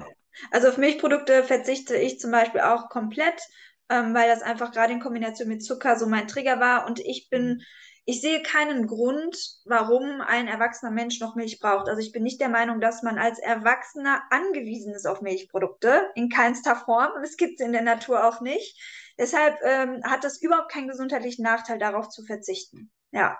Also 0.51 0.69
auf 0.69 0.77
Milchprodukte 0.77 1.43
verzichte 1.43 1.95
ich 1.95 2.19
zum 2.19 2.31
Beispiel 2.31 2.61
auch 2.61 2.89
komplett, 2.89 3.41
ähm, 3.89 4.13
weil 4.13 4.29
das 4.29 4.41
einfach 4.41 4.71
gerade 4.71 4.93
in 4.93 4.99
Kombination 4.99 5.47
mit 5.47 5.63
Zucker 5.63 5.97
so 5.97 6.07
mein 6.07 6.27
Trigger 6.27 6.59
war. 6.59 6.85
Und 6.87 6.99
ich 6.99 7.29
bin, 7.29 7.55
mhm. 7.55 7.61
Ich 8.09 8.21
sehe 8.21 8.41
keinen 8.41 8.87
Grund, 8.87 9.37
warum 9.65 10.21
ein 10.21 10.47
erwachsener 10.47 10.91
Mensch 10.91 11.19
noch 11.19 11.35
Milch 11.35 11.59
braucht. 11.59 11.89
Also 11.89 12.01
ich 12.01 12.13
bin 12.13 12.23
nicht 12.23 12.39
der 12.39 12.47
Meinung, 12.47 12.79
dass 12.79 13.03
man 13.03 13.17
als 13.17 13.37
Erwachsener 13.37 14.23
angewiesen 14.29 14.93
ist 14.93 15.05
auf 15.05 15.19
Milchprodukte, 15.19 16.09
in 16.15 16.29
keinster 16.29 16.77
Form. 16.77 17.11
Es 17.21 17.35
gibt 17.35 17.59
es 17.59 17.65
in 17.65 17.73
der 17.73 17.81
Natur 17.81 18.25
auch 18.25 18.39
nicht. 18.39 18.79
Deshalb 19.17 19.57
ähm, 19.61 20.01
hat 20.05 20.23
es 20.23 20.41
überhaupt 20.41 20.71
keinen 20.71 20.87
gesundheitlichen 20.87 21.43
Nachteil, 21.43 21.79
darauf 21.79 22.07
zu 22.07 22.23
verzichten. 22.23 22.89
Ja. 23.11 23.37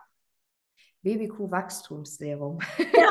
Babykuh-Wachstumsserum. 1.01 2.59
Ja, 2.77 3.09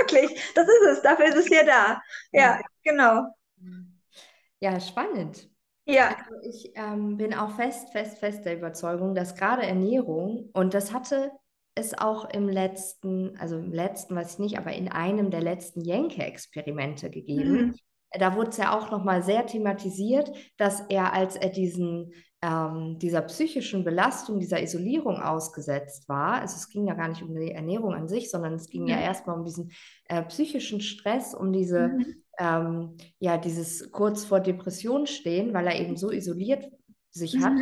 wirklich. 0.00 0.52
Das 0.54 0.68
ist 0.68 0.86
es. 0.92 1.02
Dafür 1.02 1.26
ist 1.26 1.38
es 1.38 1.48
ja 1.48 1.64
da. 1.64 2.02
Ja, 2.30 2.40
ja. 2.40 2.60
genau. 2.84 3.34
Ja, 4.60 4.78
spannend. 4.78 5.50
Ja. 5.86 6.16
Also 6.16 6.48
ich 6.48 6.72
ähm, 6.74 7.16
bin 7.16 7.34
auch 7.34 7.56
fest, 7.56 7.90
fest, 7.90 8.18
fest 8.18 8.44
der 8.44 8.56
Überzeugung, 8.56 9.14
dass 9.14 9.34
gerade 9.34 9.62
Ernährung, 9.62 10.50
und 10.52 10.74
das 10.74 10.92
hatte 10.92 11.30
es 11.74 11.96
auch 11.98 12.30
im 12.30 12.48
letzten, 12.48 13.36
also 13.38 13.58
im 13.58 13.72
letzten, 13.72 14.14
weiß 14.14 14.34
ich 14.34 14.38
nicht, 14.38 14.58
aber 14.58 14.72
in 14.72 14.90
einem 14.90 15.30
der 15.30 15.42
letzten 15.42 15.80
Jenke-Experimente 15.80 17.10
gegeben. 17.10 17.52
Mhm 17.52 17.74
da 18.18 18.36
wurde 18.36 18.50
es 18.50 18.56
ja 18.56 18.76
auch 18.76 18.90
nochmal 18.90 19.22
sehr 19.22 19.46
thematisiert, 19.46 20.30
dass 20.56 20.80
er, 20.88 21.12
als 21.12 21.36
er 21.36 21.50
diesen, 21.50 22.12
ähm, 22.42 22.98
dieser 22.98 23.22
psychischen 23.22 23.84
Belastung, 23.84 24.38
dieser 24.38 24.62
Isolierung 24.62 25.20
ausgesetzt 25.20 26.08
war, 26.08 26.40
also 26.40 26.56
es 26.56 26.68
ging 26.68 26.86
ja 26.86 26.94
gar 26.94 27.08
nicht 27.08 27.22
um 27.22 27.34
die 27.34 27.52
Ernährung 27.52 27.94
an 27.94 28.08
sich, 28.08 28.30
sondern 28.30 28.54
es 28.54 28.68
ging 28.68 28.82
mhm. 28.82 28.88
ja 28.88 29.00
erstmal 29.00 29.38
um 29.38 29.44
diesen 29.44 29.72
äh, 30.08 30.22
psychischen 30.22 30.80
Stress, 30.80 31.34
um 31.34 31.52
diese, 31.52 31.88
mhm. 31.88 32.23
Ähm, 32.38 32.96
ja, 33.18 33.38
dieses 33.38 33.90
kurz 33.92 34.24
vor 34.24 34.40
Depression 34.40 35.06
stehen, 35.06 35.54
weil 35.54 35.66
er 35.66 35.80
eben 35.80 35.96
so 35.96 36.10
isoliert 36.10 36.70
sich 37.10 37.34
mhm. 37.34 37.44
hat. 37.44 37.52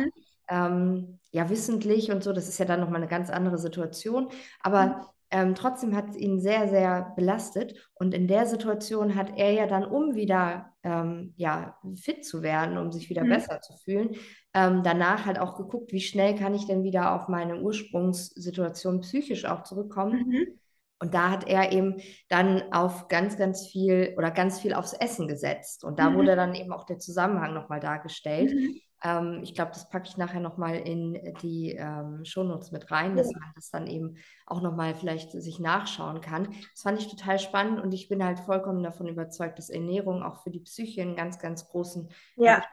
Ähm, 0.49 1.19
ja, 1.31 1.49
wissentlich 1.49 2.11
und 2.11 2.23
so, 2.23 2.33
das 2.33 2.47
ist 2.47 2.59
ja 2.59 2.65
dann 2.65 2.79
nochmal 2.79 3.01
eine 3.01 3.07
ganz 3.07 3.29
andere 3.29 3.57
Situation. 3.57 4.29
Aber 4.61 4.85
mhm. 4.85 4.95
Ähm, 5.33 5.55
trotzdem 5.55 5.95
hat 5.95 6.11
es 6.11 6.15
ihn 6.15 6.39
sehr, 6.39 6.69
sehr 6.69 7.11
belastet. 7.15 7.89
Und 7.95 8.13
in 8.13 8.27
der 8.27 8.45
Situation 8.45 9.15
hat 9.15 9.35
er 9.35 9.51
ja 9.51 9.65
dann, 9.65 9.83
um 9.83 10.13
wieder 10.13 10.71
ähm, 10.83 11.33
ja, 11.37 11.75
fit 11.95 12.23
zu 12.23 12.43
werden, 12.43 12.77
um 12.77 12.91
sich 12.91 13.09
wieder 13.09 13.23
mhm. 13.23 13.29
besser 13.29 13.59
zu 13.59 13.73
fühlen, 13.73 14.11
ähm, 14.53 14.83
danach 14.83 15.25
halt 15.25 15.39
auch 15.39 15.57
geguckt, 15.57 15.91
wie 15.91 16.01
schnell 16.01 16.35
kann 16.35 16.53
ich 16.53 16.67
denn 16.67 16.83
wieder 16.83 17.15
auf 17.15 17.29
meine 17.29 17.61
Ursprungssituation 17.61 19.01
psychisch 19.01 19.45
auch 19.45 19.63
zurückkommen. 19.63 20.59
Und 21.03 21.13
da 21.13 21.29
hat 21.29 21.49
er 21.49 21.73
eben 21.73 21.97
dann 22.29 22.71
auf 22.71 23.09
ganz, 23.09 23.37
ganz 23.37 23.67
viel 23.67 24.13
oder 24.17 24.31
ganz 24.31 24.61
viel 24.61 24.73
aufs 24.73 24.93
Essen 24.93 25.27
gesetzt. 25.27 25.83
Und 25.83 25.99
da 25.99 26.09
mhm. 26.09 26.15
wurde 26.15 26.37
dann 26.37 26.55
eben 26.55 26.71
auch 26.71 26.85
der 26.85 26.97
Zusammenhang 26.97 27.53
nochmal 27.53 27.81
dargestellt. 27.81 28.53
Mhm. 28.53 28.79
Ähm, 29.03 29.39
ich 29.43 29.53
glaube, 29.53 29.71
das 29.73 29.89
packe 29.89 30.07
ich 30.07 30.15
nachher 30.15 30.39
nochmal 30.39 30.77
in 30.77 31.35
die 31.41 31.71
ähm, 31.77 32.23
Shownotes 32.23 32.71
mit 32.71 32.89
rein, 32.89 33.17
dass 33.17 33.29
man 33.33 33.51
das 33.53 33.69
dann 33.69 33.85
eben 33.85 34.15
auch 34.45 34.61
nochmal 34.61 34.95
vielleicht 34.95 35.33
sich 35.33 35.59
nachschauen 35.59 36.21
kann. 36.21 36.47
Das 36.71 36.83
fand 36.83 37.01
ich 37.01 37.09
total 37.09 37.37
spannend 37.37 37.81
und 37.81 37.93
ich 37.93 38.07
bin 38.07 38.23
halt 38.23 38.39
vollkommen 38.39 38.81
davon 38.81 39.09
überzeugt, 39.09 39.59
dass 39.59 39.69
Ernährung 39.69 40.23
auch 40.23 40.41
für 40.41 40.51
die 40.51 40.61
Psyche 40.61 41.01
einen 41.01 41.17
ganz, 41.17 41.37
ganz 41.37 41.67
großen 41.67 42.07
ja 42.37 42.63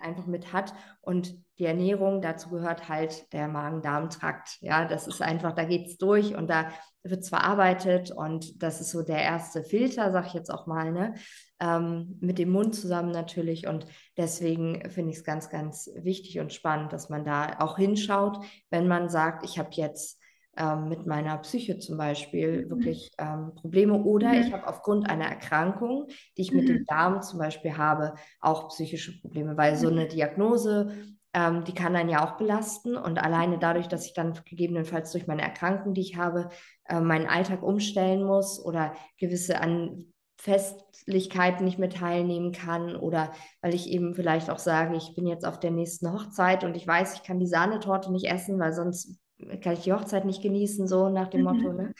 einfach 0.00 0.26
mit 0.26 0.52
hat. 0.52 0.72
Und 1.00 1.34
die 1.60 1.66
Ernährung, 1.66 2.22
dazu 2.22 2.48
gehört 2.48 2.88
halt 2.88 3.30
der 3.34 3.46
Magen-Darm-Trakt. 3.46 4.56
Ja, 4.62 4.86
das 4.86 5.06
ist 5.06 5.20
einfach, 5.20 5.52
da 5.52 5.64
geht 5.64 5.86
es 5.86 5.98
durch 5.98 6.34
und 6.34 6.48
da 6.48 6.70
wird 7.02 7.20
es 7.20 7.28
verarbeitet 7.28 8.10
und 8.10 8.62
das 8.62 8.80
ist 8.80 8.90
so 8.90 9.02
der 9.02 9.22
erste 9.22 9.62
Filter, 9.62 10.10
sag 10.10 10.26
ich 10.26 10.34
jetzt 10.34 10.50
auch 10.50 10.66
mal, 10.66 10.90
ne? 10.90 11.14
Ähm, 11.60 12.16
mit 12.20 12.38
dem 12.38 12.50
Mund 12.50 12.74
zusammen 12.74 13.10
natürlich. 13.10 13.66
Und 13.66 13.86
deswegen 14.16 14.90
finde 14.90 15.10
ich 15.10 15.18
es 15.18 15.24
ganz, 15.24 15.50
ganz 15.50 15.90
wichtig 15.94 16.40
und 16.40 16.52
spannend, 16.52 16.94
dass 16.94 17.10
man 17.10 17.24
da 17.24 17.58
auch 17.58 17.76
hinschaut, 17.76 18.38
wenn 18.70 18.88
man 18.88 19.10
sagt, 19.10 19.44
ich 19.44 19.58
habe 19.58 19.70
jetzt 19.72 20.18
ähm, 20.56 20.88
mit 20.88 21.06
meiner 21.06 21.38
Psyche 21.38 21.78
zum 21.78 21.96
Beispiel 21.96 22.64
mhm. 22.64 22.70
wirklich 22.70 23.10
ähm, 23.18 23.54
Probleme 23.54 24.02
oder 24.02 24.28
mhm. 24.30 24.42
ich 24.42 24.52
habe 24.52 24.66
aufgrund 24.66 25.08
einer 25.08 25.26
Erkrankung, 25.26 26.06
die 26.36 26.42
ich 26.42 26.52
mhm. 26.52 26.58
mit 26.58 26.68
dem 26.68 26.78
mhm. 26.78 26.86
Darm 26.86 27.22
zum 27.22 27.38
Beispiel 27.38 27.76
habe, 27.76 28.14
auch 28.40 28.68
psychische 28.68 29.20
Probleme, 29.20 29.56
weil 29.56 29.76
so 29.76 29.88
eine 29.88 30.08
Diagnose, 30.08 30.92
ähm, 31.32 31.64
die 31.64 31.74
kann 31.74 31.94
einen 31.94 32.08
ja 32.08 32.24
auch 32.24 32.36
belasten 32.36 32.96
und 32.96 33.22
alleine 33.22 33.58
dadurch, 33.58 33.88
dass 33.88 34.06
ich 34.06 34.14
dann 34.14 34.38
gegebenenfalls 34.44 35.12
durch 35.12 35.26
meine 35.26 35.42
Erkrankung, 35.42 35.94
die 35.94 36.00
ich 36.00 36.16
habe, 36.16 36.48
äh, 36.88 37.00
meinen 37.00 37.26
Alltag 37.26 37.62
umstellen 37.62 38.24
muss 38.24 38.62
oder 38.64 38.94
gewisse 39.18 39.60
an 39.60 40.06
Festlichkeiten 40.40 41.64
nicht 41.64 41.78
mehr 41.78 41.90
teilnehmen 41.90 42.52
kann 42.52 42.96
oder 42.96 43.30
weil 43.60 43.74
ich 43.74 43.90
eben 43.90 44.14
vielleicht 44.14 44.48
auch 44.48 44.58
sage, 44.58 44.96
ich 44.96 45.14
bin 45.14 45.26
jetzt 45.26 45.44
auf 45.44 45.60
der 45.60 45.70
nächsten 45.70 46.10
Hochzeit 46.12 46.64
und 46.64 46.76
ich 46.76 46.86
weiß, 46.86 47.14
ich 47.14 47.22
kann 47.22 47.38
die 47.38 47.46
Sahnetorte 47.46 48.10
nicht 48.10 48.26
essen, 48.26 48.58
weil 48.58 48.72
sonst 48.72 49.20
kann 49.62 49.74
ich 49.74 49.80
die 49.80 49.92
Hochzeit 49.92 50.24
nicht 50.24 50.42
genießen, 50.42 50.88
so 50.88 51.10
nach 51.10 51.28
dem 51.28 51.42
mhm. 51.42 51.46
Motto. 51.46 51.72
Ne? 51.72 51.94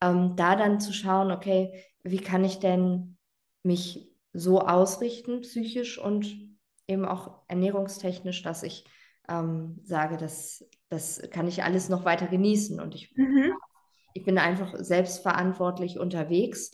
Ähm, 0.00 0.34
da 0.36 0.56
dann 0.56 0.80
zu 0.80 0.92
schauen, 0.92 1.32
okay, 1.32 1.84
wie 2.04 2.18
kann 2.18 2.44
ich 2.44 2.60
denn 2.60 3.18
mich 3.64 4.08
so 4.32 4.60
ausrichten, 4.60 5.40
psychisch 5.42 5.98
und 5.98 6.51
eben 6.92 7.04
auch 7.04 7.42
ernährungstechnisch, 7.48 8.42
dass 8.42 8.62
ich 8.62 8.84
ähm, 9.28 9.80
sage, 9.82 10.16
das, 10.16 10.64
das 10.88 11.22
kann 11.30 11.48
ich 11.48 11.62
alles 11.62 11.88
noch 11.88 12.04
weiter 12.04 12.26
genießen 12.26 12.80
und 12.80 12.94
ich, 12.94 13.12
mhm. 13.16 13.52
ich 14.14 14.24
bin 14.24 14.38
einfach 14.38 14.74
selbstverantwortlich 14.78 15.98
unterwegs 15.98 16.72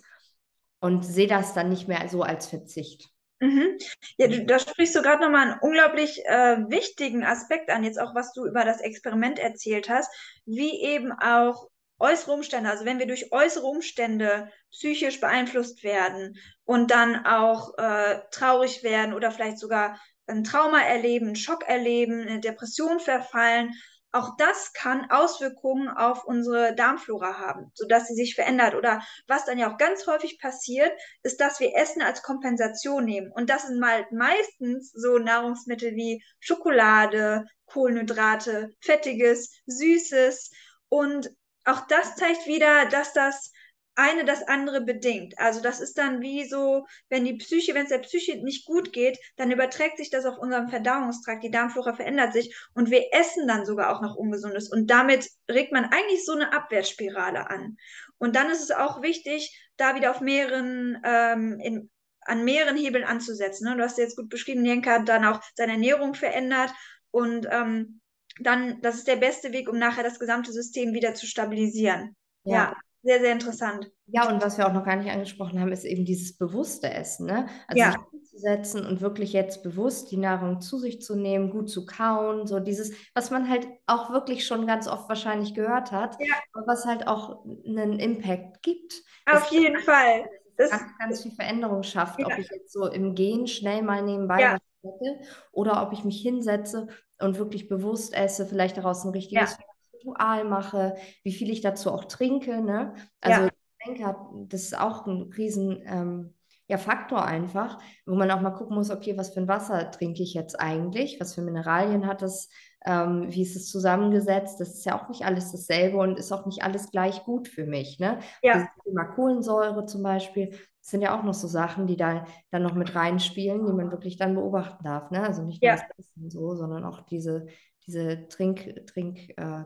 und 0.81 1.05
sehe 1.05 1.27
das 1.27 1.55
dann 1.55 1.69
nicht 1.69 1.89
mehr 1.89 2.09
so 2.09 2.23
als 2.23 2.47
Verzicht. 2.47 3.09
Mhm. 3.41 3.79
Ja, 4.17 4.27
du, 4.27 4.45
da 4.45 4.59
sprichst 4.59 4.97
du 4.97 5.03
gerade 5.03 5.23
nochmal 5.23 5.51
einen 5.51 5.61
unglaublich 5.61 6.25
äh, 6.27 6.59
wichtigen 6.69 7.25
Aspekt 7.25 7.71
an, 7.71 7.85
jetzt 7.85 8.01
auch 8.01 8.15
was 8.15 8.33
du 8.33 8.47
über 8.47 8.65
das 8.65 8.81
Experiment 8.81 9.39
erzählt 9.39 9.89
hast, 9.89 10.13
wie 10.45 10.83
eben 10.83 11.13
auch 11.13 11.69
äußere 12.01 12.33
Umstände, 12.33 12.71
also 12.71 12.85
wenn 12.85 12.99
wir 12.99 13.07
durch 13.07 13.33
äußere 13.33 13.67
Umstände 13.67 14.51
psychisch 14.71 15.21
beeinflusst 15.21 15.83
werden 15.83 16.37
und 16.69 16.91
dann 16.91 17.25
auch 17.25 17.79
äh, 17.79 18.21
traurig 18.31 18.83
werden 18.83 19.15
oder 19.15 19.31
vielleicht 19.31 19.59
sogar 19.59 19.99
ein 20.27 20.45
Trauma 20.45 20.83
erleben, 20.83 21.29
einen 21.29 21.37
Schock 21.37 21.67
erleben, 21.67 22.21
eine 22.29 22.41
Depression 22.41 23.01
verfallen, 23.01 23.73
auch 24.13 24.37
das 24.37 24.75
kann 24.75 25.11
Auswirkungen 25.11 25.89
auf 25.89 26.25
unsere 26.25 26.75
Darmflora 26.75 27.39
haben, 27.39 27.73
sodass 27.73 28.09
sie 28.09 28.15
sich 28.15 28.35
verändert. 28.35 28.75
Oder 28.75 29.03
was 29.27 29.47
dann 29.47 29.59
ja 29.59 29.73
auch 29.73 29.79
ganz 29.79 30.07
häufig 30.07 30.39
passiert, 30.39 30.93
ist, 31.23 31.41
dass 31.41 31.59
wir 31.59 31.75
Essen 31.75 32.03
als 32.03 32.23
Kompensation 32.23 33.07
nehmen. 33.07 33.33
Und 33.33 33.49
das 33.49 33.67
sind 33.67 33.81
mal 33.81 34.07
meistens 34.11 34.93
so 34.93 35.17
Nahrungsmittel 35.17 35.95
wie 35.95 36.23
Schokolade, 36.39 37.47
Kohlenhydrate, 37.65 38.75
Fettiges, 38.81 39.55
Süßes. 39.65 40.51
Und 40.91 41.31
auch 41.65 41.87
das 41.87 42.17
zeigt 42.17 42.47
wieder, 42.47 42.87
dass 42.91 43.15
das 43.15 43.53
eine 43.99 44.25
das 44.25 44.47
andere 44.47 44.81
bedingt. 44.81 45.37
Also 45.39 45.61
das 45.61 45.81
ist 45.81 45.99
dann 45.99 46.21
wie 46.21 46.49
so, 46.49 46.87
wenn 47.09 47.25
die 47.25 47.35
Psyche, 47.35 47.75
wenn 47.75 47.83
es 47.83 47.89
der 47.89 47.99
Psyche 47.99 48.41
nicht 48.45 48.65
gut 48.65 48.93
geht, 48.93 49.19
dann 49.37 49.51
überträgt 49.51 49.99
sich 49.99 50.09
das 50.09 50.25
auf 50.25 50.39
unserem 50.39 50.69
Verdauungstrakt, 50.69 51.43
die 51.43 51.51
Darmflora 51.51 51.95
verändert 51.95 52.33
sich 52.33 52.57
und 52.75 52.93
wir 52.93 53.13
essen 53.13 53.49
dann 53.49 53.67
sogar 53.67 53.95
auch 53.95 54.01
noch 54.01 54.15
Ungesundes 54.15 54.71
und 54.71 54.89
damit 54.89 55.29
regt 55.51 55.73
man 55.73 55.87
eigentlich 55.87 56.25
so 56.25 56.33
eine 56.33 56.53
Abwärtsspirale 56.53 57.51
an. 57.51 57.77
Und 58.19 58.37
dann 58.37 58.51
ist 58.51 58.63
es 58.63 58.71
auch 58.71 59.03
wichtig, 59.03 59.69
da 59.77 59.97
wieder 59.97 60.13
auf 60.13 60.21
mehreren, 60.21 61.01
ähm, 61.05 61.59
in, 61.61 61.91
an 62.21 62.45
mehreren 62.45 62.77
Hebeln 62.77 63.05
anzusetzen. 63.05 63.69
Ne? 63.69 63.77
Du 63.77 63.83
hast 63.83 63.99
ja 63.99 64.05
jetzt 64.05 64.17
gut 64.17 64.29
beschrieben, 64.29 64.65
Jenka 64.65 65.01
hat 65.01 65.09
dann 65.09 65.25
auch 65.25 65.41
seine 65.57 65.73
Ernährung 65.73 66.15
verändert 66.15 66.71
und 67.11 67.49
ähm, 67.51 68.01
dann, 68.41 68.81
das 68.81 68.95
ist 68.95 69.09
der 69.09 69.17
beste 69.17 69.53
Weg, 69.53 69.69
um 69.69 69.77
nachher 69.77 70.05
das 70.05 70.21
gesamte 70.21 70.53
System 70.53 70.95
wieder 70.95 71.15
zu 71.15 71.27
stabilisieren. 71.27 72.15
ja. 72.45 72.55
ja 72.55 72.77
sehr, 73.03 73.21
sehr 73.21 73.33
interessant. 73.33 73.91
Ja, 74.07 74.29
und 74.29 74.43
was 74.43 74.59
wir 74.59 74.67
auch 74.67 74.73
noch 74.73 74.85
gar 74.85 74.97
nicht 74.97 75.11
angesprochen 75.11 75.61
haben, 75.61 75.71
ist 75.71 75.85
eben 75.85 76.05
dieses 76.05 76.37
bewusste 76.37 76.91
Essen. 76.91 77.27
Ne? 77.27 77.47
Also 77.69 77.81
ja. 77.81 77.93
sich 77.93 78.01
hinzusetzen 78.11 78.87
und 78.87 79.01
wirklich 79.01 79.33
jetzt 79.33 79.63
bewusst 79.63 80.11
die 80.11 80.17
Nahrung 80.17 80.61
zu 80.61 80.79
sich 80.79 81.01
zu 81.01 81.15
nehmen, 81.15 81.51
gut 81.51 81.71
zu 81.71 81.87
kauen, 81.87 82.47
so 82.47 82.59
dieses, 82.59 82.93
was 83.15 83.31
man 83.31 83.49
halt 83.49 83.69
auch 83.87 84.11
wirklich 84.11 84.47
schon 84.47 84.67
ganz 84.67 84.89
oft 84.89 85.09
wahrscheinlich 85.09 85.55
gehört 85.55 85.93
hat, 85.93 86.17
ja. 86.21 86.35
aber 86.53 86.67
was 86.67 86.87
halt 86.87 87.07
auch 87.07 87.45
einen 87.67 87.99
Impact 88.01 88.63
gibt. 88.63 89.03
Auf 89.31 89.51
jeden 89.51 89.79
Fall. 89.81 90.29
Das 90.57 90.71
ganz, 90.71 90.99
ganz 90.99 91.23
viel 91.23 91.33
Veränderung 91.33 91.85
schafft, 91.85 92.19
ja. 92.19 92.27
ob 92.27 92.37
ich 92.37 92.51
jetzt 92.51 92.73
so 92.73 92.87
im 92.89 93.15
Gehen 93.15 93.47
schnell 93.47 93.83
mal 93.83 94.03
nebenbei 94.03 94.41
ja. 94.41 94.59
was 94.83 94.93
esse 95.01 95.21
oder 95.53 95.83
ob 95.83 95.93
ich 95.93 96.03
mich 96.03 96.21
hinsetze 96.21 96.89
und 97.21 97.39
wirklich 97.39 97.69
bewusst 97.69 98.13
esse, 98.13 98.45
vielleicht 98.45 98.77
daraus 98.77 99.05
ein 99.05 99.11
richtiges 99.11 99.53
ja. 99.53 99.65
Ritual 99.99 100.45
mache, 100.45 100.97
wie 101.23 101.33
viel 101.33 101.51
ich 101.51 101.61
dazu 101.61 101.93
auch 101.93 102.05
trinke. 102.05 102.61
Ne? 102.63 102.95
Also 103.21 103.43
ja. 103.43 103.47
ich 103.49 103.87
denke, 103.87 104.17
das 104.49 104.63
ist 104.63 104.79
auch 104.79 105.07
ein 105.07 105.33
riesen 105.37 105.83
ähm, 105.85 106.35
ja, 106.69 106.77
Faktor 106.77 107.25
einfach, 107.25 107.79
wo 108.05 108.15
man 108.15 108.31
auch 108.31 108.43
mal 108.43 108.51
gucken 108.51 108.77
muss, 108.77 108.91
okay, 108.91 109.17
was 109.17 109.31
für 109.31 109.41
ein 109.41 109.49
Wasser 109.49 109.91
trinke 109.91 110.23
ich 110.23 110.35
jetzt 110.35 110.61
eigentlich, 110.61 111.19
was 111.19 111.35
für 111.35 111.41
Mineralien 111.41 112.07
hat 112.07 112.23
es, 112.23 112.51
ähm, 112.85 113.27
wie 113.29 113.43
ist 113.43 113.57
es 113.57 113.71
zusammengesetzt, 113.71 114.61
das 114.61 114.75
ist 114.75 114.85
ja 114.85 115.01
auch 115.01 115.09
nicht 115.09 115.25
alles 115.25 115.51
dasselbe 115.51 115.97
und 115.97 116.19
ist 116.19 116.31
auch 116.31 116.45
nicht 116.45 116.63
alles 116.63 116.91
gleich 116.91 117.25
gut 117.25 117.49
für 117.49 117.65
mich. 117.65 117.99
Ne? 117.99 118.19
Ja. 118.43 118.55
Das 118.55 118.85
Thema 118.85 119.05
Kohlensäure 119.05 119.87
zum 119.87 120.03
Beispiel, 120.03 120.51
das 120.51 120.91
sind 120.91 121.01
ja 121.01 121.19
auch 121.19 121.25
noch 121.25 121.35
so 121.35 121.49
Sachen, 121.49 121.87
die 121.87 121.97
da 121.97 122.27
dann 122.51 122.63
noch 122.63 122.75
mit 122.75 122.95
reinspielen, 122.95 123.67
die 123.67 123.73
man 123.73 123.91
wirklich 123.91 124.19
dann 124.19 124.35
beobachten 124.35 124.85
darf. 124.85 125.11
Ne? 125.11 125.23
Also 125.23 125.43
nicht 125.43 125.63
nur 125.63 125.71
ja. 125.71 125.77
das 125.77 125.99
Essen 125.99 126.31
so, 126.31 126.55
sondern 126.55 126.85
auch 126.85 127.01
diese, 127.01 127.47
diese 127.89 128.29
Trinkgewohnheiten. 128.29 128.87
Trink, 128.87 129.31
äh, 129.37 129.65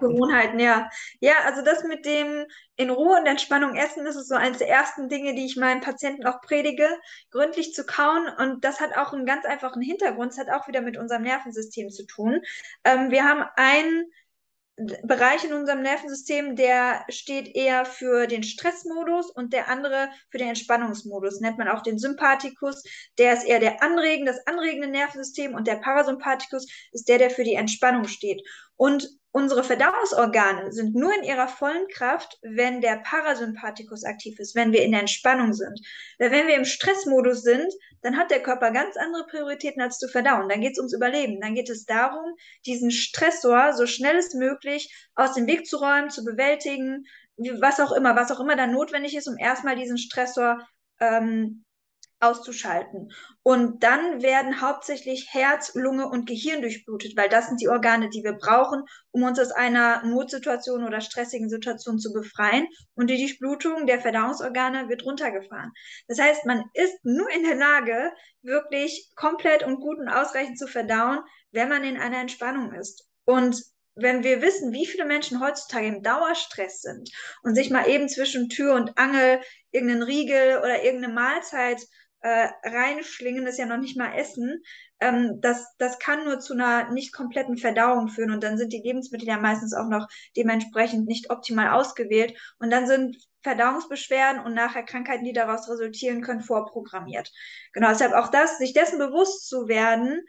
Gewohnheiten, 0.00 0.58
ja. 0.58 0.90
Ja, 1.20 1.34
also 1.44 1.62
das 1.62 1.84
mit 1.84 2.04
dem 2.06 2.46
in 2.76 2.90
Ruhe 2.90 3.18
und 3.18 3.26
Entspannung 3.26 3.76
essen, 3.76 4.04
das 4.04 4.16
ist 4.16 4.28
so 4.28 4.34
eines 4.34 4.58
der 4.58 4.68
ersten 4.68 5.08
Dinge, 5.08 5.34
die 5.34 5.44
ich 5.44 5.56
meinen 5.56 5.80
Patienten 5.80 6.26
auch 6.26 6.40
predige, 6.40 6.88
gründlich 7.30 7.74
zu 7.74 7.84
kauen. 7.84 8.26
Und 8.38 8.64
das 8.64 8.80
hat 8.80 8.96
auch 8.96 9.12
einen 9.12 9.26
ganz 9.26 9.44
einfachen 9.44 9.82
Hintergrund. 9.82 10.32
Es 10.32 10.38
hat 10.38 10.50
auch 10.50 10.66
wieder 10.66 10.80
mit 10.80 10.96
unserem 10.96 11.22
Nervensystem 11.22 11.90
zu 11.90 12.06
tun. 12.06 12.40
Ähm, 12.84 13.10
wir 13.10 13.24
haben 13.24 13.44
ein 13.56 14.04
Bereich 15.02 15.44
in 15.44 15.52
unserem 15.52 15.82
Nervensystem, 15.82 16.56
der 16.56 17.04
steht 17.10 17.54
eher 17.54 17.84
für 17.84 18.26
den 18.26 18.42
Stressmodus 18.42 19.30
und 19.30 19.52
der 19.52 19.68
andere 19.68 20.08
für 20.30 20.38
den 20.38 20.48
Entspannungsmodus. 20.48 21.40
Nennt 21.40 21.58
man 21.58 21.68
auch 21.68 21.82
den 21.82 21.98
Sympathikus. 21.98 22.82
Der 23.18 23.34
ist 23.34 23.46
eher 23.46 23.60
der 23.60 23.82
Anregen, 23.82 24.24
das 24.24 24.46
anregende 24.46 24.88
Nervensystem 24.88 25.54
und 25.54 25.66
der 25.66 25.76
Parasympathikus 25.76 26.66
ist 26.92 27.08
der, 27.08 27.18
der 27.18 27.30
für 27.30 27.44
die 27.44 27.54
Entspannung 27.54 28.08
steht. 28.08 28.40
Und 28.80 29.10
unsere 29.32 29.62
Verdauungsorgane 29.62 30.72
sind 30.72 30.94
nur 30.94 31.14
in 31.14 31.22
ihrer 31.22 31.48
vollen 31.48 31.86
Kraft, 31.88 32.38
wenn 32.40 32.80
der 32.80 32.96
Parasympathikus 33.04 34.04
aktiv 34.04 34.38
ist, 34.38 34.54
wenn 34.54 34.72
wir 34.72 34.82
in 34.82 34.92
der 34.92 35.00
Entspannung 35.00 35.52
sind. 35.52 35.78
Weil 36.18 36.30
wenn 36.30 36.46
wir 36.46 36.54
im 36.54 36.64
Stressmodus 36.64 37.42
sind, 37.42 37.70
dann 38.00 38.16
hat 38.16 38.30
der 38.30 38.42
Körper 38.42 38.70
ganz 38.70 38.96
andere 38.96 39.26
Prioritäten 39.26 39.82
als 39.82 39.98
zu 39.98 40.08
verdauen. 40.08 40.48
Dann 40.48 40.62
geht 40.62 40.72
es 40.72 40.78
ums 40.78 40.94
Überleben. 40.94 41.42
Dann 41.42 41.54
geht 41.54 41.68
es 41.68 41.84
darum, 41.84 42.24
diesen 42.64 42.90
Stressor 42.90 43.74
so 43.74 43.86
schnell 43.86 44.16
es 44.16 44.32
möglich 44.32 44.90
aus 45.14 45.34
dem 45.34 45.46
Weg 45.46 45.66
zu 45.66 45.76
räumen, 45.76 46.08
zu 46.08 46.24
bewältigen, 46.24 47.04
was 47.36 47.80
auch 47.80 47.92
immer, 47.92 48.16
was 48.16 48.32
auch 48.32 48.40
immer 48.40 48.56
dann 48.56 48.72
notwendig 48.72 49.14
ist, 49.14 49.28
um 49.28 49.36
erstmal 49.36 49.76
diesen 49.76 49.98
Stressor 49.98 50.66
ähm, 51.00 51.66
auszuschalten. 52.20 53.10
Und 53.42 53.82
dann 53.82 54.22
werden 54.22 54.60
hauptsächlich 54.60 55.28
Herz, 55.32 55.74
Lunge 55.74 56.08
und 56.08 56.26
Gehirn 56.26 56.60
durchblutet, 56.60 57.16
weil 57.16 57.28
das 57.28 57.48
sind 57.48 57.60
die 57.60 57.68
Organe, 57.68 58.10
die 58.10 58.22
wir 58.22 58.34
brauchen, 58.34 58.82
um 59.10 59.22
uns 59.22 59.38
aus 59.38 59.50
einer 59.50 60.04
Notsituation 60.04 60.84
oder 60.84 61.00
stressigen 61.00 61.48
Situation 61.48 61.98
zu 61.98 62.12
befreien. 62.12 62.66
Und 62.94 63.08
die 63.08 63.18
Durchblutung 63.18 63.86
der 63.86 64.00
Verdauungsorgane 64.00 64.88
wird 64.88 65.04
runtergefahren. 65.04 65.72
Das 66.08 66.20
heißt, 66.20 66.44
man 66.44 66.64
ist 66.74 67.04
nur 67.04 67.30
in 67.30 67.42
der 67.42 67.56
Lage, 67.56 68.12
wirklich 68.42 69.10
komplett 69.16 69.62
und 69.62 69.80
gut 69.80 69.98
und 69.98 70.08
ausreichend 70.08 70.58
zu 70.58 70.66
verdauen, 70.66 71.20
wenn 71.52 71.68
man 71.68 71.84
in 71.84 71.96
einer 71.98 72.20
Entspannung 72.20 72.72
ist. 72.74 73.06
Und 73.24 73.62
wenn 73.94 74.22
wir 74.24 74.40
wissen, 74.40 74.72
wie 74.72 74.86
viele 74.86 75.04
Menschen 75.04 75.40
heutzutage 75.40 75.86
im 75.86 76.02
Dauerstress 76.02 76.80
sind 76.80 77.10
und 77.42 77.54
sich 77.54 77.70
mal 77.70 77.88
eben 77.88 78.08
zwischen 78.08 78.48
Tür 78.48 78.74
und 78.74 78.96
Angel 78.96 79.40
irgendeinen 79.72 80.02
Riegel 80.02 80.58
oder 80.58 80.82
irgendeine 80.82 81.14
Mahlzeit 81.14 81.80
äh, 82.22 82.48
reinschlingen, 82.64 83.46
ist 83.46 83.58
ja 83.58 83.66
noch 83.66 83.78
nicht 83.78 83.96
mal 83.96 84.14
Essen, 84.14 84.62
ähm, 85.00 85.40
das, 85.40 85.74
das 85.78 85.98
kann 85.98 86.24
nur 86.24 86.40
zu 86.40 86.52
einer 86.52 86.90
nicht 86.92 87.12
kompletten 87.12 87.56
Verdauung 87.56 88.08
führen 88.08 88.30
und 88.30 88.42
dann 88.42 88.58
sind 88.58 88.72
die 88.72 88.82
Lebensmittel 88.82 89.26
ja 89.26 89.38
meistens 89.38 89.74
auch 89.74 89.88
noch 89.88 90.06
dementsprechend 90.36 91.06
nicht 91.06 91.30
optimal 91.30 91.70
ausgewählt 91.70 92.38
und 92.58 92.70
dann 92.70 92.86
sind 92.86 93.16
Verdauungsbeschwerden 93.42 94.42
und 94.42 94.54
nachher 94.54 94.82
Krankheiten, 94.82 95.24
die 95.24 95.32
daraus 95.32 95.68
resultieren 95.68 96.20
können, 96.20 96.42
vorprogrammiert. 96.42 97.32
Genau, 97.72 97.88
deshalb 97.88 98.12
auch 98.12 98.28
das, 98.28 98.58
sich 98.58 98.74
dessen 98.74 98.98
bewusst 98.98 99.48
zu 99.48 99.66
werden, 99.66 100.20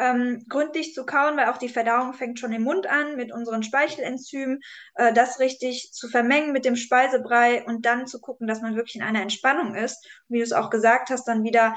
ähm, 0.00 0.44
gründlich 0.48 0.94
zu 0.94 1.04
kauen, 1.04 1.36
weil 1.36 1.48
auch 1.48 1.58
die 1.58 1.68
Verdauung 1.68 2.14
fängt 2.14 2.40
schon 2.40 2.52
im 2.52 2.62
Mund 2.62 2.86
an 2.88 3.16
mit 3.16 3.32
unseren 3.32 3.62
Speichelenzymen, 3.62 4.60
äh, 4.94 5.12
das 5.12 5.38
richtig 5.38 5.92
zu 5.92 6.08
vermengen 6.08 6.52
mit 6.52 6.64
dem 6.64 6.74
Speisebrei 6.74 7.64
und 7.64 7.84
dann 7.84 8.06
zu 8.06 8.20
gucken, 8.20 8.46
dass 8.46 8.62
man 8.62 8.76
wirklich 8.76 8.96
in 8.96 9.02
einer 9.02 9.20
Entspannung 9.20 9.74
ist. 9.74 10.04
Und 10.28 10.34
wie 10.34 10.38
du 10.38 10.44
es 10.44 10.52
auch 10.52 10.70
gesagt 10.70 11.10
hast, 11.10 11.28
dann 11.28 11.44
wieder 11.44 11.76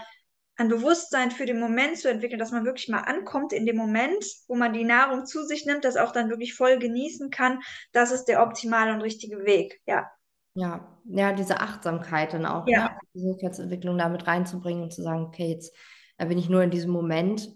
ein 0.55 0.69
Bewusstsein 0.69 1.32
für 1.32 1.45
den 1.45 1.59
Moment 1.59 1.97
zu 1.97 2.09
entwickeln, 2.09 2.39
dass 2.39 2.51
man 2.51 2.63
wirklich 2.63 2.88
mal 2.88 3.01
ankommt 3.01 3.51
in 3.53 3.65
dem 3.65 3.76
Moment, 3.76 4.24
wo 4.47 4.55
man 4.55 4.71
die 4.71 4.86
Nahrung 4.86 5.26
zu 5.26 5.43
sich 5.43 5.65
nimmt, 5.65 5.84
das 5.84 5.97
auch 5.97 6.11
dann 6.11 6.30
wirklich 6.30 6.53
voll 6.53 6.80
genießen 6.80 7.30
kann. 7.30 7.59
Das 7.91 8.11
ist 8.11 8.26
der 8.26 8.41
optimale 8.41 8.93
und 8.93 9.01
richtige 9.01 9.43
Weg, 9.45 9.82
ja. 9.86 10.09
Ja, 10.55 10.88
ja, 11.05 11.34
diese 11.34 11.59
Achtsamkeit 11.59 12.34
dann 12.34 12.45
auch, 12.45 12.67
ja. 12.67 12.84
ne? 12.84 12.89
die 13.01 13.07
Persönlichkeitsentwicklung 13.13 13.97
damit 13.97 14.28
reinzubringen 14.28 14.84
und 14.84 14.93
zu 14.93 15.01
sagen, 15.01 15.24
okay, 15.24 15.47
jetzt 15.47 15.76
da 16.17 16.26
bin 16.26 16.38
ich 16.38 16.49
nur 16.49 16.63
in 16.63 16.71
diesem 16.71 16.91
Moment. 16.91 17.49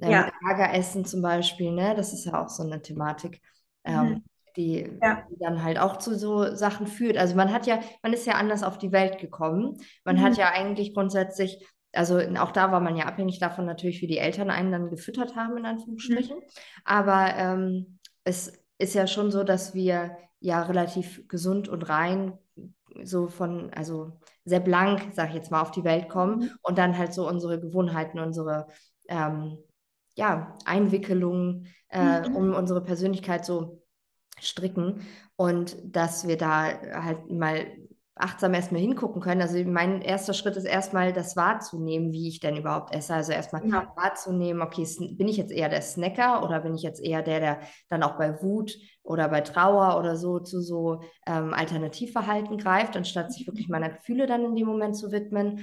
Ähm, 0.00 0.10
ja. 0.10 0.32
Lageressen 0.46 1.04
zum 1.04 1.22
Beispiel, 1.22 1.72
ne? 1.72 1.94
Das 1.94 2.12
ist 2.12 2.24
ja 2.24 2.42
auch 2.42 2.48
so 2.48 2.62
eine 2.62 2.82
Thematik, 2.82 3.40
ähm, 3.84 4.08
mhm. 4.08 4.24
die, 4.56 4.98
ja. 5.02 5.26
die, 5.30 5.38
dann 5.38 5.62
halt 5.62 5.78
auch 5.78 5.98
zu 5.98 6.16
so 6.16 6.54
Sachen 6.54 6.86
führt. 6.86 7.16
Also 7.16 7.34
man 7.36 7.52
hat 7.52 7.66
ja, 7.66 7.80
man 8.02 8.12
ist 8.12 8.26
ja 8.26 8.34
anders 8.34 8.62
auf 8.62 8.78
die 8.78 8.92
Welt 8.92 9.18
gekommen. 9.18 9.76
Man 10.04 10.16
mhm. 10.16 10.22
hat 10.22 10.36
ja 10.36 10.50
eigentlich 10.50 10.94
grundsätzlich, 10.94 11.66
also 11.92 12.18
auch 12.38 12.52
da 12.52 12.72
war 12.72 12.80
man 12.80 12.96
ja 12.96 13.06
abhängig 13.06 13.38
davon 13.38 13.66
natürlich, 13.66 14.00
wie 14.00 14.06
die 14.06 14.18
Eltern 14.18 14.50
einen 14.50 14.72
dann 14.72 14.90
gefüttert 14.90 15.36
haben, 15.36 15.56
in 15.56 15.66
Anführungsstrichen. 15.66 16.36
Mhm. 16.36 16.42
Aber 16.84 17.34
ähm, 17.36 17.98
es 18.24 18.52
ist 18.78 18.94
ja 18.94 19.06
schon 19.06 19.30
so, 19.30 19.44
dass 19.44 19.74
wir 19.74 20.16
ja 20.40 20.62
relativ 20.62 21.28
gesund 21.28 21.68
und 21.68 21.88
rein 21.88 22.38
so 23.04 23.28
von, 23.28 23.70
also 23.74 24.18
sehr 24.44 24.60
blank, 24.60 25.10
sag 25.12 25.28
ich 25.28 25.34
jetzt 25.34 25.50
mal, 25.50 25.60
auf 25.60 25.70
die 25.70 25.84
Welt 25.84 26.08
kommen 26.08 26.40
mhm. 26.40 26.50
und 26.62 26.78
dann 26.78 26.96
halt 26.96 27.12
so 27.12 27.28
unsere 27.28 27.60
Gewohnheiten, 27.60 28.18
unsere 28.18 28.66
ähm, 29.08 29.58
ja, 30.20 30.54
Einwickelungen, 30.66 31.66
äh, 31.88 32.28
mhm. 32.28 32.36
um 32.36 32.54
unsere 32.54 32.82
Persönlichkeit 32.84 33.46
so 33.46 33.82
stricken 34.38 35.00
und 35.36 35.78
dass 35.82 36.28
wir 36.28 36.36
da 36.36 36.64
halt 36.92 37.30
mal 37.30 37.66
achtsam 38.14 38.52
erstmal 38.52 38.82
hingucken 38.82 39.22
können. 39.22 39.40
Also 39.40 39.64
mein 39.64 40.02
erster 40.02 40.34
Schritt 40.34 40.56
ist 40.56 40.66
erstmal 40.66 41.14
das 41.14 41.36
wahrzunehmen, 41.36 42.12
wie 42.12 42.28
ich 42.28 42.38
denn 42.38 42.58
überhaupt 42.58 42.94
esse. 42.94 43.14
Also 43.14 43.32
erstmal 43.32 43.66
ja. 43.66 43.90
wahrzunehmen, 43.96 44.60
okay, 44.60 44.86
bin 45.16 45.26
ich 45.26 45.38
jetzt 45.38 45.52
eher 45.52 45.70
der 45.70 45.80
Snacker 45.80 46.44
oder 46.44 46.60
bin 46.60 46.74
ich 46.74 46.82
jetzt 46.82 47.02
eher 47.02 47.22
der, 47.22 47.40
der 47.40 47.60
dann 47.88 48.02
auch 48.02 48.18
bei 48.18 48.42
Wut 48.42 48.76
oder 49.02 49.26
bei 49.30 49.40
Trauer 49.40 49.98
oder 49.98 50.16
so 50.16 50.38
zu 50.38 50.60
so 50.60 51.00
ähm, 51.26 51.54
Alternativverhalten 51.54 52.58
greift, 52.58 52.94
anstatt 52.94 53.32
sich 53.32 53.46
wirklich 53.46 53.70
meiner 53.70 53.88
Gefühle 53.88 54.26
dann 54.26 54.44
in 54.44 54.54
dem 54.54 54.66
Moment 54.66 54.96
zu 54.96 55.12
widmen. 55.12 55.60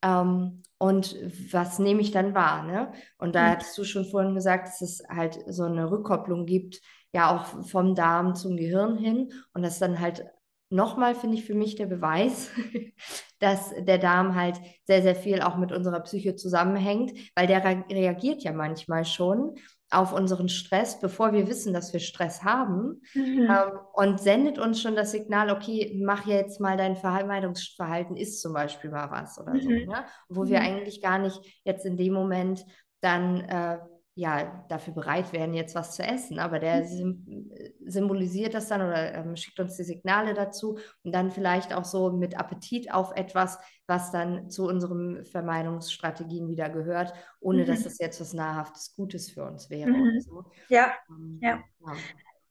Ähm, 0.00 0.62
und 0.78 1.16
was 1.52 1.78
nehme 1.78 2.00
ich 2.00 2.10
dann 2.10 2.34
wahr? 2.34 2.62
Ne? 2.62 2.92
Und 3.18 3.34
da 3.34 3.42
mhm. 3.42 3.50
hattest 3.52 3.78
du 3.78 3.84
schon 3.84 4.04
vorhin 4.04 4.34
gesagt, 4.34 4.68
dass 4.68 4.82
es 4.82 5.02
halt 5.08 5.38
so 5.46 5.64
eine 5.64 5.90
Rückkopplung 5.90 6.44
gibt, 6.44 6.80
ja 7.12 7.34
auch 7.34 7.64
vom 7.66 7.94
Darm 7.94 8.34
zum 8.34 8.56
Gehirn 8.56 8.98
hin. 8.98 9.32
Und 9.54 9.62
das 9.62 9.78
dann 9.78 10.00
halt 10.00 10.24
nochmal, 10.70 11.14
finde 11.14 11.36
ich, 11.36 11.44
für 11.44 11.54
mich 11.54 11.76
der 11.76 11.86
Beweis, 11.86 12.50
dass 13.40 13.72
der 13.78 13.98
Darm 13.98 14.34
halt 14.34 14.60
sehr, 14.84 15.02
sehr 15.02 15.14
viel 15.14 15.42
auch 15.42 15.56
mit 15.56 15.72
unserer 15.72 16.00
Psyche 16.00 16.36
zusammenhängt, 16.36 17.12
weil 17.34 17.46
der 17.46 17.64
reagiert 17.64 18.42
ja 18.42 18.52
manchmal 18.52 19.04
schon 19.04 19.56
auf 19.90 20.12
unseren 20.12 20.48
Stress, 20.48 20.98
bevor 20.98 21.32
wir 21.32 21.46
wissen, 21.46 21.72
dass 21.72 21.92
wir 21.92 22.00
Stress 22.00 22.42
haben 22.42 23.02
mhm. 23.14 23.48
ähm, 23.48 23.78
und 23.92 24.20
sendet 24.20 24.58
uns 24.58 24.80
schon 24.80 24.96
das 24.96 25.12
Signal, 25.12 25.50
okay, 25.50 25.96
mach 26.02 26.26
jetzt 26.26 26.60
mal 26.60 26.76
dein 26.76 26.96
Vermeidungsverhalten, 26.96 28.16
ist 28.16 28.42
zum 28.42 28.52
Beispiel 28.52 28.90
mal 28.90 29.10
was 29.10 29.38
oder 29.38 29.54
mhm. 29.54 29.60
so, 29.60 29.68
ne? 29.68 30.04
wo 30.28 30.42
mhm. 30.42 30.48
wir 30.48 30.60
eigentlich 30.60 31.00
gar 31.00 31.18
nicht 31.18 31.40
jetzt 31.64 31.86
in 31.86 31.96
dem 31.96 32.14
Moment 32.14 32.64
dann 33.00 33.40
äh, 33.42 33.78
ja, 34.18 34.64
dafür 34.70 34.94
bereit 34.94 35.34
wären, 35.34 35.52
jetzt 35.52 35.74
was 35.74 35.94
zu 35.94 36.02
essen. 36.02 36.38
Aber 36.38 36.58
der 36.58 36.84
mhm. 36.84 37.50
symbolisiert 37.84 38.54
das 38.54 38.66
dann 38.66 38.80
oder 38.80 39.12
ähm, 39.12 39.36
schickt 39.36 39.60
uns 39.60 39.76
die 39.76 39.84
Signale 39.84 40.32
dazu 40.32 40.78
und 41.04 41.14
dann 41.14 41.30
vielleicht 41.30 41.74
auch 41.74 41.84
so 41.84 42.10
mit 42.10 42.38
Appetit 42.38 42.90
auf 42.90 43.12
etwas, 43.14 43.58
was 43.86 44.10
dann 44.12 44.48
zu 44.48 44.66
unseren 44.66 45.26
Vermeidungsstrategien 45.26 46.48
wieder 46.48 46.70
gehört, 46.70 47.12
ohne 47.40 47.62
mhm. 47.62 47.66
dass 47.66 47.82
das 47.82 47.98
jetzt 47.98 48.18
was 48.18 48.32
nahrhaftes 48.32 48.94
Gutes 48.96 49.30
für 49.30 49.44
uns 49.44 49.68
wäre. 49.68 49.90
Mhm. 49.90 50.20
So. 50.22 50.44
Ja, 50.70 50.94
ähm, 51.10 51.38
ja. 51.42 51.62
ja. 51.80 51.96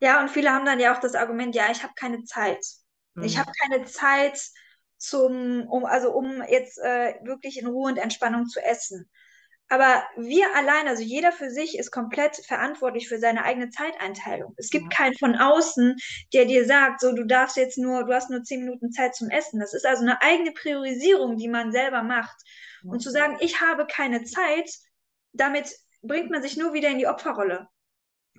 Ja, 0.02 0.22
und 0.22 0.30
viele 0.30 0.52
haben 0.52 0.66
dann 0.66 0.80
ja 0.80 0.94
auch 0.96 1.00
das 1.00 1.16
Argument, 1.16 1.56
ja, 1.56 1.72
ich 1.72 1.82
habe 1.82 1.94
keine 1.96 2.24
Zeit. 2.26 2.64
Ich 3.24 3.38
mhm. 3.38 3.40
habe 3.40 3.52
keine 3.60 3.86
Zeit 3.86 4.40
zum, 4.98 5.66
um, 5.68 5.84
also 5.86 6.12
um 6.14 6.44
jetzt 6.48 6.78
äh, 6.78 7.16
wirklich 7.24 7.60
in 7.60 7.66
Ruhe 7.66 7.90
und 7.90 7.98
Entspannung 7.98 8.46
zu 8.46 8.64
essen. 8.64 9.10
Aber 9.68 10.04
wir 10.16 10.56
allein, 10.56 10.88
also 10.88 11.02
jeder 11.02 11.32
für 11.32 11.50
sich, 11.50 11.78
ist 11.78 11.92
komplett 11.92 12.36
verantwortlich 12.46 13.08
für 13.08 13.18
seine 13.18 13.44
eigene 13.44 13.70
Zeiteinteilung. 13.70 14.54
Es 14.58 14.70
gibt 14.70 14.92
ja. 14.92 14.98
keinen 14.98 15.18
von 15.18 15.36
außen, 15.36 15.96
der 16.34 16.46
dir 16.46 16.66
sagt, 16.66 17.02
so, 17.02 17.14
du 17.14 17.26
darfst 17.26 17.58
jetzt 17.58 17.78
nur, 17.78 18.06
du 18.06 18.14
hast 18.14 18.30
nur 18.30 18.44
zehn 18.44 18.64
Minuten 18.64 18.92
Zeit 18.92 19.16
zum 19.16 19.30
Essen. 19.30 19.60
Das 19.60 19.74
ist 19.74 19.86
also 19.86 20.04
eine 20.04 20.22
eigene 20.22 20.52
Priorisierung, 20.52 21.38
die 21.38 21.48
man 21.48 21.72
selber 21.72 22.04
macht. 22.04 22.36
Ja. 22.84 22.92
Und 22.92 23.00
zu 23.00 23.10
sagen, 23.10 23.38
ich 23.40 23.60
habe 23.62 23.88
keine 23.88 24.24
Zeit, 24.24 24.70
damit 25.34 25.76
bringt 26.04 26.30
man 26.30 26.44
sich 26.44 26.58
nur 26.58 26.74
wieder 26.74 26.90
in 26.90 27.00
die 27.00 27.08
Opferrolle 27.08 27.68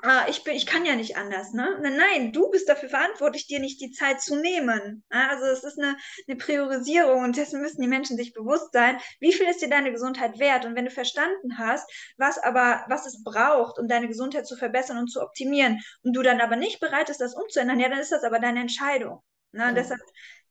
ah, 0.03 0.27
ich, 0.29 0.45
bin, 0.45 0.55
ich 0.55 0.67
kann 0.67 0.85
ja 0.85 0.95
nicht 0.95 1.17
anders. 1.17 1.53
Ne? 1.53 1.79
Nein, 1.81 2.33
du 2.33 2.51
bist 2.51 2.69
dafür 2.69 2.89
verantwortlich, 2.89 3.47
dir 3.47 3.61
nicht 3.61 3.81
die 3.81 3.93
Zeit 3.93 4.21
zu 4.21 4.37
nehmen. 4.37 5.05
Also 5.11 5.47
es 5.47 5.65
ist 5.65 5.79
eine, 5.79 5.97
eine 6.29 6.37
Priorisierung 6.37 7.25
und 7.25 7.37
dessen 7.37 7.61
müssen 7.61 7.81
die 7.81 7.89
Menschen 7.89 8.17
sich 8.17 8.33
bewusst 8.33 8.73
sein, 8.73 8.99
wie 9.21 9.33
viel 9.33 9.47
ist 9.47 9.63
dir 9.63 9.71
deine 9.71 9.93
Gesundheit 9.93 10.39
wert? 10.39 10.65
Und 10.65 10.75
wenn 10.75 10.85
du 10.85 10.91
verstanden 10.91 11.59
hast, 11.59 11.91
was 12.17 12.39
aber, 12.39 12.85
was 12.89 13.07
es 13.07 13.23
braucht, 13.23 13.79
um 13.79 13.89
deine 13.89 14.09
Gesundheit 14.09 14.47
zu 14.47 14.57
verbessern 14.57 14.99
und 14.99 15.09
zu 15.09 15.23
optimieren, 15.23 15.81
und 16.03 16.15
du 16.15 16.23
dann 16.23 16.41
aber 16.41 16.57
nicht 16.57 16.81
bereit 16.81 17.07
bist, 17.07 17.21
das 17.21 17.35
umzuändern, 17.35 17.81
ja, 17.81 17.89
dann 17.89 17.99
ist 17.99 18.13
das 18.13 18.25
aber 18.25 18.39
deine 18.39 18.61
Entscheidung. 18.61 19.23
Ne? 19.53 19.65
Ja. 19.65 19.73
Deshalb 19.73 20.01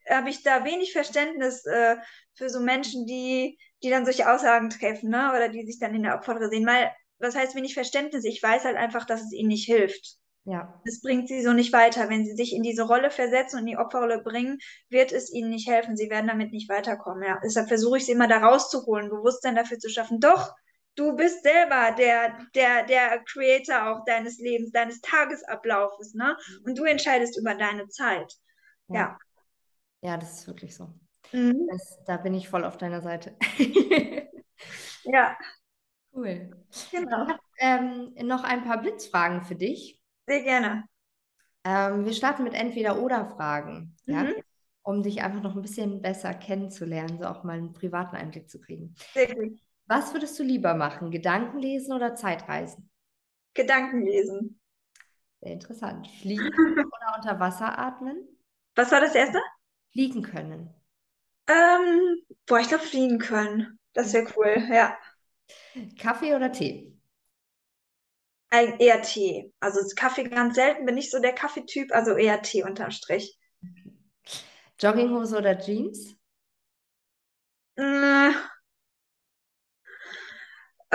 habe 0.09 0.29
ich 0.29 0.43
da 0.43 0.65
wenig 0.65 0.93
Verständnis 0.93 1.65
äh, 1.65 1.97
für 2.33 2.49
so 2.49 2.59
Menschen, 2.59 3.05
die, 3.05 3.57
die 3.83 3.89
dann 3.89 4.05
solche 4.05 4.31
Aussagen 4.31 4.69
treffen, 4.69 5.09
ne? 5.09 5.31
Oder 5.35 5.49
die 5.49 5.65
sich 5.65 5.79
dann 5.79 5.95
in 5.95 6.03
der 6.03 6.15
Opferrolle 6.15 6.49
sehen, 6.49 6.65
weil 6.65 6.91
was 7.19 7.35
heißt 7.35 7.55
wenig 7.55 7.73
Verständnis? 7.73 8.25
Ich 8.25 8.41
weiß 8.41 8.65
halt 8.65 8.77
einfach, 8.77 9.05
dass 9.05 9.21
es 9.21 9.31
ihnen 9.31 9.49
nicht 9.49 9.65
hilft. 9.65 10.17
Ja. 10.45 10.79
Das 10.85 11.01
bringt 11.01 11.27
sie 11.27 11.41
so 11.41 11.53
nicht 11.53 11.73
weiter. 11.73 12.07
Wenn 12.09 12.23
sie 12.23 12.35
sich 12.35 12.53
in 12.53 12.61
diese 12.61 12.83
Rolle 12.83 13.09
versetzen 13.09 13.57
und 13.57 13.61
in 13.61 13.71
die 13.71 13.77
Opferrolle 13.77 14.21
bringen, 14.21 14.59
wird 14.89 15.11
es 15.11 15.33
ihnen 15.33 15.49
nicht 15.49 15.67
helfen. 15.67 15.97
Sie 15.97 16.09
werden 16.09 16.27
damit 16.27 16.51
nicht 16.51 16.69
weiterkommen. 16.69 17.23
Ja. 17.23 17.39
Deshalb 17.43 17.67
versuche 17.67 17.97
ich 17.97 18.05
sie 18.05 18.11
immer 18.11 18.27
da 18.27 18.37
rauszuholen, 18.37 19.09
Bewusstsein 19.09 19.55
dafür 19.55 19.79
zu 19.79 19.89
schaffen. 19.89 20.19
Doch, 20.19 20.53
du 20.95 21.15
bist 21.15 21.43
selber 21.43 21.95
der, 21.97 22.37
der, 22.53 22.85
der 22.85 23.23
Creator 23.25 23.89
auch 23.89 24.05
deines 24.05 24.37
Lebens, 24.37 24.71
deines 24.71 25.01
Tagesablaufes, 25.01 26.13
ne? 26.13 26.37
Und 26.63 26.77
du 26.77 26.83
entscheidest 26.83 27.39
über 27.39 27.55
deine 27.55 27.87
Zeit. 27.87 28.31
Ja. 28.87 29.17
Ja, 30.01 30.11
ja 30.11 30.17
das 30.17 30.39
ist 30.39 30.47
wirklich 30.47 30.75
so. 30.75 30.93
Mhm. 31.31 31.67
Das, 31.71 31.99
da 32.05 32.17
bin 32.17 32.35
ich 32.35 32.49
voll 32.49 32.63
auf 32.65 32.77
deiner 32.77 33.01
Seite. 33.01 33.35
ja. 35.03 35.35
Cool. 36.15 36.49
Genau. 36.91 37.23
Ich 37.23 37.29
habe 37.29 37.39
ähm, 37.59 38.13
noch 38.27 38.43
ein 38.43 38.63
paar 38.63 38.81
Blitzfragen 38.81 39.41
für 39.41 39.55
dich. 39.55 39.99
Sehr 40.25 40.43
gerne. 40.43 40.85
Ähm, 41.65 42.05
wir 42.05 42.13
starten 42.13 42.43
mit 42.43 42.53
Entweder-Oder-Fragen, 42.53 43.95
mhm. 44.05 44.13
ja, 44.13 44.25
um 44.83 45.03
dich 45.03 45.23
einfach 45.23 45.41
noch 45.41 45.55
ein 45.55 45.61
bisschen 45.61 46.01
besser 46.01 46.33
kennenzulernen, 46.33 47.17
so 47.19 47.25
auch 47.25 47.43
mal 47.43 47.57
einen 47.57 47.73
privaten 47.73 48.15
Einblick 48.15 48.49
zu 48.49 48.61
kriegen. 48.61 48.95
Sehr 49.13 49.33
gut. 49.35 49.59
Was 49.87 50.13
würdest 50.13 50.39
du 50.39 50.43
lieber 50.43 50.73
machen, 50.73 51.11
Gedanken 51.11 51.59
lesen 51.59 51.93
oder 51.93 52.15
Zeitreisen? 52.15 52.89
Gedanken 53.53 54.05
lesen. 54.05 54.59
Sehr 55.41 55.53
interessant. 55.53 56.07
Fliegen 56.07 56.47
oder 56.47 57.15
unter 57.17 57.39
Wasser 57.39 57.77
atmen? 57.77 58.27
Was 58.75 58.91
war 58.91 59.01
das 59.01 59.15
erste? 59.15 59.39
Fliegen 59.91 60.23
können. 60.23 60.73
Ähm, 61.47 62.17
boah, 62.47 62.59
ich 62.59 62.67
glaube 62.67 62.83
fliegen 62.83 63.19
können. 63.19 63.79
Das 63.93 64.13
wäre 64.13 64.27
cool, 64.35 64.55
ja. 64.71 64.97
Kaffee 65.99 66.35
oder 66.35 66.51
Tee? 66.51 66.97
Ein, 68.49 68.79
eher 68.79 69.01
Tee. 69.01 69.51
Also 69.59 69.79
Kaffee 69.95 70.23
ganz 70.23 70.55
selten, 70.55 70.85
bin 70.85 70.97
ich 70.97 71.11
so 71.11 71.19
der 71.19 71.33
Kaffeetyp, 71.33 71.93
also 71.93 72.15
eher 72.15 72.41
Tee 72.41 72.63
unterm 72.63 72.91
Strich. 72.91 73.37
Okay. 73.61 73.91
Jogginghose 74.79 75.37
oder 75.37 75.57
Jeans? 75.57 76.15
Äh, 77.77 78.31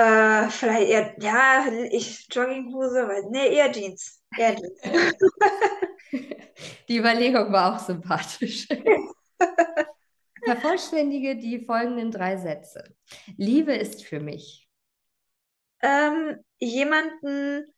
Äh, 0.00 0.48
vielleicht 0.48 0.88
eher, 0.88 1.14
ja, 1.20 1.66
ich 1.90 2.26
Jogginghose, 2.30 3.06
weil, 3.06 3.24
nee, 3.30 3.54
eher 3.54 3.70
Jeans. 3.70 4.22
Eher 4.36 4.56
Jeans. 4.56 4.80
Die 6.88 6.96
Überlegung 6.96 7.52
war 7.52 7.74
auch 7.74 7.78
sympathisch. 7.78 8.66
Vervollständige 10.44 11.36
die 11.36 11.60
folgenden 11.60 12.10
drei 12.10 12.38
Sätze. 12.38 12.94
Liebe 13.36 13.74
ist 13.74 14.04
für 14.04 14.20
mich. 14.20 14.69
Ähm, 15.82 16.44
jemanden 16.58 17.72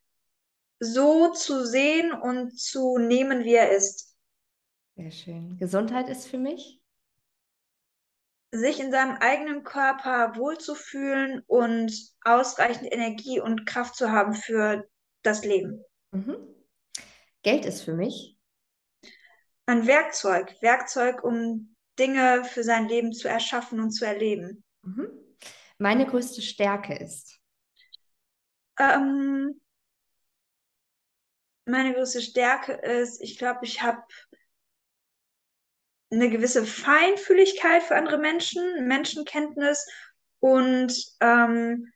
so 0.81 1.33
zu 1.33 1.65
sehen 1.65 2.13
und 2.13 2.59
zu 2.59 2.99
nehmen, 2.99 3.45
wie 3.45 3.55
er 3.55 3.71
ist. 3.71 4.17
Sehr 4.97 5.11
schön. 5.11 5.57
Gesundheit 5.59 6.09
ist 6.09 6.27
für 6.27 6.39
mich. 6.39 6.81
Sich 8.51 8.81
in 8.81 8.91
seinem 8.91 9.17
eigenen 9.17 9.63
Körper 9.63 10.37
wohlzufühlen 10.37 11.43
und 11.47 11.93
ausreichend 12.23 12.93
Energie 12.93 13.41
und 13.41 13.65
Kraft 13.65 13.95
zu 13.95 14.11
haben 14.11 14.35
für 14.35 14.87
das 15.23 15.45
Leben. 15.45 15.85
Mhm. 16.11 16.37
Geld 17.43 17.65
ist 17.65 17.83
für 17.83 17.95
mich. 17.95 18.37
Ein 19.67 19.87
Werkzeug. 19.87 20.55
Werkzeug, 20.61 21.25
um 21.25 21.77
Dinge 21.99 22.45
für 22.45 22.65
sein 22.65 22.89
Leben 22.89 23.13
zu 23.13 23.29
erschaffen 23.29 23.81
und 23.81 23.93
zu 23.93 24.05
erleben. 24.05 24.65
Mhm. 24.83 25.09
Meine 25.79 26.07
größte 26.07 26.43
Stärke 26.43 26.95
ist. 26.95 27.41
Ähm, 28.79 29.61
meine 31.65 31.95
größte 31.95 32.21
Stärke 32.21 32.73
ist, 32.73 33.21
ich 33.23 33.39
glaube, 33.39 33.61
ich 33.63 33.83
habe 33.83 34.03
eine 36.11 36.29
gewisse 36.29 36.65
Feinfühligkeit 36.67 37.83
für 37.83 37.97
andere 37.97 38.19
Menschen, 38.19 38.87
Menschenkenntnis 38.87 39.87
und 40.41 40.93
ähm, 41.21 41.91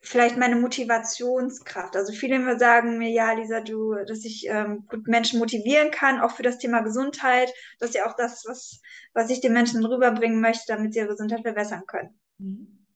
vielleicht 0.00 0.36
meine 0.36 0.56
Motivationskraft. 0.56 1.96
Also 1.96 2.12
viele 2.12 2.58
sagen 2.58 2.98
mir, 2.98 3.10
ja, 3.10 3.32
Lisa, 3.32 3.60
du, 3.60 3.94
dass 4.06 4.24
ich 4.24 4.46
ähm, 4.46 4.86
gut 4.88 5.08
Menschen 5.08 5.38
motivieren 5.38 5.90
kann, 5.90 6.20
auch 6.20 6.32
für 6.32 6.42
das 6.42 6.58
Thema 6.58 6.82
Gesundheit. 6.82 7.52
Das 7.78 7.90
ist 7.90 7.96
ja 7.96 8.06
auch 8.08 8.16
das, 8.16 8.44
was, 8.46 8.80
was 9.14 9.30
ich 9.30 9.40
den 9.40 9.52
Menschen 9.52 9.84
rüberbringen 9.84 10.40
möchte, 10.40 10.64
damit 10.68 10.92
sie 10.92 11.00
ihre 11.00 11.08
Gesundheit 11.08 11.42
verbessern 11.42 11.84
können. 11.86 12.18
Mhm. 12.38 12.86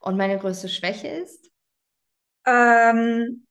Und 0.00 0.16
meine 0.16 0.38
größte 0.38 0.68
Schwäche 0.68 1.08
ist? 1.08 1.49
Ähm, 2.46 3.46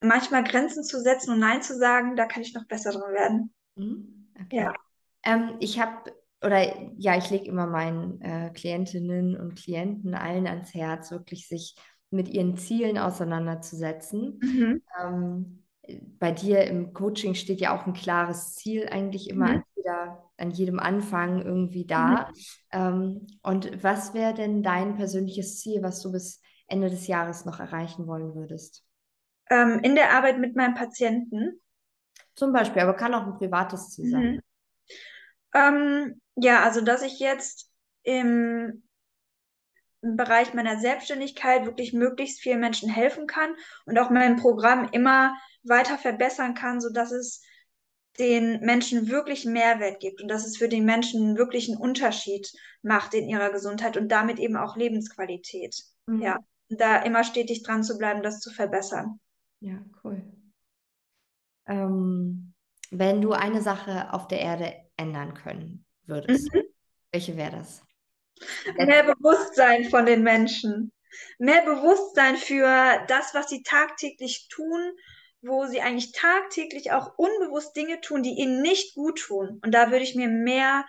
manchmal 0.00 0.44
Grenzen 0.44 0.84
zu 0.84 1.00
setzen 1.00 1.32
und 1.32 1.40
Nein 1.40 1.62
zu 1.62 1.76
sagen, 1.76 2.16
da 2.16 2.26
kann 2.26 2.42
ich 2.42 2.54
noch 2.54 2.66
besser 2.66 2.92
drin 2.92 3.14
werden. 3.14 3.54
Mhm. 3.76 4.28
Okay. 4.42 4.56
Ja. 4.56 4.74
Ähm, 5.24 5.56
ich 5.60 5.80
habe, 5.80 6.12
oder 6.42 6.92
ja, 6.96 7.16
ich 7.16 7.30
lege 7.30 7.46
immer 7.46 7.66
meinen 7.66 8.20
äh, 8.20 8.50
Klientinnen 8.54 9.36
und 9.36 9.56
Klienten 9.56 10.14
allen 10.14 10.46
ans 10.46 10.74
Herz, 10.74 11.10
wirklich 11.10 11.48
sich 11.48 11.76
mit 12.10 12.28
ihren 12.28 12.56
Zielen 12.56 12.98
auseinanderzusetzen. 12.98 14.38
Mhm. 14.40 14.82
Ähm, 15.02 15.62
bei 16.18 16.32
dir 16.32 16.64
im 16.64 16.92
Coaching 16.92 17.34
steht 17.34 17.60
ja 17.60 17.76
auch 17.76 17.86
ein 17.86 17.92
klares 17.92 18.54
Ziel 18.54 18.88
eigentlich 18.88 19.30
immer 19.30 19.46
mhm. 19.46 19.54
an, 19.54 19.64
jeder, 19.76 20.30
an, 20.36 20.50
jedem 20.50 20.78
Anfang 20.78 21.42
irgendwie 21.42 21.86
da. 21.86 22.28
Mhm. 22.28 22.34
Ähm, 22.72 23.26
und 23.42 23.82
was 23.82 24.14
wäre 24.14 24.34
denn 24.34 24.62
dein 24.62 24.96
persönliches 24.96 25.60
Ziel, 25.60 25.82
was 25.82 26.00
du 26.02 26.12
bis 26.12 26.40
Ende 26.66 26.90
des 26.90 27.06
Jahres 27.06 27.44
noch 27.44 27.60
erreichen 27.60 28.06
wollen 28.06 28.34
würdest? 28.34 28.84
Ähm, 29.50 29.80
in 29.82 29.94
der 29.94 30.12
Arbeit 30.12 30.38
mit 30.38 30.56
meinem 30.56 30.74
Patienten. 30.74 31.60
Zum 32.34 32.52
Beispiel, 32.52 32.82
aber 32.82 32.94
kann 32.94 33.14
auch 33.14 33.26
ein 33.26 33.38
privates 33.38 33.90
Ziel 33.90 34.10
sein. 34.10 34.32
Mhm. 34.32 34.40
Ähm, 35.54 36.20
ja, 36.34 36.62
also 36.62 36.80
dass 36.80 37.02
ich 37.02 37.18
jetzt 37.18 37.70
im, 38.02 38.82
im 40.02 40.16
Bereich 40.16 40.52
meiner 40.54 40.78
Selbstständigkeit 40.78 41.64
wirklich 41.64 41.92
möglichst 41.92 42.40
vielen 42.40 42.60
Menschen 42.60 42.90
helfen 42.90 43.26
kann 43.26 43.54
und 43.86 43.98
auch 43.98 44.10
mein 44.10 44.36
Programm 44.36 44.88
immer 44.92 45.34
weiter 45.62 45.98
verbessern 45.98 46.54
kann, 46.54 46.80
sodass 46.80 47.10
es 47.10 47.42
den 48.18 48.60
Menschen 48.60 49.08
wirklich 49.08 49.44
Mehrwert 49.44 50.00
gibt 50.00 50.22
und 50.22 50.28
dass 50.28 50.46
es 50.46 50.56
für 50.56 50.68
den 50.68 50.84
Menschen 50.84 51.36
wirklich 51.36 51.68
einen 51.68 51.78
Unterschied 51.78 52.50
macht 52.82 53.14
in 53.14 53.28
ihrer 53.28 53.50
Gesundheit 53.50 53.96
und 53.96 54.08
damit 54.08 54.38
eben 54.38 54.56
auch 54.56 54.76
Lebensqualität. 54.76 55.82
Mhm. 56.06 56.22
Ja, 56.22 56.38
da 56.68 57.02
immer 57.02 57.24
stetig 57.24 57.62
dran 57.62 57.82
zu 57.82 57.98
bleiben, 57.98 58.22
das 58.22 58.40
zu 58.40 58.50
verbessern. 58.50 59.20
Ja, 59.60 59.84
cool. 60.04 60.22
Ähm, 61.66 62.54
wenn 62.90 63.20
du 63.20 63.32
eine 63.32 63.62
Sache 63.62 64.12
auf 64.12 64.28
der 64.28 64.40
Erde 64.40 64.74
ändern 64.96 65.34
können 65.34 65.84
würdest, 66.04 66.52
mhm. 66.52 66.62
welche 67.12 67.36
wäre 67.36 67.56
das? 67.56 67.82
Mehr 68.76 69.04
Bewusstsein 69.04 69.84
von 69.84 70.06
den 70.06 70.22
Menschen. 70.22 70.92
Mehr 71.38 71.62
Bewusstsein 71.62 72.36
für 72.36 73.04
das, 73.08 73.34
was 73.34 73.48
sie 73.48 73.62
tagtäglich 73.62 74.48
tun, 74.50 74.92
wo 75.40 75.66
sie 75.66 75.80
eigentlich 75.80 76.12
tagtäglich 76.12 76.92
auch 76.92 77.16
unbewusst 77.16 77.76
Dinge 77.76 78.00
tun, 78.00 78.22
die 78.22 78.38
ihnen 78.38 78.60
nicht 78.60 78.94
gut 78.94 79.20
tun. 79.20 79.60
Und 79.64 79.72
da 79.72 79.90
würde 79.90 80.04
ich 80.04 80.14
mir 80.14 80.28
mehr 80.28 80.84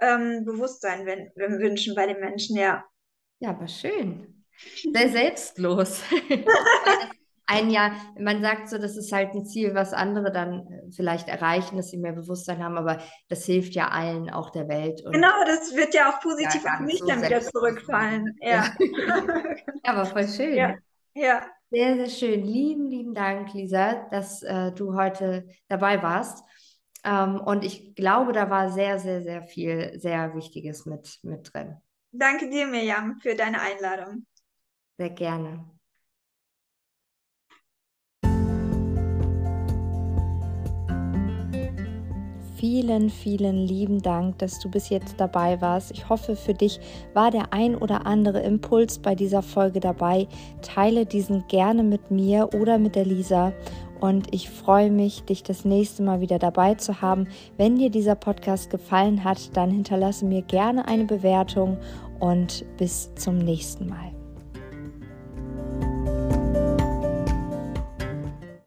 ähm, 0.00 0.44
Bewusstsein 0.44 1.06
wünschen 1.06 1.94
bei 1.94 2.06
den 2.06 2.20
Menschen, 2.20 2.56
ja. 2.56 2.84
Ja, 3.38 3.50
aber 3.50 3.68
schön. 3.68 4.39
Sehr 4.92 5.08
selbstlos. 5.08 6.02
ein 7.50 7.68
Jahr, 7.68 7.92
man 8.18 8.42
sagt 8.42 8.68
so, 8.68 8.78
das 8.78 8.96
ist 8.96 9.12
halt 9.12 9.34
ein 9.34 9.44
Ziel, 9.44 9.74
was 9.74 9.92
andere 9.92 10.30
dann 10.30 10.66
äh, 10.68 10.92
vielleicht 10.92 11.28
erreichen, 11.28 11.76
dass 11.76 11.90
sie 11.90 11.96
mehr 11.96 12.12
Bewusstsein 12.12 12.62
haben, 12.62 12.78
aber 12.78 12.98
das 13.28 13.44
hilft 13.44 13.74
ja 13.74 13.88
allen, 13.88 14.30
auch 14.30 14.50
der 14.50 14.68
Welt. 14.68 15.02
Genau, 15.10 15.44
das 15.44 15.74
wird 15.74 15.92
ja 15.94 16.10
auch 16.10 16.20
positiv 16.20 16.62
ja, 16.64 16.74
auf 16.74 16.80
mich 16.80 17.00
so 17.00 17.06
dann 17.06 17.22
wieder 17.22 17.40
zurückfallen. 17.40 18.36
Ja. 18.40 18.72
ja, 18.78 19.92
aber 19.92 20.06
voll 20.06 20.28
schön. 20.28 20.54
Ja. 20.54 20.76
ja. 21.14 21.46
Sehr, 21.72 21.96
sehr 21.96 22.08
schön. 22.08 22.44
Lieben, 22.44 22.88
lieben 22.88 23.14
Dank, 23.14 23.52
Lisa, 23.52 24.06
dass 24.10 24.42
äh, 24.42 24.70
du 24.72 24.94
heute 24.94 25.48
dabei 25.68 26.02
warst. 26.02 26.44
Ähm, 27.04 27.40
und 27.40 27.64
ich 27.64 27.94
glaube, 27.94 28.32
da 28.32 28.50
war 28.50 28.70
sehr, 28.70 28.98
sehr, 28.98 29.22
sehr 29.22 29.42
viel 29.42 29.98
sehr 29.98 30.34
Wichtiges 30.34 30.86
mit, 30.86 31.18
mit 31.22 31.52
drin. 31.52 31.76
Danke 32.12 32.48
dir, 32.48 32.66
Mirjam, 32.66 33.18
für 33.20 33.34
deine 33.34 33.60
Einladung. 33.60 34.26
Sehr 35.00 35.08
gerne. 35.08 35.64
vielen, 42.56 43.08
vielen 43.08 43.56
lieben 43.56 44.02
Dank, 44.02 44.36
dass 44.40 44.58
du 44.58 44.70
bis 44.70 44.90
jetzt 44.90 45.14
dabei 45.18 45.58
warst. 45.62 45.92
Ich 45.92 46.10
hoffe, 46.10 46.36
für 46.36 46.52
dich 46.52 46.78
war 47.14 47.30
der 47.30 47.54
ein 47.54 47.74
oder 47.74 48.04
andere 48.04 48.40
Impuls 48.40 48.98
bei 48.98 49.14
dieser 49.14 49.40
Folge 49.40 49.80
dabei. 49.80 50.28
Teile 50.60 51.06
diesen 51.06 51.46
gerne 51.48 51.82
mit 51.82 52.10
mir 52.10 52.50
oder 52.52 52.78
mit 52.78 52.96
der 52.96 53.06
Lisa. 53.06 53.54
Und 54.00 54.34
ich 54.34 54.50
freue 54.50 54.90
mich, 54.90 55.22
dich 55.22 55.42
das 55.42 55.64
nächste 55.64 56.02
Mal 56.02 56.20
wieder 56.20 56.38
dabei 56.38 56.74
zu 56.74 57.00
haben. 57.00 57.26
Wenn 57.56 57.76
dir 57.76 57.88
dieser 57.88 58.16
Podcast 58.16 58.68
gefallen 58.68 59.24
hat, 59.24 59.56
dann 59.56 59.70
hinterlasse 59.70 60.26
mir 60.26 60.42
gerne 60.42 60.86
eine 60.86 61.04
Bewertung 61.04 61.78
und 62.18 62.66
bis 62.76 63.14
zum 63.14 63.38
nächsten 63.38 63.88
Mal. 63.88 64.19